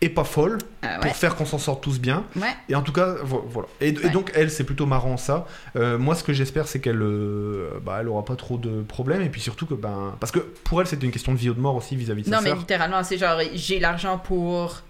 Est 0.00 0.08
pas 0.08 0.24
folle 0.24 0.58
Ah, 0.82 0.94
ouais. 0.96 1.00
pour 1.06 1.16
faire 1.16 1.34
qu'on 1.36 1.44
s'en 1.46 1.58
sorte 1.58 1.82
tous 1.82 1.98
bien. 2.00 2.24
Ouais. 2.36 2.54
Et 2.68 2.74
en 2.74 2.82
tout 2.82 2.92
cas, 2.92 3.14
vo- 3.22 3.44
voilà. 3.48 3.68
Et, 3.80 3.88
et 3.88 4.08
donc, 4.10 4.30
elle, 4.34 4.50
c'est 4.50 4.64
plutôt 4.64 4.86
marrant 4.86 5.16
ça. 5.16 5.46
Euh, 5.76 5.98
moi, 5.98 6.14
ce 6.14 6.22
que 6.24 6.32
j'espère, 6.32 6.66
c'est 6.68 6.80
qu'elle 6.80 7.02
euh, 7.02 7.70
bah, 7.82 7.98
elle 8.00 8.08
aura 8.08 8.24
pas 8.24 8.36
trop 8.36 8.58
de 8.58 8.82
problèmes. 8.82 9.22
Et 9.22 9.28
puis 9.28 9.40
surtout 9.40 9.66
que, 9.66 9.74
ben. 9.74 10.16
Parce 10.20 10.32
que 10.32 10.38
pour 10.40 10.80
elle, 10.80 10.86
c'était 10.86 11.06
une 11.06 11.12
question 11.12 11.32
de 11.32 11.38
vie 11.38 11.50
ou 11.50 11.54
de 11.54 11.60
mort 11.60 11.74
aussi 11.76 11.96
vis-à-vis 11.96 12.22
de 12.22 12.30
Non, 12.30 12.38
sa 12.38 12.42
mais 12.42 12.50
sœur. 12.50 12.58
littéralement, 12.58 13.02
c'est 13.04 13.18
genre, 13.18 13.40
j'ai 13.54 13.78
l'argent 13.80 14.18
pour 14.18 14.82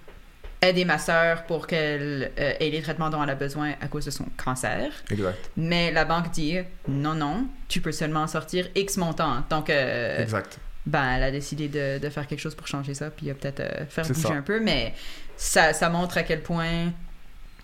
aider 0.60 0.84
ma 0.84 0.98
sœur 0.98 1.44
pour 1.44 1.68
qu'elle 1.68 2.32
euh, 2.36 2.52
ait 2.58 2.70
les 2.70 2.82
traitements 2.82 3.10
dont 3.10 3.22
elle 3.22 3.30
a 3.30 3.36
besoin 3.36 3.74
à 3.80 3.86
cause 3.86 4.04
de 4.06 4.10
son 4.10 4.24
cancer. 4.42 4.90
Exact. 5.08 5.50
Mais 5.56 5.92
la 5.92 6.04
banque 6.04 6.32
dit 6.32 6.56
non, 6.88 7.14
non, 7.14 7.46
tu 7.68 7.80
peux 7.80 7.92
seulement 7.92 8.26
sortir 8.26 8.66
X 8.74 8.96
montant. 8.96 9.44
Donc, 9.50 9.70
euh, 9.70 10.20
exact. 10.20 10.58
Ben, 10.88 11.16
elle 11.16 11.22
a 11.22 11.30
décidé 11.30 11.68
de, 11.68 11.98
de 11.98 12.08
faire 12.10 12.26
quelque 12.26 12.40
chose 12.40 12.54
pour 12.54 12.66
changer 12.66 12.94
ça, 12.94 13.10
puis 13.10 13.26
peut-être 13.34 13.60
euh, 13.60 13.84
faire 13.88 14.06
bouger 14.06 14.20
ça. 14.20 14.32
un 14.32 14.42
peu. 14.42 14.58
Mais 14.60 14.94
ça, 15.36 15.72
ça 15.74 15.88
montre 15.90 16.16
à 16.18 16.22
quel 16.22 16.40
point, 16.42 16.92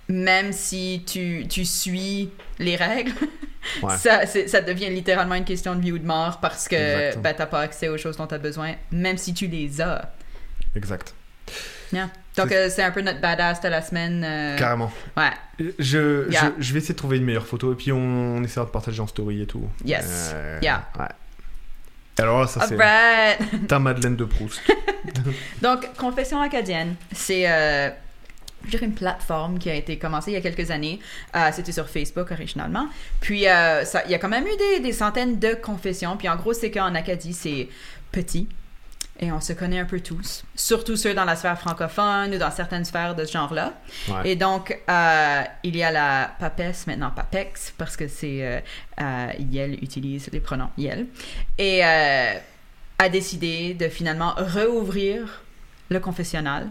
même 0.09 0.53
si 0.53 1.03
tu, 1.07 1.47
tu 1.49 1.65
suis 1.65 2.31
les 2.59 2.77
règles, 2.77 3.13
Ouais. 3.83 3.97
ça, 3.97 4.27
ça 4.27 4.61
devient 4.61 4.91
littéralement 4.91 5.37
une 5.37 5.45
question 5.47 5.75
de 5.75 5.81
vie 5.81 5.91
ou 5.91 5.99
de 5.99 6.05
mort 6.07 6.39
parce 6.41 6.69
que 6.69 7.17
ben, 7.17 7.35
t'as 7.35 7.47
pas 7.47 7.61
accès 7.61 7.89
aux 7.89 7.97
choses 7.97 8.19
dont 8.19 8.27
tu 8.27 8.35
as 8.35 8.39
besoin, 8.39 8.75
même 8.93 9.17
si 9.17 9.33
tu 9.33 9.47
les 9.47 9.81
as. 9.81 10.13
Exact. 10.77 11.15
Yeah. 11.91 12.11
Donc, 12.37 12.49
C'est- 12.51 12.83
euh, 12.83 12.87
un 12.87 12.91
peu 12.91 13.01
notre 13.01 13.23
badass 13.23 13.63
de 13.63 13.69
la 13.69 13.81
semaine. 13.81 14.23
euh, 14.23 14.59
Carrément. 14.59 14.93
Ouais. 15.17 15.31
Je, 15.79 16.29
Yeah. 16.31 16.53
je, 16.59 16.63
je 16.63 16.73
vais 16.75 16.79
essayer 16.81 16.93
de 16.93 16.99
trouver 16.99 17.17
une 17.17 17.25
meilleure 17.25 17.47
photo. 17.47 17.73
Et 17.73 17.77
puis, 17.77 17.91
on, 17.91 17.97
on 18.37 18.45
essaiera 18.45 18.67
de 18.67 18.71
partager 18.71 19.01
en 19.01 19.07
story 19.07 19.41
et 19.41 19.47
tout. 19.47 19.67
Yes. 19.83 20.33
Euh, 20.35 20.59
Yeah. 20.63 20.87
Ouais. 20.99 21.07
Alors 22.19 22.41
là, 22.43 22.47
ça, 22.47 22.61
c'est 22.67 22.81
Alright. 22.81 23.67
ta 23.69 23.79
Madeleine 23.79 24.17
de 24.17 24.25
Proust. 24.25 24.61
Donc, 25.63 25.89
Confession 25.97 26.41
acadienne, 26.41 26.95
c'est 27.13 27.45
euh, 27.51 27.91
une 28.81 28.95
plateforme 28.95 29.59
qui 29.59 29.69
a 29.69 29.75
été 29.75 29.99
commencée 29.99 30.31
il 30.31 30.35
y 30.35 30.37
a 30.37 30.41
quelques 30.41 30.71
années. 30.71 31.01
Euh, 31.35 31.51
C'était 31.53 31.73
sur 31.73 31.89
Facebook 31.89 32.31
originalement. 32.31 32.87
Puis, 33.21 33.49
euh, 33.49 33.85
ça- 33.85 34.05
il 34.05 34.11
y 34.13 34.15
a 34.15 34.19
quand 34.19 34.29
même 34.29 34.47
eu 34.47 34.57
des, 34.57 34.81
des 34.81 34.93
centaines 34.93 35.39
de 35.39 35.55
confessions. 35.55 36.17
Puis, 36.17 36.29
en 36.29 36.37
gros, 36.37 36.53
c'est 36.53 36.71
qu'en 36.71 36.95
Acadie, 36.95 37.33
c'est 37.35 37.69
petit. 38.13 38.49
Et 39.25 39.33
on 39.33 39.41
se 39.41 39.55
connaît 39.55 39.79
un 39.79 39.87
peu 39.87 40.01
tous, 40.01 40.45
surtout 40.55 40.97
ceux 40.97 41.15
dans 41.15 41.25
la 41.25 41.35
sphère 41.35 41.59
francophone 41.59 42.35
ou 42.35 42.39
dans 42.39 42.51
certaines 42.51 42.85
sphères 42.85 43.15
de 43.15 43.25
ce 43.25 43.33
genre-là. 43.33 43.73
Ouais. 44.09 44.33
Et 44.33 44.37
donc, 44.37 44.79
euh, 44.87 45.43
il 45.63 45.75
y 45.75 45.83
a 45.83 45.91
la 45.91 46.31
PAPES, 46.39 46.87
maintenant 46.87 47.11
PAPEX, 47.11 47.73
parce 47.79 47.97
que 47.97 48.07
c'est 48.07 48.45
euh, 48.45 48.61
euh, 49.01 49.29
Yel 49.51 49.83
utilise 49.83 50.29
les 50.31 50.41
pronoms 50.41 50.69
Yel, 50.77 51.07
et 51.57 51.83
euh, 51.83 52.35
a 52.99 53.09
décidé 53.09 53.73
de 53.73 53.89
finalement 53.89 54.35
rouvrir 54.37 55.43
le 55.89 56.01
confessionnal. 56.01 56.69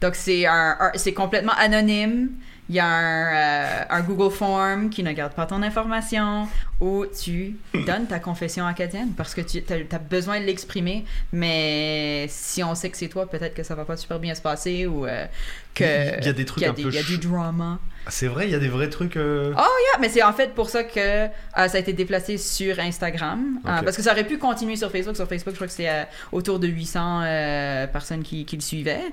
Donc, 0.00 0.14
c'est 0.14 0.46
un, 0.46 0.76
un- 0.80 0.92
c'est 0.94 1.12
complètement 1.14 1.52
anonyme. 1.58 2.30
Il 2.68 2.76
y 2.76 2.78
a 2.78 2.86
un, 2.86 3.34
euh, 3.34 3.84
un 3.90 4.00
Google 4.02 4.30
Form 4.32 4.90
qui 4.90 5.02
ne 5.02 5.10
garde 5.12 5.32
pas 5.34 5.44
ton 5.44 5.60
information 5.62 6.46
où 6.80 7.04
tu 7.06 7.56
donnes 7.84 8.06
ta 8.06 8.20
confession 8.20 8.64
acadienne 8.64 9.10
parce 9.16 9.34
que 9.34 9.40
tu 9.40 9.60
as, 9.92 9.98
besoin 9.98 10.38
de 10.40 10.44
l'exprimer. 10.44 11.04
Mais 11.32 12.26
si 12.28 12.62
on 12.62 12.76
sait 12.76 12.90
que 12.90 12.96
c'est 12.96 13.08
toi, 13.08 13.28
peut-être 13.28 13.54
que 13.54 13.64
ça 13.64 13.74
va 13.74 13.84
pas 13.84 13.96
super 13.96 14.20
bien 14.20 14.36
se 14.36 14.42
passer 14.42 14.86
ou 14.86 15.04
euh, 15.04 15.26
que 15.74 16.18
Il 16.20 16.26
y 16.26 16.28
a 16.28 16.32
des 16.32 16.44
trucs 16.44 16.58
qu'il 16.58 16.66
y 16.66 16.66
a 16.66 16.70
un 16.70 16.74
des- 16.74 16.82
peu 16.84 16.90
il 16.90 16.94
y 16.94 16.98
a 16.98 17.02
du 17.02 17.18
drama. 17.18 17.80
C'est 18.08 18.26
vrai, 18.28 18.46
il 18.46 18.50
y 18.50 18.54
a 18.54 18.58
des 18.58 18.68
vrais 18.68 18.88
trucs. 18.88 19.16
euh, 19.16 19.52
Ah, 19.56 19.60
yeah, 19.92 20.00
mais 20.00 20.08
c'est 20.08 20.22
en 20.22 20.32
fait 20.32 20.54
pour 20.54 20.70
ça 20.70 20.84
que 20.84 20.98
euh, 20.98 21.28
ça 21.54 21.76
a 21.76 21.78
été 21.78 21.92
déplacé 21.92 22.38
sur 22.38 22.78
Instagram. 22.80 23.60
Euh, 23.66 23.82
parce 23.82 23.96
que 23.96 24.02
ça 24.02 24.12
aurait 24.12 24.26
pu 24.26 24.38
continuer 24.38 24.76
sur 24.76 24.90
Facebook. 24.90 25.16
Sur 25.16 25.28
Facebook, 25.28 25.52
je 25.52 25.56
crois 25.58 25.66
que 25.66 25.72
c'est 25.72 25.88
autour 26.32 26.58
de 26.58 26.66
800 26.66 27.20
euh, 27.22 27.86
personnes 27.86 28.22
qui, 28.22 28.44
qui 28.44 28.56
le 28.56 28.62
suivaient. 28.62 29.12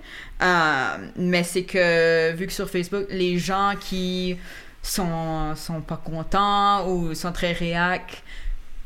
Mais 1.16 1.44
c'est 1.44 1.64
que, 1.64 2.34
vu 2.34 2.48
que 2.48 2.54
sur 2.54 2.70
Facebook, 2.70 3.06
les 3.10 3.38
gens 3.38 3.74
qui 3.80 4.38
sont, 4.82 5.54
sont 5.56 5.82
pas 5.82 6.02
contents 6.04 6.88
ou 6.90 7.14
sont 7.14 7.32
très 7.34 7.52
réac 7.52 8.24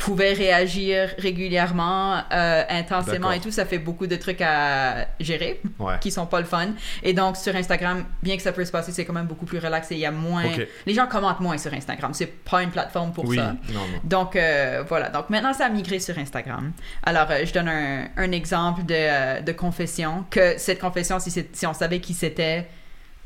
pouvaient 0.01 0.33
réagir 0.33 1.09
régulièrement, 1.19 2.23
euh, 2.31 2.63
intensément 2.69 3.31
et 3.31 3.39
tout, 3.39 3.51
ça 3.51 3.65
fait 3.65 3.77
beaucoup 3.77 4.07
de 4.07 4.15
trucs 4.15 4.41
à 4.41 5.05
gérer 5.19 5.61
Ouais. 5.79 5.93
qui 6.01 6.09
sont 6.11 6.25
pas 6.25 6.39
le 6.39 6.45
fun. 6.45 6.69
Et 7.03 7.13
donc 7.13 7.37
sur 7.37 7.55
Instagram, 7.55 8.03
bien 8.23 8.35
que 8.35 8.41
ça 8.41 8.51
peut 8.51 8.65
se 8.65 8.71
passer, 8.71 8.91
c'est 8.91 9.05
quand 9.05 9.13
même 9.13 9.27
beaucoup 9.27 9.45
plus 9.45 9.59
relax 9.59 9.91
et 9.91 9.95
il 9.95 9.99
y 10.01 10.05
a 10.05 10.11
moins. 10.11 10.43
Les 10.85 10.93
gens 10.93 11.07
commentent 11.07 11.39
moins 11.39 11.57
sur 11.57 11.71
Instagram. 11.73 12.13
C'est 12.13 12.25
pas 12.43 12.63
une 12.63 12.71
plateforme 12.71 13.11
pour 13.13 13.25
oui, 13.25 13.37
ça. 13.37 13.55
non, 13.69 13.79
non. 13.81 13.99
Donc 14.03 14.35
euh, 14.35 14.83
voilà. 14.87 15.09
Donc 15.09 15.29
maintenant, 15.29 15.53
ça 15.53 15.65
a 15.65 15.69
migré 15.69 15.99
sur 15.99 16.17
Instagram. 16.17 16.71
Alors 17.03 17.27
euh, 17.29 17.45
je 17.45 17.53
donne 17.53 17.69
un, 17.69 18.07
un 18.17 18.31
exemple 18.31 18.83
de, 18.85 18.95
euh, 18.97 19.41
de 19.41 19.51
confession. 19.51 20.25
Que 20.31 20.57
cette 20.57 20.79
confession, 20.79 21.19
si, 21.19 21.31
si 21.53 21.67
on 21.67 21.73
savait 21.73 21.99
qui 21.99 22.13
c'était. 22.13 22.67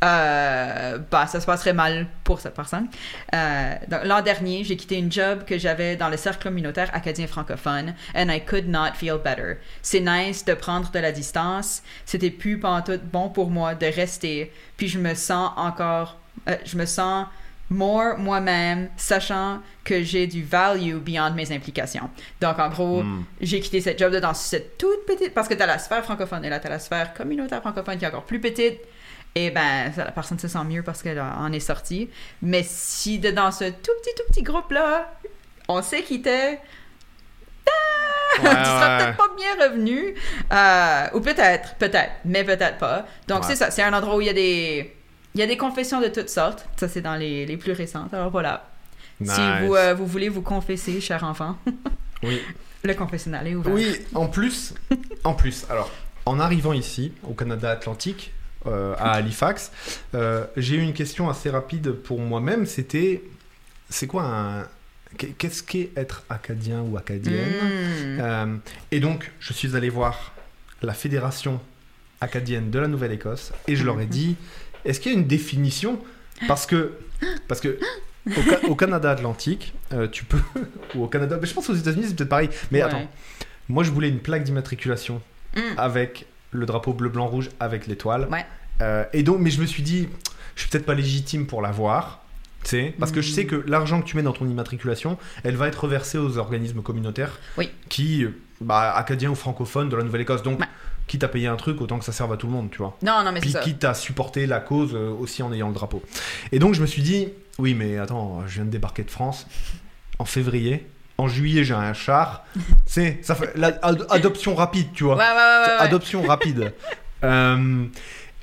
Euh, 0.04 1.00
bah, 1.10 1.26
ça 1.26 1.40
se 1.40 1.46
passerait 1.46 1.74
mal 1.74 2.06
pour 2.24 2.40
cette 2.40 2.54
personne. 2.54 2.88
Euh, 3.34 3.74
l'an 4.04 4.22
dernier, 4.22 4.64
j'ai 4.64 4.76
quitté 4.76 4.98
une 4.98 5.12
job 5.12 5.46
que 5.46 5.58
j'avais 5.58 5.96
dans 5.96 6.10
le 6.10 6.18
cercle 6.18 6.44
communautaire 6.44 6.90
acadien 6.94 7.28
francophone, 7.28 7.96
and 8.16 8.30
I 8.30 8.42
could 8.44 8.68
not 8.68 8.94
feel 8.96 9.18
better. 9.24 9.58
C'est 9.82 10.02
nice 10.02 10.46
de 10.46 10.54
prendre 10.54 10.92
de 10.92 11.00
la 11.00 11.12
distance. 11.12 11.82
C'était 12.06 12.30
plus 12.30 12.60
pantoute 12.60 13.04
bon 13.04 13.30
pour 13.30 13.50
moi 13.50 13.74
de 13.74 13.86
rester. 13.88 14.52
Puis 14.78 14.90
je 14.90 15.00
me 15.00 15.16
sens 15.16 15.52
encore, 15.56 16.20
euh, 16.50 16.56
je 16.66 16.78
me 16.78 16.86
sens 16.86 17.26
more 17.72 18.18
moi-même, 18.20 18.90
sachant 18.98 19.60
que 19.84 20.04
j'ai 20.04 20.28
du 20.28 20.44
value 20.44 20.98
beyond 20.98 21.32
mes 21.32 21.52
implications. 21.52 22.10
Donc 22.40 22.60
en 22.60 22.70
gros, 22.70 23.02
Hmm. 23.02 23.24
j'ai 23.42 23.60
quitté 23.60 23.82
cette 23.82 23.98
job 23.98 24.16
dans 24.18 24.36
cette 24.36 24.78
toute 24.78 25.06
petite, 25.08 25.34
parce 25.34 25.48
que 25.48 25.56
t'as 25.56 25.66
la 25.66 25.80
sphère 25.80 26.04
francophone 26.04 26.46
et 26.46 26.50
là 26.50 26.60
t'as 26.60 26.70
la 26.70 26.78
sphère 26.80 27.14
communautaire 27.16 27.62
francophone 27.62 27.98
qui 27.98 28.06
est 28.06 28.08
encore 28.08 28.26
plus 28.26 28.40
petite. 28.40 28.78
Et 29.36 29.52
ben, 29.52 29.92
ça, 29.94 30.06
la 30.06 30.12
personne 30.12 30.40
se 30.40 30.48
sent 30.48 30.64
mieux 30.66 30.82
parce 30.82 31.04
qu'elle 31.04 31.20
en 31.20 31.52
est 31.52 31.60
sortie. 31.60 32.10
Mais 32.42 32.64
si 32.64 33.20
de, 33.20 33.32
dans 33.32 33.52
ce 33.52 33.66
tout 33.66 33.92
petit, 34.02 34.12
tout 34.16 34.24
petit 34.30 34.44
groupe-là, 34.44 35.14
on 35.68 35.82
sait 35.82 36.04
qui 36.04 36.22
t'es, 36.22 36.60
tu 38.36 38.42
seras 38.42 38.98
ouais. 38.98 39.04
peut-être 39.04 39.18
pas 39.18 39.30
bien 39.38 39.68
revenu. 39.70 40.16
Euh, 40.54 41.18
ou 41.18 41.22
peut-être, 41.22 41.76
peut-être, 41.76 42.12
mais 42.24 42.44
peut-être 42.44 42.78
pas. 42.78 43.06
Donc 43.28 43.42
Ouais. 43.42 43.48
c'est 43.50 43.56
ça, 43.56 43.72
c'est 43.72 43.82
un 43.84 43.94
endroit 43.94 44.16
où 44.16 44.22
il 44.22 44.28
y 44.28 44.30
a 44.30 44.34
des... 44.34 44.96
Il 45.34 45.40
y 45.42 45.44
a 45.44 45.48
des 45.48 45.58
confessions 45.58 46.00
de 46.00 46.08
toutes 46.08 46.30
sortes. 46.30 46.66
Ça, 46.78 46.88
c'est 46.88 47.02
dans 47.02 47.16
les, 47.16 47.46
les 47.46 47.58
plus 47.58 47.74
récentes. 47.74 48.14
Alors 48.14 48.30
voilà. 48.30 48.70
Si 49.22 49.42
vous, 49.62 49.76
euh, 49.76 49.94
vous 49.94 50.06
voulez 50.08 50.30
vous 50.30 50.42
confesser, 50.42 51.02
cher 51.02 51.26
enfant, 51.26 51.58
Oui. 52.24 52.42
Le 52.84 52.94
confessionnal 52.94 53.46
est 53.48 53.56
ouvert. 53.56 53.74
Oui, 53.74 53.98
en 54.14 54.28
plus, 54.28 54.74
en 55.26 55.34
plus, 55.34 55.66
alors, 55.70 55.92
en 56.26 56.40
arrivant 56.40 56.72
ici, 56.72 57.12
au 57.24 57.34
Canada 57.34 57.70
Atlantique, 57.72 58.32
à 58.68 59.14
Halifax, 59.14 59.72
euh, 60.14 60.46
j'ai 60.58 60.76
eu 60.76 60.82
une 60.82 60.94
question 60.94 61.30
assez 61.30 61.50
rapide 61.50 61.92
pour 61.92 62.20
moi-même. 62.20 62.66
C'était, 62.66 63.22
c'est 63.90 64.08
quoi 64.08 64.24
un, 64.26 64.68
qu'est-ce 65.38 65.64
qu'est 65.64 65.92
être 65.96 66.24
acadien 66.30 66.82
ou 66.82 66.98
acadienne 66.98 67.50
Mm. 67.50 68.20
Euh, 68.20 68.56
Et 68.92 69.00
donc, 69.00 69.32
je 69.40 69.54
suis 69.54 69.76
allé 69.76 69.90
voir 69.90 70.34
la 70.82 70.94
fédération 70.94 71.60
acadienne 72.22 72.70
de 72.72 72.80
la 72.80 72.88
Nouvelle-Écosse 72.88 73.52
et 73.68 73.76
je 73.76 73.84
leur 73.84 74.00
ai 74.00 74.06
dit, 74.06 74.36
est-ce 74.86 75.00
qu'il 75.00 75.12
y 75.12 75.16
a 75.16 75.18
une 75.18 75.28
définition? 75.28 76.00
Parce 76.48 76.66
que, 76.66 76.94
parce 77.48 77.62
que 77.62 77.78
au, 78.28 78.42
Ca- 78.42 78.64
au 78.68 78.76
Canada 78.76 79.12
Atlantique, 79.12 79.74
euh, 79.94 80.08
tu 80.08 80.26
peux, 80.26 80.40
ou 80.96 81.04
au 81.04 81.08
Canada, 81.08 81.38
mais 81.40 81.48
je 81.48 81.54
pense 81.54 81.70
aux 81.70 81.76
États-Unis 81.76 82.06
c'est 82.08 82.16
peut-être 82.16 82.30
pareil. 82.30 82.50
Mais 82.72 82.80
Ouais. 82.80 82.86
attends, 82.90 83.08
moi 83.70 83.84
je 83.84 83.92
voulais 83.92 84.10
une 84.10 84.20
plaque 84.20 84.44
d'immatriculation 84.44 85.22
Mm. 85.56 85.62
avec 85.78 86.26
le 86.56 86.66
drapeau 86.66 86.94
bleu 86.94 87.10
blanc 87.10 87.28
rouge 87.28 87.50
avec 87.60 87.88
l'étoile. 87.88 88.28
Ouais. 88.32 88.46
Euh, 88.82 89.04
et 89.14 89.24
donc, 89.24 89.40
mais 89.40 89.50
je 89.52 89.62
me 89.62 89.66
suis 89.66 89.84
dit, 89.84 90.08
je 90.56 90.62
suis 90.62 90.70
peut-être 90.70 90.86
pas 90.86 90.94
légitime 90.96 91.46
pour 91.48 91.62
l'avoir. 91.62 92.22
Tu 92.64 92.70
sais, 92.72 92.96
parce 93.00 93.12
que 93.12 93.22
je 93.22 93.32
sais 93.32 93.46
que 93.46 93.64
l'argent 93.68 94.02
que 94.02 94.08
tu 94.08 94.18
mets 94.18 94.24
dans 94.24 94.34
ton 94.34 94.48
immatriculation, 94.48 95.18
elle 95.44 95.56
va 95.56 95.68
être 95.68 95.84
reversée 95.84 96.18
aux 96.18 96.38
organismes 96.40 96.82
communautaires 96.82 97.38
Oui. 97.60 97.70
qui, 97.90 98.26
bah, 98.60 98.92
acadiens 98.96 99.30
ou 99.30 99.36
francophones 99.36 99.88
de 99.90 99.96
la 99.96 100.04
Nouvelle-Écosse. 100.04 100.42
Donc, 100.42 100.60
Ouais. 100.60 100.66
quitte 101.06 101.24
à 101.24 101.28
payer 101.28 101.46
un 101.48 101.58
truc, 101.58 101.80
autant 101.80 102.00
que 102.00 102.06
ça 102.06 102.12
serve 102.12 102.34
à 102.34 102.38
tout 102.38 102.48
le 102.48 102.54
monde, 102.54 102.72
tu 102.72 102.80
vois. 102.80 102.98
Non, 103.04 103.24
non, 103.24 103.32
mais 103.32 103.40
Puis 103.40 103.52
ça. 103.52 103.60
quitte 103.60 103.84
à 103.84 103.94
supporter 103.94 104.48
la 104.48 104.60
cause 104.60 104.96
euh, 104.96 105.12
aussi 105.12 105.44
en 105.44 105.54
ayant 105.54 105.68
le 105.68 105.76
drapeau. 105.76 106.02
Et 106.52 106.58
donc 106.58 106.74
je 106.74 106.82
me 106.82 106.88
suis 106.88 107.04
dit, 107.04 107.28
oui 107.60 107.76
mais 107.76 108.00
attends, 108.00 108.42
je 108.48 108.56
viens 108.56 108.66
de 108.66 108.72
débarquer 108.72 109.04
de 109.04 109.12
France 109.12 109.46
en 110.18 110.26
février. 110.26 110.88
En 111.18 111.28
juillet 111.28 111.64
j'ai 111.64 111.74
un 111.74 111.94
char. 111.94 112.44
C'est 112.86 113.20
ça 113.22 113.36
fait 113.36 113.52
la 113.56 113.68
ad- 113.82 114.06
adoption 114.10 114.54
rapide, 114.56 114.88
tu 114.94 115.04
vois. 115.06 115.16
Ouais, 115.16 115.22
ouais, 115.22 115.68
ouais. 115.68 115.74
Adoption 115.80 116.22
rapide. 116.24 116.74
Euh, 117.24 117.86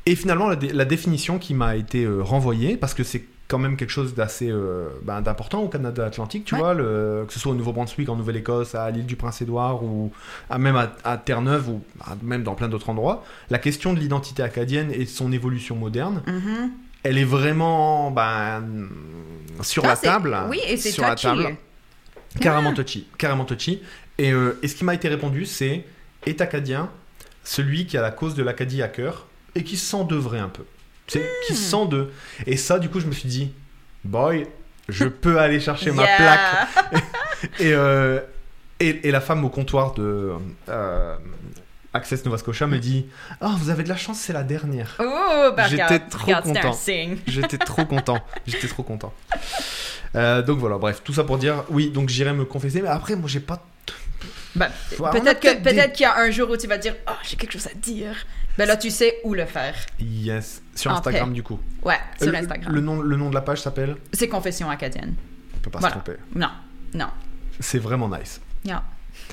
et 0.07 0.17
finalement 0.17 0.49
la, 0.49 0.57
dé- 0.57 0.73
la 0.73 0.85
définition 0.85 1.39
qui 1.39 1.55
m'a 1.55 1.77
été 1.77 2.03
euh, 2.05 2.21
renvoyée, 2.21 2.77
parce 2.77 2.95
que 2.95 3.05
c'est 3.05 3.23
quand 3.47 3.59
même 3.59 3.77
quelque 3.77 3.91
chose 3.91 4.15
d'assez 4.15 4.49
euh, 4.51 4.89
ben, 5.05 5.21
d'important 5.21 5.61
au 5.63 5.69
Canada 5.69 6.05
Atlantique, 6.05 6.45
tu 6.47 6.57
vois, 6.57 6.75
le- 6.75 7.25
que 7.29 7.33
ce 7.33 7.39
soit 7.39 7.53
au 7.53 7.55
Nouveau-Brunswick, 7.55 8.09
en 8.09 8.17
Nouvelle-Écosse, 8.17 8.75
à 8.75 8.91
l'île 8.91 9.07
du 9.07 9.15
Prince-Édouard 9.15 9.85
ou 9.85 10.11
à, 10.51 10.59
même 10.59 10.75
à, 10.75 10.91
à 11.05 11.17
Terre-Neuve 11.19 11.69
ou 11.69 11.83
à- 12.01 12.17
même 12.23 12.43
dans 12.43 12.55
plein 12.57 12.69
d'autres 12.69 12.89
endroits, 12.89 13.23
la 13.51 13.59
question 13.59 13.93
de 13.93 14.01
l'identité 14.01 14.43
acadienne 14.43 14.91
et 14.91 15.05
de 15.05 15.09
son 15.09 15.31
évolution 15.31 15.77
moderne, 15.77 16.23
Mhm. 16.27 16.71
elle 17.05 17.19
est 17.19 17.25
vraiment 17.25 18.11
ben, 18.11 18.65
sur 19.61 19.85
la 19.87 19.97
table. 19.97 20.37
Oui, 20.49 20.61
et 20.67 20.77
c'est 20.77 20.91
sur 20.91 21.05
la 21.05 21.15
table. 21.15 21.55
Carrément 22.41 22.73
touchy, 22.73 23.07
carrément 23.19 23.45
touchy. 23.45 23.83
Et, 24.19 24.33
euh, 24.33 24.59
et 24.63 24.69
ce 24.69 24.75
qui 24.75 24.85
m'a 24.85 24.95
été 24.95 25.09
répondu, 25.09 25.45
c'est 25.47 25.85
est 26.27 26.41
acadien 26.41 26.91
celui 27.45 27.87
qui 27.87 27.97
a 27.99 28.03
la 28.03 28.11
cause 28.11 28.35
de 28.35 28.43
l'Acadie 28.43 28.83
à 28.83 28.89
cœur 28.89 29.27
et 29.55 29.65
qui 29.65 29.77
s'en 29.77 30.05
devrait 30.05 30.39
un 30.39 30.49
peu. 30.49 30.63
C'est 31.09 31.21
qui 31.47 31.53
Hmm. 31.53 31.57
se 31.57 31.63
sent 31.63 31.87
de. 31.91 32.11
Et 32.47 32.57
ça, 32.57 32.79
du 32.79 32.89
coup, 32.89 33.01
je 33.01 33.07
me 33.07 33.13
suis 33.13 33.29
dit, 33.29 33.53
boy, 34.05 34.47
je 34.89 35.05
peux 35.23 35.39
aller 35.41 35.61
chercher 35.61 35.91
ma 35.93 36.05
Yeah. 36.05 36.17
plaque. 36.17 37.03
Et, 37.59 37.73
euh, 37.75 38.21
et, 38.79 39.09
et 39.09 39.11
la 39.11 39.21
femme 39.21 39.45
au 39.45 39.49
comptoir 39.49 39.95
de 39.95 40.31
euh, 40.69 41.17
Access 41.93 42.25
Nova 42.25 42.39
Scotia 42.39 42.67
me 42.69 42.79
dit, 42.79 43.07
oh, 43.41 43.49
vous 43.59 43.69
avez 43.71 43.83
de 43.83 43.89
la 43.89 43.97
chance, 43.97 44.19
c'est 44.21 44.33
la 44.33 44.45
dernière. 44.45 44.95
Oh, 45.01 45.51
bah, 45.57 45.67
J'étais 45.69 45.99
trop 45.99 46.33
content. 46.43 46.79
J'étais 47.27 47.59
trop 47.59 47.85
content. 47.85 48.21
J'étais 48.47 48.69
trop 48.69 48.85
content. 48.85 49.13
Euh, 50.15 50.43
donc 50.43 50.59
voilà, 50.59 50.79
bref, 50.79 51.01
tout 51.05 51.13
ça 51.15 51.25
pour 51.25 51.39
dire, 51.39 51.65
oui, 51.71 51.91
donc 51.91 52.09
j'irai 52.09 52.33
me 52.33 52.45
confesser, 52.45 52.83
mais 52.83 52.89
après, 52.89 53.17
moi, 53.17 53.29
j'ai 53.29 53.41
pas. 53.41 53.65
A 54.61 54.69
peut-être 55.11 55.63
des- 55.63 55.93
qu'il 55.93 56.03
y 56.03 56.07
a 56.07 56.19
un 56.19 56.31
jour 56.31 56.51
où 56.51 56.57
tu 56.59 56.67
vas 56.67 56.77
dire 56.77 56.95
Oh, 57.09 57.13
j'ai 57.23 57.37
quelque 57.37 57.53
chose 57.53 57.67
à 57.69 57.75
dire. 57.75 58.15
Ben 58.59 58.67
là, 58.69 58.77
tu 58.77 58.91
sais 58.91 59.19
où 59.25 59.33
le 59.33 59.47
faire. 59.47 59.75
Yes, 59.99 60.63
sur 60.75 60.91
Instagram 60.93 61.33
du 61.33 61.43
coup. 61.43 61.59
Ouais, 61.83 61.97
sur 62.21 62.31
Le- 62.31 62.37
Instagram. 62.37 62.71
Le 62.75 62.81
nom, 62.83 63.01
le 63.01 63.17
nom 63.17 63.31
de 63.31 63.35
la 63.35 63.41
page 63.41 63.63
s'appelle 63.63 63.97
C'est 64.13 64.29
Confession 64.29 64.69
acadienne. 64.69 65.15
On 65.57 65.59
peut 65.61 65.71
pas 65.71 65.79
Voilà. 65.79 65.95
se 65.97 66.01
tromper. 66.03 66.19
Non, 66.35 66.51
non. 66.93 67.07
C'est 67.61 67.79
vraiment 67.79 68.09
nice. 68.11 68.41
non. 68.67 68.81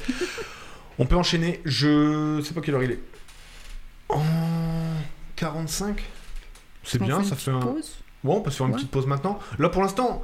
On 0.99 1.05
peut 1.05 1.15
enchaîner. 1.17 1.59
Je 1.65 2.41
sais 2.41 2.53
pas 2.53 2.61
quelle 2.61 2.75
heure 2.75 2.83
il 2.83 2.91
est. 2.91 2.99
En 4.09 4.21
45 5.35 6.01
C'est 6.83 7.01
bien, 7.01 7.23
ça 7.23 7.35
fait 7.35 7.51
un. 7.51 7.59
pause? 7.59 7.95
Ouais, 8.23 8.35
on 8.35 8.41
peut 8.41 8.51
se 8.51 8.57
faire 8.57 8.65
une 8.67 8.73
Ouais. 8.73 8.77
petite 8.79 8.91
pause 8.91 9.05
maintenant. 9.07 9.39
Là, 9.59 9.69
pour 9.69 9.81
l'instant, 9.81 10.21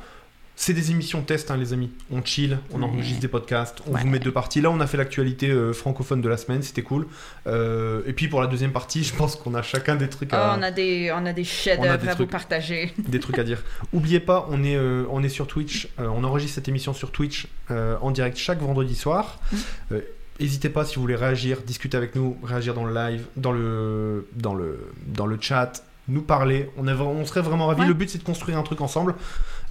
c'est 0.57 0.73
des 0.73 0.91
émissions 0.91 1.21
test, 1.21 1.51
hein, 1.51 1.57
les 1.57 1.73
amis. 1.73 1.91
On 2.11 2.23
chill, 2.23 2.59
on 2.71 2.81
enregistre 2.81 3.19
des 3.19 3.27
podcasts, 3.27 3.79
on 3.87 3.93
Ouais. 3.93 4.01
vous 4.01 4.07
met 4.07 4.19
deux 4.19 4.31
parties. 4.31 4.61
Là, 4.61 4.69
on 4.71 4.79
a 4.79 4.87
fait 4.87 4.95
l'actualité 4.97 5.49
euh, 5.49 5.73
francophone 5.73 6.21
de 6.21 6.29
la 6.29 6.37
semaine, 6.37 6.63
c'était 6.63 6.81
cool. 6.81 7.07
Euh, 7.45 8.01
et 8.07 8.13
puis 8.13 8.27
pour 8.29 8.39
la 8.41 8.47
deuxième 8.47 8.71
partie, 8.71 9.03
je 9.03 9.13
pense 9.13 9.35
qu'on 9.35 9.53
a 9.53 9.61
chacun 9.61 9.95
des 9.95 10.07
trucs 10.09 10.29
Oh, 10.31 10.35
à, 10.37 10.55
on 10.57 10.61
a 10.63 10.71
des, 10.71 11.11
on 11.13 11.25
a 11.25 11.33
des 11.33 11.43
chefs-d'œuvre 11.43 12.09
à 12.09 12.13
vous 12.15 12.27
partager. 12.27 12.93
des 12.97 13.19
trucs 13.19 13.37
à 13.37 13.43
dire. 13.43 13.61
Oubliez 13.93 14.19
pas, 14.21 14.47
on 14.49 14.63
est, 14.63 14.75
euh, 14.77 15.03
on 15.09 15.23
est 15.23 15.29
sur 15.29 15.47
Twitch. 15.47 15.89
on 15.97 16.23
enregistre 16.23 16.55
cette 16.55 16.67
émission 16.69 16.93
sur 16.93 17.11
Twitch 17.11 17.47
en 17.69 18.11
direct 18.11 18.37
chaque 18.37 18.59
vendredi 18.61 18.95
soir. 18.95 19.39
Mm. 19.51 19.55
Euh, 19.93 20.01
N'hésitez 20.39 20.67
pas 20.67 20.83
si 20.83 20.95
vous 20.95 21.01
voulez 21.01 21.15
réagir, 21.15 21.61
discuter 21.65 21.95
avec 21.95 22.13
nous, 22.13 22.37
réagir 22.43 22.73
dans 22.73 22.83
le 22.83 22.93
live, 22.93 23.25
dans 23.37 23.53
le, 23.53 24.27
dans 24.35 24.53
le, 24.53 24.91
dans 25.07 25.25
le 25.27 25.37
chat, 25.39 25.81
nous 26.09 26.21
parler. 26.21 26.69
On, 26.75 26.87
est, 26.89 26.93
vra- 26.93 27.03
on 27.05 27.23
serait 27.25 27.41
vraiment 27.41 27.67
ravis. 27.67 27.81
Ouais. 27.83 27.87
Le 27.87 27.93
but 27.93 28.09
c'est 28.09 28.17
de 28.17 28.23
construire 28.25 28.57
un 28.57 28.61
truc 28.63 28.81
ensemble, 28.81 29.15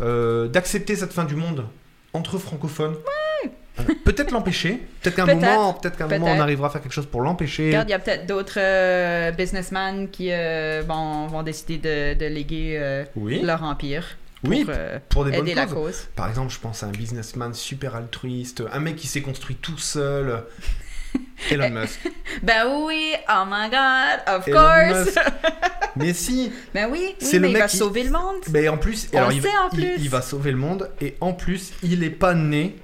euh, 0.01 0.49
d'accepter 0.49 0.97
cette 0.97 1.13
fin 1.13 1.25
du 1.25 1.37
monde 1.37 1.67
entre 2.13 2.39
francophones. 2.39 2.95
Euh, 3.81 3.83
peut-être 4.05 4.31
l'empêcher. 4.31 4.81
Peut-être 5.03 5.17
qu'à 5.17 5.23
un 5.25 5.27
Peut-être. 5.27 5.41
moment, 5.41 5.73
peut-être 5.75 5.97
qu'à 5.97 6.05
un 6.05 6.09
moment 6.09 6.27
on 6.33 6.39
arrivera 6.41 6.69
à 6.69 6.71
faire 6.71 6.81
quelque 6.83 6.93
chose 6.93 7.07
pour 7.07 7.23
l'empêcher. 7.23 7.69
Regarde, 7.69 7.89
il 7.89 7.93
y 7.93 7.95
a 7.95 7.99
peut-être 7.99 8.27
d'autres 8.27 8.59
euh, 8.59 9.33
businessmen 9.33 10.09
qui 10.11 10.29
euh, 10.31 10.83
vont, 10.87 11.27
vont 11.27 11.43
décider 11.43 11.79
de, 11.79 12.15
de 12.19 12.27
léguer 12.27 12.77
euh, 12.81 13.05
Oui. 13.17 13.41
leur 13.43 13.65
empire 13.65 14.05
pour 14.45 14.53
euh, 14.69 14.99
pour 15.09 15.25
des 15.25 15.31
bonnes 15.33 15.41
aider 15.41 15.55
la 15.55 15.67
causes. 15.67 15.75
cause. 15.75 16.09
Par 16.15 16.29
exemple, 16.29 16.53
je 16.53 16.61
pense 16.61 16.83
à 16.83 16.87
un 16.87 16.91
businessman 16.91 17.53
super 17.55 17.97
altruiste, 17.97 18.63
un 18.73 18.79
mec 18.79 18.95
qui 18.97 19.07
s'est 19.09 19.23
construit 19.23 19.57
tout 19.57 19.79
seul. 19.79 20.43
Elon 21.51 21.71
Musk. 21.71 22.01
Ben 22.43 22.65
oui, 22.85 23.15
oh 23.29 23.45
my 23.47 23.69
god, 23.71 24.21
of 24.27 24.49
Elon 24.49 24.59
course. 24.61 25.07
Musk. 25.07 25.19
Mais 25.97 26.13
si, 26.13 26.53
Ben 26.75 26.89
oui, 26.91 27.15
C'est 27.21 27.35
oui 27.37 27.39
le 27.39 27.41
mais 27.43 27.51
il 27.53 27.59
va 27.59 27.69
qui- 27.69 27.77
sauver 27.77 28.03
le 28.03 28.11
monde. 28.11 28.41
mais 28.51 28.67
en 28.69 28.77
plus, 28.79 29.09
On 29.13 29.19
alors 29.19 29.33
il, 29.33 29.47
en 29.47 29.69
il- 29.73 29.77
plus. 29.79 29.95
il 29.99 30.11
va 30.11 30.23
sauver 30.23 30.51
le 30.51 30.57
monde 30.57 30.91
et 31.01 31.17
en 31.21 31.33
plus, 31.33 31.73
il 31.85 32.03
est 32.03 32.11
pas 32.11 32.35
né, 32.35 32.77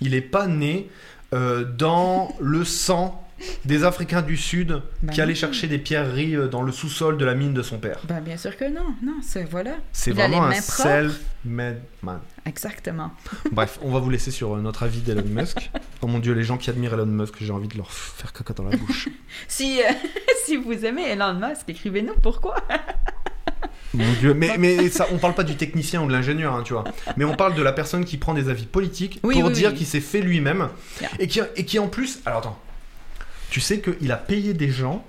il 0.00 0.14
est 0.14 0.20
pas 0.20 0.46
né 0.46 0.88
euh, 1.34 1.64
dans 1.64 2.32
le 2.40 2.64
sang 2.64 3.21
des 3.64 3.84
Africains 3.84 4.22
du 4.22 4.36
Sud 4.36 4.82
Ben 5.02 5.12
qui 5.12 5.20
allaient 5.20 5.34
chercher 5.34 5.66
des 5.66 5.78
pierreries 5.78 6.36
euh, 6.36 6.48
dans 6.48 6.62
le 6.62 6.72
sous-sol 6.72 7.16
de 7.18 7.24
la 7.24 7.34
mine 7.34 7.54
de 7.54 7.62
son 7.62 7.78
père. 7.78 7.98
Ben 8.04 8.20
bien 8.20 8.36
sûr 8.36 8.56
que 8.56 8.64
non, 8.64 8.94
non, 9.02 9.16
c'est 9.22 9.44
voilà. 9.44 9.72
C'est 9.92 10.12
vraiment 10.12 10.44
un 10.44 10.54
self-made 10.54 11.82
man. 12.02 12.20
Exactement. 12.46 13.10
Bref, 13.52 13.78
on 13.82 13.90
va 13.92 14.00
vous 14.00 14.10
laisser 14.10 14.30
sur 14.30 14.54
euh, 14.56 14.60
notre 14.60 14.82
avis 14.82 15.00
d'Elon 15.00 15.24
Musk. 15.26 15.70
Oh 16.00 16.06
mon 16.06 16.18
dieu, 16.18 16.32
les 16.34 16.44
gens 16.44 16.56
qui 16.58 16.70
admirent 16.70 16.94
Elon 16.94 17.06
Musk, 17.06 17.34
j'ai 17.40 17.52
envie 17.52 17.68
de 17.68 17.76
leur 17.76 17.90
faire 17.92 18.32
caca 18.32 18.54
dans 18.54 18.64
la 18.64 18.76
bouche. 18.76 19.08
Si, 19.48 19.80
euh, 19.80 19.90
si 20.44 20.56
vous 20.56 20.84
aimez 20.84 21.10
Elon 21.10 21.34
Musk, 21.34 21.68
écrivez-nous 21.68 22.14
pourquoi. 22.22 22.56
Mon 23.94 24.10
dieu, 24.20 24.32
mais, 24.32 24.56
mais 24.58 24.88
ça, 24.88 25.06
on 25.12 25.18
parle 25.18 25.34
pas 25.34 25.44
du 25.44 25.54
technicien 25.56 26.02
ou 26.02 26.06
de 26.06 26.12
l'ingénieur, 26.12 26.54
hein, 26.54 26.62
tu 26.64 26.72
vois. 26.72 26.84
Mais 27.18 27.24
on 27.26 27.34
parle 27.34 27.54
de 27.54 27.62
la 27.62 27.72
personne 27.72 28.04
qui 28.06 28.16
prend 28.16 28.32
des 28.32 28.48
avis 28.48 28.64
politiques 28.64 29.20
Oui, 29.22 29.34
pour 29.34 29.48
oui, 29.48 29.52
dire 29.52 29.70
oui. 29.70 29.76
qu'il 29.76 29.86
s'est 29.86 30.00
fait 30.00 30.20
lui-même 30.22 30.68
Yeah. 31.00 31.10
et, 31.18 31.26
qui, 31.26 31.40
et 31.56 31.64
qui 31.64 31.78
en 31.78 31.88
plus. 31.88 32.20
Alors 32.24 32.38
attends, 32.40 32.58
tu 33.52 33.60
sais 33.60 33.80
qu'il 33.80 34.10
a 34.10 34.16
payé 34.16 34.54
des 34.54 34.70
gens. 34.70 35.04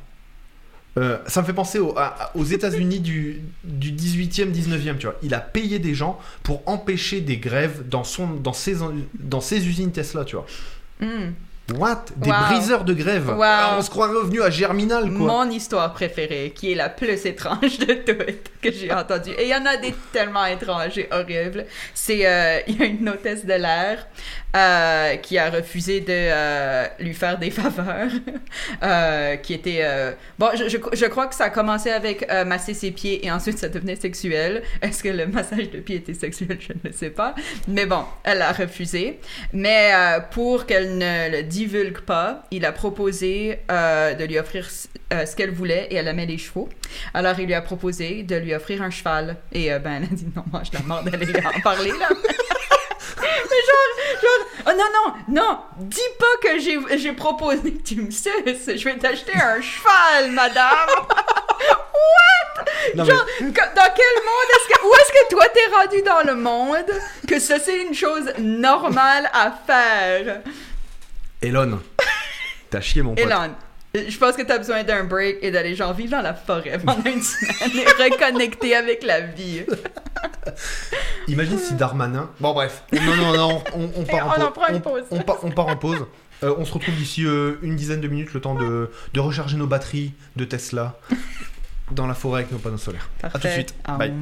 euh, 0.98 1.18
ça 1.26 1.42
me 1.42 1.48
fait 1.48 1.54
penser 1.54 1.80
au- 1.80 1.98
à- 1.98 2.06
à- 2.26 2.38
aux 2.38 2.44
États-Unis 2.44 3.00
du, 3.00 3.42
du 3.64 3.92
18e, 3.92 4.52
19e, 4.52 4.98
tu 5.00 5.08
vois. 5.08 5.16
Il 5.24 5.34
a 5.34 5.40
payé 5.40 5.80
des 5.80 5.96
gens 5.96 6.20
pour 6.44 6.62
empêcher 6.68 7.20
des 7.22 7.38
grèves 7.38 7.88
dans, 7.90 8.04
son, 8.04 8.28
dans, 8.28 8.54
ses, 8.54 8.76
dans 9.16 9.42
ses 9.42 9.68
usines 9.68 9.92
Tesla, 9.92 10.24
tu 10.24 10.36
vois. 10.36 10.46
Hmm. 11.00 11.32
What? 11.78 12.06
Des 12.18 12.30
Wow. 12.30 12.38
briseurs 12.50 12.84
de 12.84 12.94
grève. 12.94 13.30
Wow. 13.30 13.42
Ah, 13.42 13.76
On 13.80 13.82
se 13.82 13.90
croirait 13.90 14.14
revenu 14.14 14.42
à 14.44 14.50
Germinal, 14.50 15.06
quoi. 15.14 15.46
Mon 15.46 15.50
histoire 15.50 15.94
préférée, 15.94 16.52
qui 16.54 16.74
est 16.74 16.76
la 16.76 16.90
plus 16.90 17.26
étrange 17.26 17.80
de 17.80 17.94
toutes 18.06 18.52
que 18.62 18.70
j'ai 18.72 18.92
entendue. 18.94 19.32
Et 19.40 19.44
il 19.46 19.50
y 19.50 19.56
en 19.56 19.66
a 19.66 19.78
des 19.78 19.96
tellement 20.12 20.46
étranges 20.46 20.98
et 20.98 21.08
horribles. 21.12 21.66
C'est, 21.96 22.28
euh, 22.28 22.60
il 22.68 22.78
y 22.80 22.84
a 22.84 22.86
une 22.86 23.08
hôtesse 23.10 23.46
de 23.46 23.54
l'air 23.54 24.06
euh, 24.56 25.16
qui 25.18 25.38
a 25.38 25.50
refusé 25.50 26.02
de 26.02 26.06
euh, 26.10 26.86
lui 27.00 27.14
faire 27.14 27.38
des 27.40 27.50
faveurs, 27.60 28.12
euh, 28.84 29.36
qui 29.38 29.54
était... 29.54 29.80
euh, 29.82 30.12
Bon, 30.40 30.50
je, 30.56 30.68
je, 30.70 30.78
je 30.94 31.06
crois 31.06 31.28
que 31.28 31.36
ça 31.36 31.46
a 31.46 31.50
commencé 31.50 31.90
avec 31.90 32.30
euh, 32.32 32.46
masser 32.46 32.74
ses 32.74 32.92
pieds 32.92 33.26
et 33.26 33.32
ensuite 33.32 33.58
ça 33.58 33.70
devenait 33.70 33.96
sexuel. 33.96 34.64
Est-ce 34.82 35.04
que 35.04 35.10
le 35.10 35.26
massage 35.28 35.70
de 35.72 35.80
pieds 35.80 35.98
était 35.98 36.14
sexuel? 36.14 36.58
Je 36.60 36.74
ne 36.88 36.94
sais 36.94 37.10
pas. 37.10 37.36
Mais 37.68 37.86
bon, 37.86 38.04
elle 38.24 38.42
a 38.42 38.52
refusé. 38.52 39.20
Mais 39.54 39.92
euh, 39.94 40.20
pour 40.20 40.66
qu'elle 40.66 40.98
ne 40.98 41.30
le 41.32 41.44
divulgue 41.44 42.00
pas, 42.02 42.44
il 42.52 42.66
a 42.66 42.72
proposé 42.72 43.60
de 43.70 44.24
lui 44.26 44.38
offrir 44.38 44.68
ce 44.70 45.36
qu'elle 45.36 45.52
voulait 45.52 45.88
et 45.92 45.96
elle 45.96 46.08
aimait 46.08 46.26
les 46.26 46.38
chevaux. 46.38 46.70
Alors 47.14 47.40
il 47.40 47.46
lui 47.46 47.54
a 47.54 47.62
proposé 47.62 48.24
de 48.24 48.36
lui 48.36 48.54
offrir 48.54 48.82
un 48.82 48.90
cheval. 48.90 49.38
Et 49.52 49.70
ben 49.80 49.94
elle 49.98 50.04
a 50.04 50.08
dit 50.12 50.28
non, 50.36 50.44
moi 50.52 50.62
je 50.64 50.78
la 50.78 50.84
mort 50.84 51.04
d'aller 51.04 51.28
en 51.56 51.60
parler 51.62 51.90
là. 51.92 52.10
genre, 53.68 53.94
genre, 54.22 54.44
oh 54.68 54.72
non, 54.78 54.90
non, 54.94 55.08
non, 55.42 55.60
dis 55.78 56.12
pas 56.20 56.36
que 56.50 56.60
j'ai, 56.60 56.78
j'ai 56.98 57.14
proposé 57.14 57.74
que 57.74 57.82
tu 57.84 57.96
me 57.98 58.12
suces. 58.12 58.26
Je 58.76 58.84
vais 58.84 58.98
t'acheter 58.98 59.34
un 59.36 59.62
cheval, 59.62 60.32
madame. 60.32 60.90
Non, 62.96 63.04
mais- 63.06 63.10
Genre, 63.10 63.26
dans 63.42 63.92
quel 63.96 64.16
monde 64.24 64.50
est-ce 64.54 64.68
que, 64.76 64.86
où 64.86 64.94
est-ce 64.94 65.12
que 65.12 65.30
toi 65.36 65.46
t'es 65.50 65.66
rendu 65.76 66.02
dans 66.04 66.22
le 66.22 66.36
monde 66.36 66.86
que 67.28 67.40
ça 67.40 67.58
c'est 67.60 67.82
une 67.82 67.96
chose 67.96 68.32
normale 68.38 69.28
à 69.34 69.52
faire? 69.66 70.42
Elon, 71.42 71.82
t'as 72.70 72.82
chié 72.82 73.02
mon 73.02 73.16
pote. 73.16 73.26
Elon, 73.26 73.56
je 73.96 74.18
pense 74.18 74.36
que 74.36 74.42
t'as 74.42 74.58
besoin 74.58 74.84
d'un 74.84 75.04
break 75.04 75.38
et 75.44 75.52
d'aller 75.52 75.76
genre 75.76 75.94
vivre 75.94 76.12
dans 76.12 76.22
la 76.22 76.34
forêt 76.34 76.80
pendant 76.84 77.04
une 77.06 77.22
semaine 77.22 77.86
reconnecter 78.00 78.76
avec 78.76 79.04
la 79.04 79.22
vie. 79.22 79.66
Imagine 81.28 81.60
si 81.60 81.76
Darmanin. 81.76 82.32
Bon, 82.40 82.54
bref. 82.54 82.84
Non, 82.92 83.16
non, 83.16 83.38
non, 83.38 83.64
on, 83.76 84.04
part, 84.06 84.36
on 84.36 84.42
en, 84.42 84.52
pause. 84.80 85.04
On, 85.12 85.18
on, 85.44 85.52
part 85.52 85.68
en 85.68 85.76
pause. 85.76 86.08
Euh, 86.42 86.56
on 86.58 86.66
se 86.66 86.74
retrouve 86.74 86.96
d'ici 86.96 87.24
euh, 87.24 87.58
une 87.62 87.76
dizaine 87.76 88.02
de 88.02 88.08
minutes, 88.08 88.34
le 88.34 88.42
temps 88.42 88.56
de, 88.56 88.90
de 89.14 89.20
recharger 89.20 89.58
nos 89.58 89.68
batteries 89.68 90.14
de 90.38 90.46
Tesla 90.46 91.00
dans 91.92 92.08
la 92.08 92.16
forêt 92.16 92.42
avec 92.42 92.52
nos 92.52 92.58
panneaux 92.58 92.78
solaires. 92.78 93.12
Parfait. 93.22 93.38
À 93.38 93.40
tout 93.40 93.48
de 93.48 93.54
suite. 93.54 93.76
Bye. 93.86 94.14